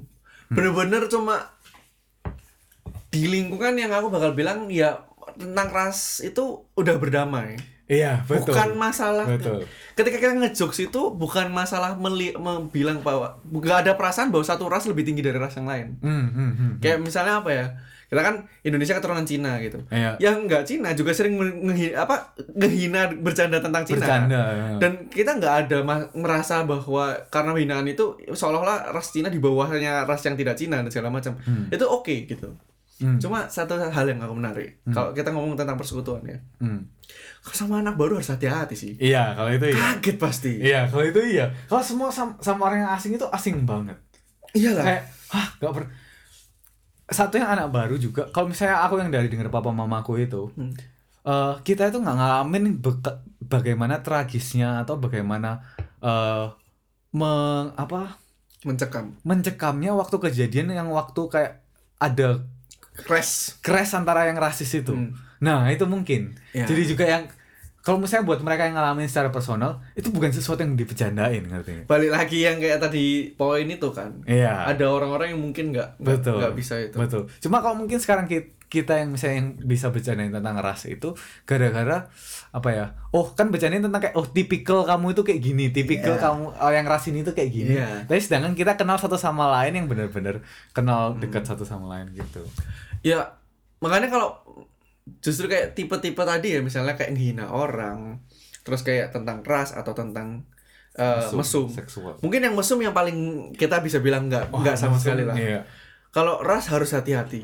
bener-bener 0.50 1.06
cuma 1.06 1.54
di 3.08 3.26
lingkungan 3.26 3.74
yang 3.74 3.90
aku 3.90 4.10
bakal 4.10 4.34
bilang 4.34 4.66
ya 4.68 5.06
tentang 5.34 5.70
ras 5.70 6.20
itu 6.20 6.66
udah 6.74 6.96
berdamai 6.98 7.58
Iya, 7.90 8.22
betul. 8.24 8.54
bukan 8.54 8.70
masalah 8.76 9.26
Betul. 9.26 9.66
ketika 9.92 10.18
kita 10.20 10.34
ngejokes 10.36 10.80
itu 10.84 11.02
bukan 11.12 11.50
masalah 11.50 11.98
meli- 11.98 12.38
bilang 12.70 13.02
bahwa 13.02 13.42
nggak 13.44 13.78
ada 13.82 13.92
perasaan 13.94 14.30
bahwa 14.30 14.46
satu 14.46 14.66
ras 14.66 14.86
lebih 14.86 15.02
tinggi 15.04 15.20
dari 15.20 15.36
ras 15.36 15.54
yang 15.54 15.66
lain 15.66 15.98
Hmm, 15.98 16.30
hmm, 16.30 16.52
hmm. 16.52 16.72
kayak 16.78 16.98
misalnya 17.00 17.42
apa 17.42 17.50
ya 17.50 17.66
kita 18.06 18.22
kan 18.24 18.36
Indonesia 18.62 18.94
keturunan 18.96 19.22
Cina 19.22 19.58
gitu 19.58 19.82
Iya. 19.88 20.18
yang 20.20 20.46
nggak 20.46 20.64
Cina 20.64 20.94
juga 20.94 21.12
sering 21.12 21.34
ngehi- 21.38 21.94
apa 21.94 22.34
ngehina 22.52 23.10
bercanda 23.16 23.58
tentang 23.58 23.82
Cina 23.84 24.02
Bercanda. 24.02 24.42
ya. 24.50 24.66
dan 24.78 24.92
kita 25.08 25.32
nggak 25.36 25.56
ada 25.64 25.78
merasa 26.12 26.62
bahwa 26.64 27.10
karena 27.28 27.54
hinaan 27.56 27.86
itu 27.86 28.06
seolah-olah 28.28 28.90
ras 28.92 29.10
Cina 29.10 29.28
di 29.28 29.38
bawahnya 29.38 30.04
ras 30.04 30.22
yang 30.22 30.34
tidak 30.36 30.54
Cina 30.56 30.78
dan 30.80 30.90
segala 30.90 31.10
macam 31.12 31.34
itu 31.68 31.82
oke 31.84 32.16
gitu 32.28 32.54
Hmm. 32.98 33.16
cuma 33.16 33.48
satu 33.48 33.80
hal 33.80 34.06
yang 34.06 34.20
aku 34.20 34.36
menarik 34.36 34.84
kalau 34.86 35.10
kita 35.10 35.32
ngomong 35.32 35.56
tentang 35.56 35.74
persekutuan 35.74 36.20
ya 36.22 36.36
Hmm. 36.60 36.84
Sama 37.42 37.80
anak 37.80 37.96
baru 37.96 38.18
harus 38.18 38.30
hati-hati 38.30 38.76
sih 38.76 38.94
Iya, 38.96 39.34
kalau 39.34 39.50
itu 39.50 39.66
iya. 39.68 39.80
kaget 39.98 40.18
pasti 40.18 40.52
Iya, 40.56 40.82
kalau 40.86 41.04
itu 41.04 41.22
iya. 41.26 41.46
Kalau 41.66 41.82
semua 41.82 42.08
sama, 42.10 42.36
sama 42.40 42.68
orang 42.68 42.84
yang 42.84 42.92
asing 42.92 43.12
itu 43.14 43.26
asing 43.30 43.64
banget. 43.64 43.98
iyalah 44.52 44.84
Kayak, 44.84 45.04
hah, 45.30 45.48
gak 45.58 45.72
per... 45.72 45.84
Satu 47.10 47.36
yang 47.36 47.50
anak 47.50 47.74
baru 47.74 47.98
juga, 47.98 48.30
kalau 48.30 48.48
misalnya 48.48 48.86
aku 48.86 49.02
yang 49.02 49.10
dari 49.10 49.26
denger 49.28 49.50
papa 49.50 49.70
mamaku 49.70 50.22
itu, 50.22 50.54
Hmm. 50.54 50.70
eh, 51.24 51.54
kita 51.64 51.90
itu 51.90 51.98
nggak 51.98 52.16
ngalamin 52.16 52.78
beka- 52.78 53.26
bagaimana 53.42 53.98
tragisnya 54.00 54.80
atau 54.80 54.96
bagaimana 54.96 55.66
eh 56.00 56.46
meng, 57.12 57.74
apa 57.74 58.22
mencekam 58.62 59.18
mencekamnya 59.24 59.92
waktu 59.92 60.16
kejadian 60.20 60.70
yang 60.70 60.92
waktu 60.92 61.22
kayak 61.26 61.66
ada 61.98 62.46
crash 62.94 63.58
crash 63.60 63.92
antara 63.94 64.30
yang 64.30 64.38
rasis 64.38 64.70
itu. 64.76 64.94
Hmm. 64.94 65.16
Nah, 65.40 65.68
itu 65.68 65.84
mungkin. 65.84 66.36
Ya. 66.52 66.64
Jadi 66.64 66.84
juga 66.86 67.04
yang 67.04 67.24
kalau 67.80 67.96
misalnya 67.98 68.28
buat 68.28 68.40
mereka 68.40 68.64
yang 68.64 68.76
ngalamin 68.76 69.08
secara 69.08 69.30
personal, 69.30 69.80
itu 69.94 70.08
bukan 70.10 70.30
sesuatu 70.30 70.60
yang 70.60 70.76
dipecandain 70.76 71.42
ngerti 71.42 71.88
balik 71.88 72.12
lagi 72.12 72.44
yang 72.44 72.60
kayak 72.60 72.78
tadi 72.78 73.06
poin 73.34 73.64
itu 73.64 73.88
kan 73.90 74.20
Iya. 74.26 74.68
ada 74.68 74.86
orang-orang 74.86 75.32
yang 75.32 75.42
mungkin 75.42 75.72
nggak 75.72 75.96
nggak- 75.98 76.54
bisa 76.54 76.76
itu 76.78 76.94
Betul. 76.94 77.32
Cuma 77.40 77.60
kalau 77.60 77.80
mungkin 77.80 77.98
sekarang 77.98 78.28
ki- 78.28 78.60
kita 78.68 79.00
yang 79.00 79.10
misalnya 79.10 79.36
yang 79.40 79.50
bisa 79.58 79.90
bercandain 79.90 80.30
tentang 80.30 80.60
ras 80.60 80.86
itu 80.86 81.16
gara-gara 81.44 82.12
apa 82.52 82.70
ya? 82.70 82.86
Oh, 83.10 83.32
kan 83.32 83.48
bercandain 83.48 83.82
tentang 83.82 83.98
kayak 83.98 84.14
oh 84.14 84.28
tipikal 84.28 84.84
kamu 84.84 85.16
itu 85.16 85.22
kayak 85.24 85.42
gini, 85.42 85.66
tipikal 85.72 86.14
Iya. 86.14 86.22
kamu 86.22 86.44
oh, 86.52 86.72
yang 86.76 86.86
ras 86.86 87.08
ini 87.08 87.24
tuh 87.24 87.34
kayak 87.34 87.50
gini. 87.50 87.74
Iya. 87.74 88.06
Tapi 88.06 88.20
sedangkan 88.20 88.54
kita 88.54 88.76
kenal 88.76 89.00
satu 89.00 89.16
sama 89.16 89.50
lain 89.50 89.74
yang 89.74 89.88
benar-benar 89.88 90.44
kenal 90.70 91.16
Hmm. 91.16 91.24
dekat 91.24 91.48
satu 91.48 91.64
sama 91.64 91.96
lain 91.96 92.12
gitu. 92.12 92.44
ya 93.00 93.24
makanya 93.80 94.12
kalau 94.12 94.36
justru 95.20 95.46
kayak 95.46 95.74
tipe-tipe 95.74 96.22
tadi 96.22 96.56
ya 96.56 96.62
misalnya 96.62 96.94
kayak 96.94 97.12
menghina 97.12 97.50
orang 97.50 98.22
terus 98.62 98.82
kayak 98.82 99.10
tentang 99.10 99.42
ras 99.42 99.74
atau 99.74 99.92
tentang 99.92 100.46
uh, 100.96 101.26
mesum, 101.34 101.66
seksual. 101.68 102.20
mungkin 102.22 102.44
yang 102.44 102.54
mesum 102.54 102.78
yang 102.78 102.94
paling 102.94 103.18
kita 103.54 103.80
bisa 103.80 103.98
bilang 103.98 104.28
nggak 104.28 104.52
nggak 104.52 104.76
sama 104.76 104.96
sekali 104.96 105.26
lah 105.26 105.34
Iya. 105.34 105.66
kalau 106.10 106.38
ras 106.40 106.70
harus 106.70 106.94
hati-hati 106.94 107.42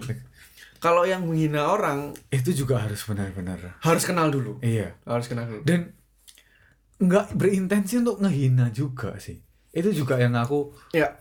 kalau 0.78 1.01
yang 1.01 1.26
menghina 1.26 1.66
orang 1.66 2.13
Itu 2.30 2.53
juga 2.53 2.78
harus 2.78 3.01
benar-benar. 3.03 3.80
harus 3.82 4.03
kenal 4.05 4.30
dulu 4.30 4.61
Iya. 4.61 4.93
harus 5.03 5.26
kenal 5.26 5.47
dulu 5.47 5.63
Dan 5.66 5.95
nggak 6.95 7.36
berintensi 7.36 7.99
untuk 7.99 8.24
ngehina 8.24 8.72
juga 8.72 9.20
sih. 9.20 9.36
Itu 9.76 9.91
juga 9.91 10.16
yang 10.16 10.32
aku 10.32 10.72
ya 10.95 11.11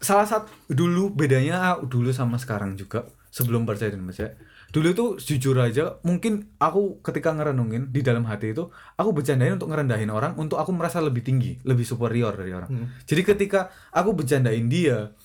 salah 0.00 0.24
satu 0.24 0.48
dulu 0.70 1.12
bedanya 1.12 1.76
dulu 1.84 2.08
sama 2.16 2.40
sekarang 2.40 2.78
juga 2.78 3.04
sebelum 3.28 3.68
percaya 3.68 3.92
dan 3.92 4.08
percaya 4.08 4.32
dulu 4.68 4.88
tuh 4.92 5.10
jujur 5.16 5.56
aja 5.56 5.96
mungkin 6.04 6.52
aku 6.60 7.00
ketika 7.00 7.32
ngerenungin 7.32 7.88
di 7.88 8.04
dalam 8.04 8.28
hati 8.28 8.52
itu 8.52 8.68
aku 8.94 9.16
bercandain 9.16 9.56
untuk 9.56 9.72
ngerendahin 9.72 10.12
orang 10.12 10.36
untuk 10.36 10.60
aku 10.60 10.76
merasa 10.76 11.00
lebih 11.00 11.24
tinggi 11.24 11.56
lebih 11.64 11.88
superior 11.88 12.36
dari 12.36 12.52
orang 12.52 12.68
Hmm. 12.68 12.86
jadi 13.08 13.24
ketika 13.24 13.72
aku 13.90 14.12
bercandain 14.12 14.68
dia 14.68 15.16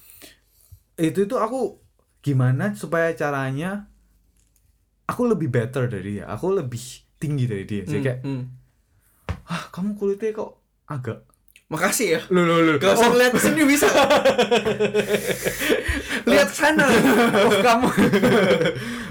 itu 0.96 1.28
itu 1.28 1.36
aku 1.36 1.76
gimana 2.24 2.72
supaya 2.74 3.12
caranya 3.12 3.92
aku 5.04 5.28
lebih 5.28 5.52
better 5.52 5.92
dari 5.92 6.24
dia 6.24 6.26
aku 6.32 6.56
lebih 6.56 6.80
tinggi 7.20 7.44
dari 7.44 7.68
dia 7.68 7.84
jadi 7.84 8.00
Hmm, 8.00 8.06
kayak 8.08 8.20
hmm. 8.24 8.44
ah 9.44 9.64
kamu 9.76 10.00
kulitnya 10.00 10.32
kok 10.32 10.52
agak 10.88 11.20
makasih 11.74 12.08
ya. 12.18 12.22
Lu 12.30 12.46
lu 12.46 12.62
lu. 12.62 12.74
Gak 12.78 12.94
usah 12.94 13.10
ngeliat 13.10 13.34
ke 13.34 13.42
sini 13.42 13.66
bisa. 13.66 13.90
Lihat 16.30 16.50
sana. 16.54 16.86
Oh 17.50 17.58
kamu. 17.60 17.88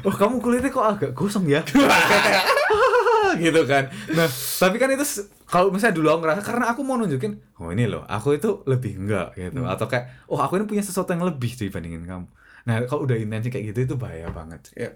Oh 0.03 0.11
kamu 0.11 0.43
kulitnya 0.43 0.75
kok 0.75 0.83
agak 0.83 1.11
gosong 1.15 1.47
ya? 1.47 1.63
Gitu 3.45 3.63
kan. 3.71 3.87
Nah 4.11 4.27
tapi 4.59 4.83
kan 4.83 4.91
itu 4.91 5.07
kalau 5.47 5.71
misalnya 5.71 5.95
dulu 5.95 6.11
aku 6.11 6.27
ngerasa 6.27 6.43
karena 6.43 6.75
aku 6.75 6.83
mau 6.83 6.99
nunjukin 6.99 7.39
oh 7.63 7.71
ini 7.71 7.87
loh 7.87 8.03
aku 8.11 8.35
itu 8.35 8.67
lebih 8.67 8.99
enggak 8.99 9.39
gitu. 9.39 9.63
Atau 9.63 9.87
kayak 9.87 10.27
oh 10.27 10.43
aku 10.43 10.59
ini 10.59 10.67
punya 10.67 10.83
sesuatu 10.83 11.15
yang 11.15 11.23
lebih 11.23 11.55
dibandingin 11.55 12.03
kamu. 12.03 12.27
Nah 12.67 12.75
kalau 12.91 13.07
udah 13.07 13.15
intensi 13.15 13.55
kayak 13.55 13.71
gitu 13.71 13.87
itu 13.87 13.95
bahaya 13.95 14.27
banget. 14.35 14.75
Ya. 14.75 14.91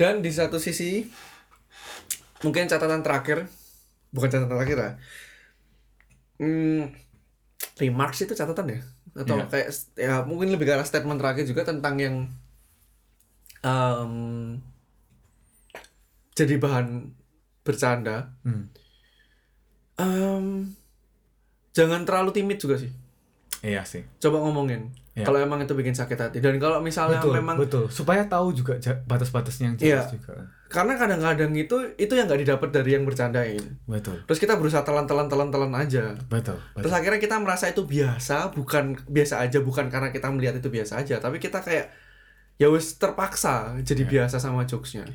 Dan 0.00 0.24
di 0.24 0.32
satu 0.32 0.56
sisi 0.56 1.04
Mungkin 2.38 2.70
catatan 2.70 3.02
terakhir 3.02 3.50
Bukan 4.14 4.30
catatan 4.30 4.54
terakhir 4.56 4.78
lah 4.78 4.92
hmm, 6.38 6.82
Remarks 7.78 8.22
itu 8.22 8.34
catatan 8.34 8.74
ya? 8.74 8.80
Atau 9.18 9.34
Iya. 9.34 9.46
kayak 9.50 9.68
ya 9.98 10.14
mungkin 10.22 10.54
lebih 10.54 10.70
ke 10.70 10.72
arah 10.74 10.86
statement 10.86 11.18
terakhir 11.18 11.42
juga 11.42 11.66
tentang 11.66 11.98
yang 11.98 12.16
em, 13.62 14.14
Jadi 16.38 16.54
bahan 16.54 17.10
bercanda 17.66 18.30
hmm. 18.46 18.64
Em, 19.98 20.70
Jangan 21.74 22.06
terlalu 22.06 22.30
timid 22.30 22.58
juga 22.62 22.78
sih 22.78 22.90
iya 23.58 23.82
sih 23.82 24.06
Coba 24.22 24.38
ngomongin 24.46 24.94
Iya. 25.18 25.26
Kalau 25.26 25.42
emang 25.42 25.58
itu 25.58 25.74
bikin 25.74 25.98
sakit 25.98 26.14
hati 26.14 26.38
Dan 26.38 26.62
kalau 26.62 26.78
misalnya 26.78 27.18
betul 27.18 27.34
memang 27.34 27.56
betul 27.58 27.84
supaya 27.90 28.22
tahu 28.22 28.54
juga 28.54 28.78
batas-batasnya 29.02 29.74
yang 29.74 29.76
jelas 29.76 30.06
Iya. 30.06 30.14
juga 30.14 30.34
Karena 30.68 30.94
kadang-kadang 30.94 31.48
itu 31.52 31.76
Itu 31.96 32.12
yang 32.12 32.24
nggak 32.24 32.40
didapat 32.44 32.68
dari 32.70 32.92
yang 32.92 33.02
bercandain 33.02 33.60
betul 33.84 34.20
Terus 34.22 34.36
kita 34.38 34.54
berusaha 34.54 34.80
telan-telan 34.80 35.26
telan-telan 35.26 35.72
aja. 35.72 36.12
betul 36.24 36.60
Terus 36.76 36.86
betul 36.86 36.92
akhirnya 36.94 37.18
kita 37.18 37.36
merasa 37.36 37.66
itu 37.66 37.82
biasa, 37.82 38.52
bukan 38.52 39.00
biasa 39.02 39.40
aja, 39.40 39.58
bukan 39.58 39.88
karena 39.88 40.08
kita 40.08 40.28
melihat 40.28 40.56
itu 40.56 40.68
biasa 40.68 41.00
aja, 41.00 41.16
tapi 41.16 41.36
kita 41.36 41.58
kayak 41.58 41.88
ya 42.54 42.68
wis 42.68 42.94
terpaksa 42.94 43.80
jadi 43.80 44.02
Iya. 44.02 44.10
biasa 44.10 44.36
sama 44.36 44.62
jokesnya. 44.62 45.08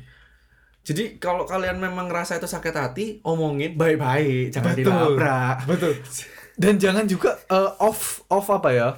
Jadi 0.80 1.16
kalau 1.16 1.44
kalian 1.44 1.78
memang 1.78 2.06
ngerasa 2.06 2.36
itu 2.36 2.44
sakit 2.44 2.74
hati, 2.74 3.06
omongin 3.22 3.72
baik-baik, 3.74 4.50
jangan 4.50 4.74
Betul. 4.74 4.84
dilabrak. 4.84 5.56
betul 5.64 5.92
dan 6.54 6.74
jangan 6.76 7.04
juga 7.04 7.34
eh, 7.46 7.70
off 7.78 8.00
off 8.26 8.46
apa 8.48 8.70
ya 8.70 8.88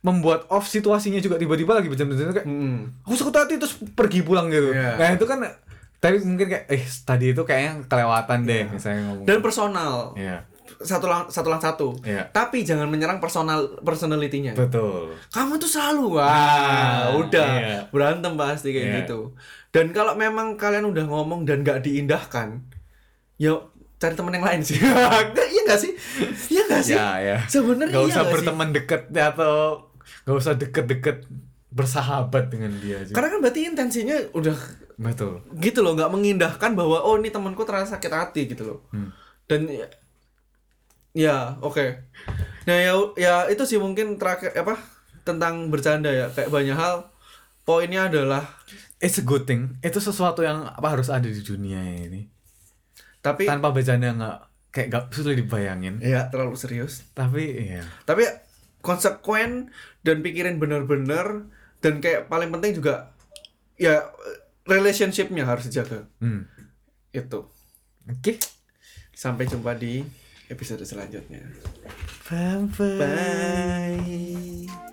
membuat 0.00 0.44
off 0.48 0.64
situasinya 0.66 1.16
juga 1.16 1.36
tiba-tiba 1.36 1.72
lagi 1.74 1.88
bercanda 1.88 2.12
kayak 2.14 2.44
Hmm. 2.44 2.92
aku 3.02 3.12
sakit 3.14 3.34
hati 3.34 3.54
terus 3.56 3.76
pergi 3.90 4.20
pulang 4.20 4.48
gitu 4.48 4.68
Iya. 4.70 4.96
nah 4.96 5.08
itu 5.10 5.24
kan 5.24 5.40
tapi 6.04 6.20
mungkin 6.20 6.46
kayak 6.46 6.64
eh 6.68 6.84
tadi 7.00 7.32
itu 7.32 7.40
kayaknya 7.40 7.72
kelewatan 7.84 8.44
deh 8.44 8.60
Iya. 8.60 8.68
misalnya 8.68 9.00
ngomong 9.06 9.24
Dan 9.24 9.38
personal, 9.40 10.12
iya 10.14 10.44
satu 10.76 11.06
lang 11.06 11.24
satu 11.26 11.48
lang 11.48 11.58
satu. 11.58 11.88
iya 12.02 12.28
Tapi 12.28 12.60
jangan 12.60 12.84
menyerang 12.84 13.16
personal 13.16 13.80
personalitinya. 13.80 14.52
betul 14.52 15.16
Kamu 15.28 15.56
tuh 15.56 15.70
selalu 15.70 16.12
wah, 16.14 16.28
Nah, 16.28 17.16
udah 17.16 17.50
iya. 17.54 17.78
berantem 17.88 18.32
pasti 18.34 18.68
kayak 18.68 18.84
Iya. 18.84 18.96
gitu. 19.00 19.32
Dan 19.70 19.90
kalau 19.90 20.12
memang 20.14 20.54
kalian 20.54 20.84
udah 20.84 21.04
ngomong 21.04 21.42
dan 21.42 21.62
nggak 21.62 21.80
diindahkan, 21.80 22.60
ya 23.36 23.56
cari 23.96 24.12
temen 24.12 24.34
yang 24.34 24.44
lain 24.44 24.60
sih. 24.60 24.76
iya 25.54 25.62
nggak 25.64 25.80
sih? 25.80 25.92
Iya 26.48 26.62
nggak 26.68 26.82
sih? 26.82 26.94
ya 26.94 27.08
ya 27.18 27.36
Sebenarnya 27.46 27.88
nggak 27.90 28.04
iya 28.04 28.12
usah 28.12 28.22
sih? 28.22 28.32
berteman 28.34 28.68
deket 28.70 29.02
atau 29.10 29.54
nggak 30.22 30.36
usah 30.36 30.54
deket-deket 30.54 31.16
bersahabat 31.70 32.48
dengan 32.48 32.70
dia 32.76 33.00
juga 33.00 33.14
Karena 33.14 33.28
kan 33.30 33.38
berarti 33.40 33.60
intensinya 33.64 34.16
udah 34.30 34.56
betul 34.94 35.42
gitu 35.58 35.82
loh, 35.82 35.98
nggak 35.98 36.12
mengindahkan 36.12 36.72
bahwa 36.78 37.02
oh 37.02 37.18
ini 37.18 37.30
temanku 37.34 37.66
terasa 37.66 37.98
sakit 37.98 38.12
hati 38.12 38.40
gitu 38.46 38.62
loh. 38.62 38.78
Hmm. 38.94 39.10
Dan 39.50 39.66
ya, 39.68 39.88
ya 41.12 41.36
oke. 41.60 41.98
Nah 42.64 42.76
ya 42.78 42.92
ya 43.18 43.34
itu 43.50 43.62
sih 43.66 43.76
mungkin 43.76 44.16
terakhir 44.16 44.54
apa 44.54 44.78
tentang 45.26 45.68
bercanda 45.68 46.08
ya 46.08 46.30
kayak 46.30 46.50
banyak 46.50 46.76
hal. 46.78 47.10
Poinnya 47.64 48.12
adalah 48.12 48.44
it's 49.04 49.20
a 49.20 49.24
good 49.24 49.44
thing 49.44 49.76
itu 49.84 50.00
sesuatu 50.00 50.40
yang 50.40 50.64
apa 50.64 50.96
harus 50.96 51.12
ada 51.12 51.28
di 51.28 51.42
dunia 51.44 51.80
ini 51.84 52.24
tapi 53.20 53.44
tanpa 53.44 53.68
bercanda 53.68 54.16
nggak 54.16 54.38
kayak 54.72 54.88
gak 54.90 55.04
sulit 55.12 55.38
dibayangin 55.38 56.00
ya 56.00 56.26
terlalu 56.32 56.58
serius. 56.58 57.06
tapi 57.14 57.70
iya 57.70 57.84
Tapi 58.08 58.26
konsekuen 58.82 59.70
dan 60.02 60.20
pikirin 60.20 60.58
bener-bener 60.58 61.46
dan 61.78 62.00
kayak 62.02 62.26
paling 62.26 62.50
penting 62.50 62.80
juga 62.80 63.14
ya 63.80 64.08
relationshipnya 64.64 65.44
harus 65.44 65.68
dijaga 65.68 66.08
hmm. 66.20 66.44
itu. 67.12 67.40
oke 68.08 68.32
Sampai 69.14 69.46
jumpa 69.46 69.78
di 69.78 70.02
episode 70.50 70.82
selanjutnya. 70.82 71.40
bye 72.26 72.66
Bye. 72.98 74.92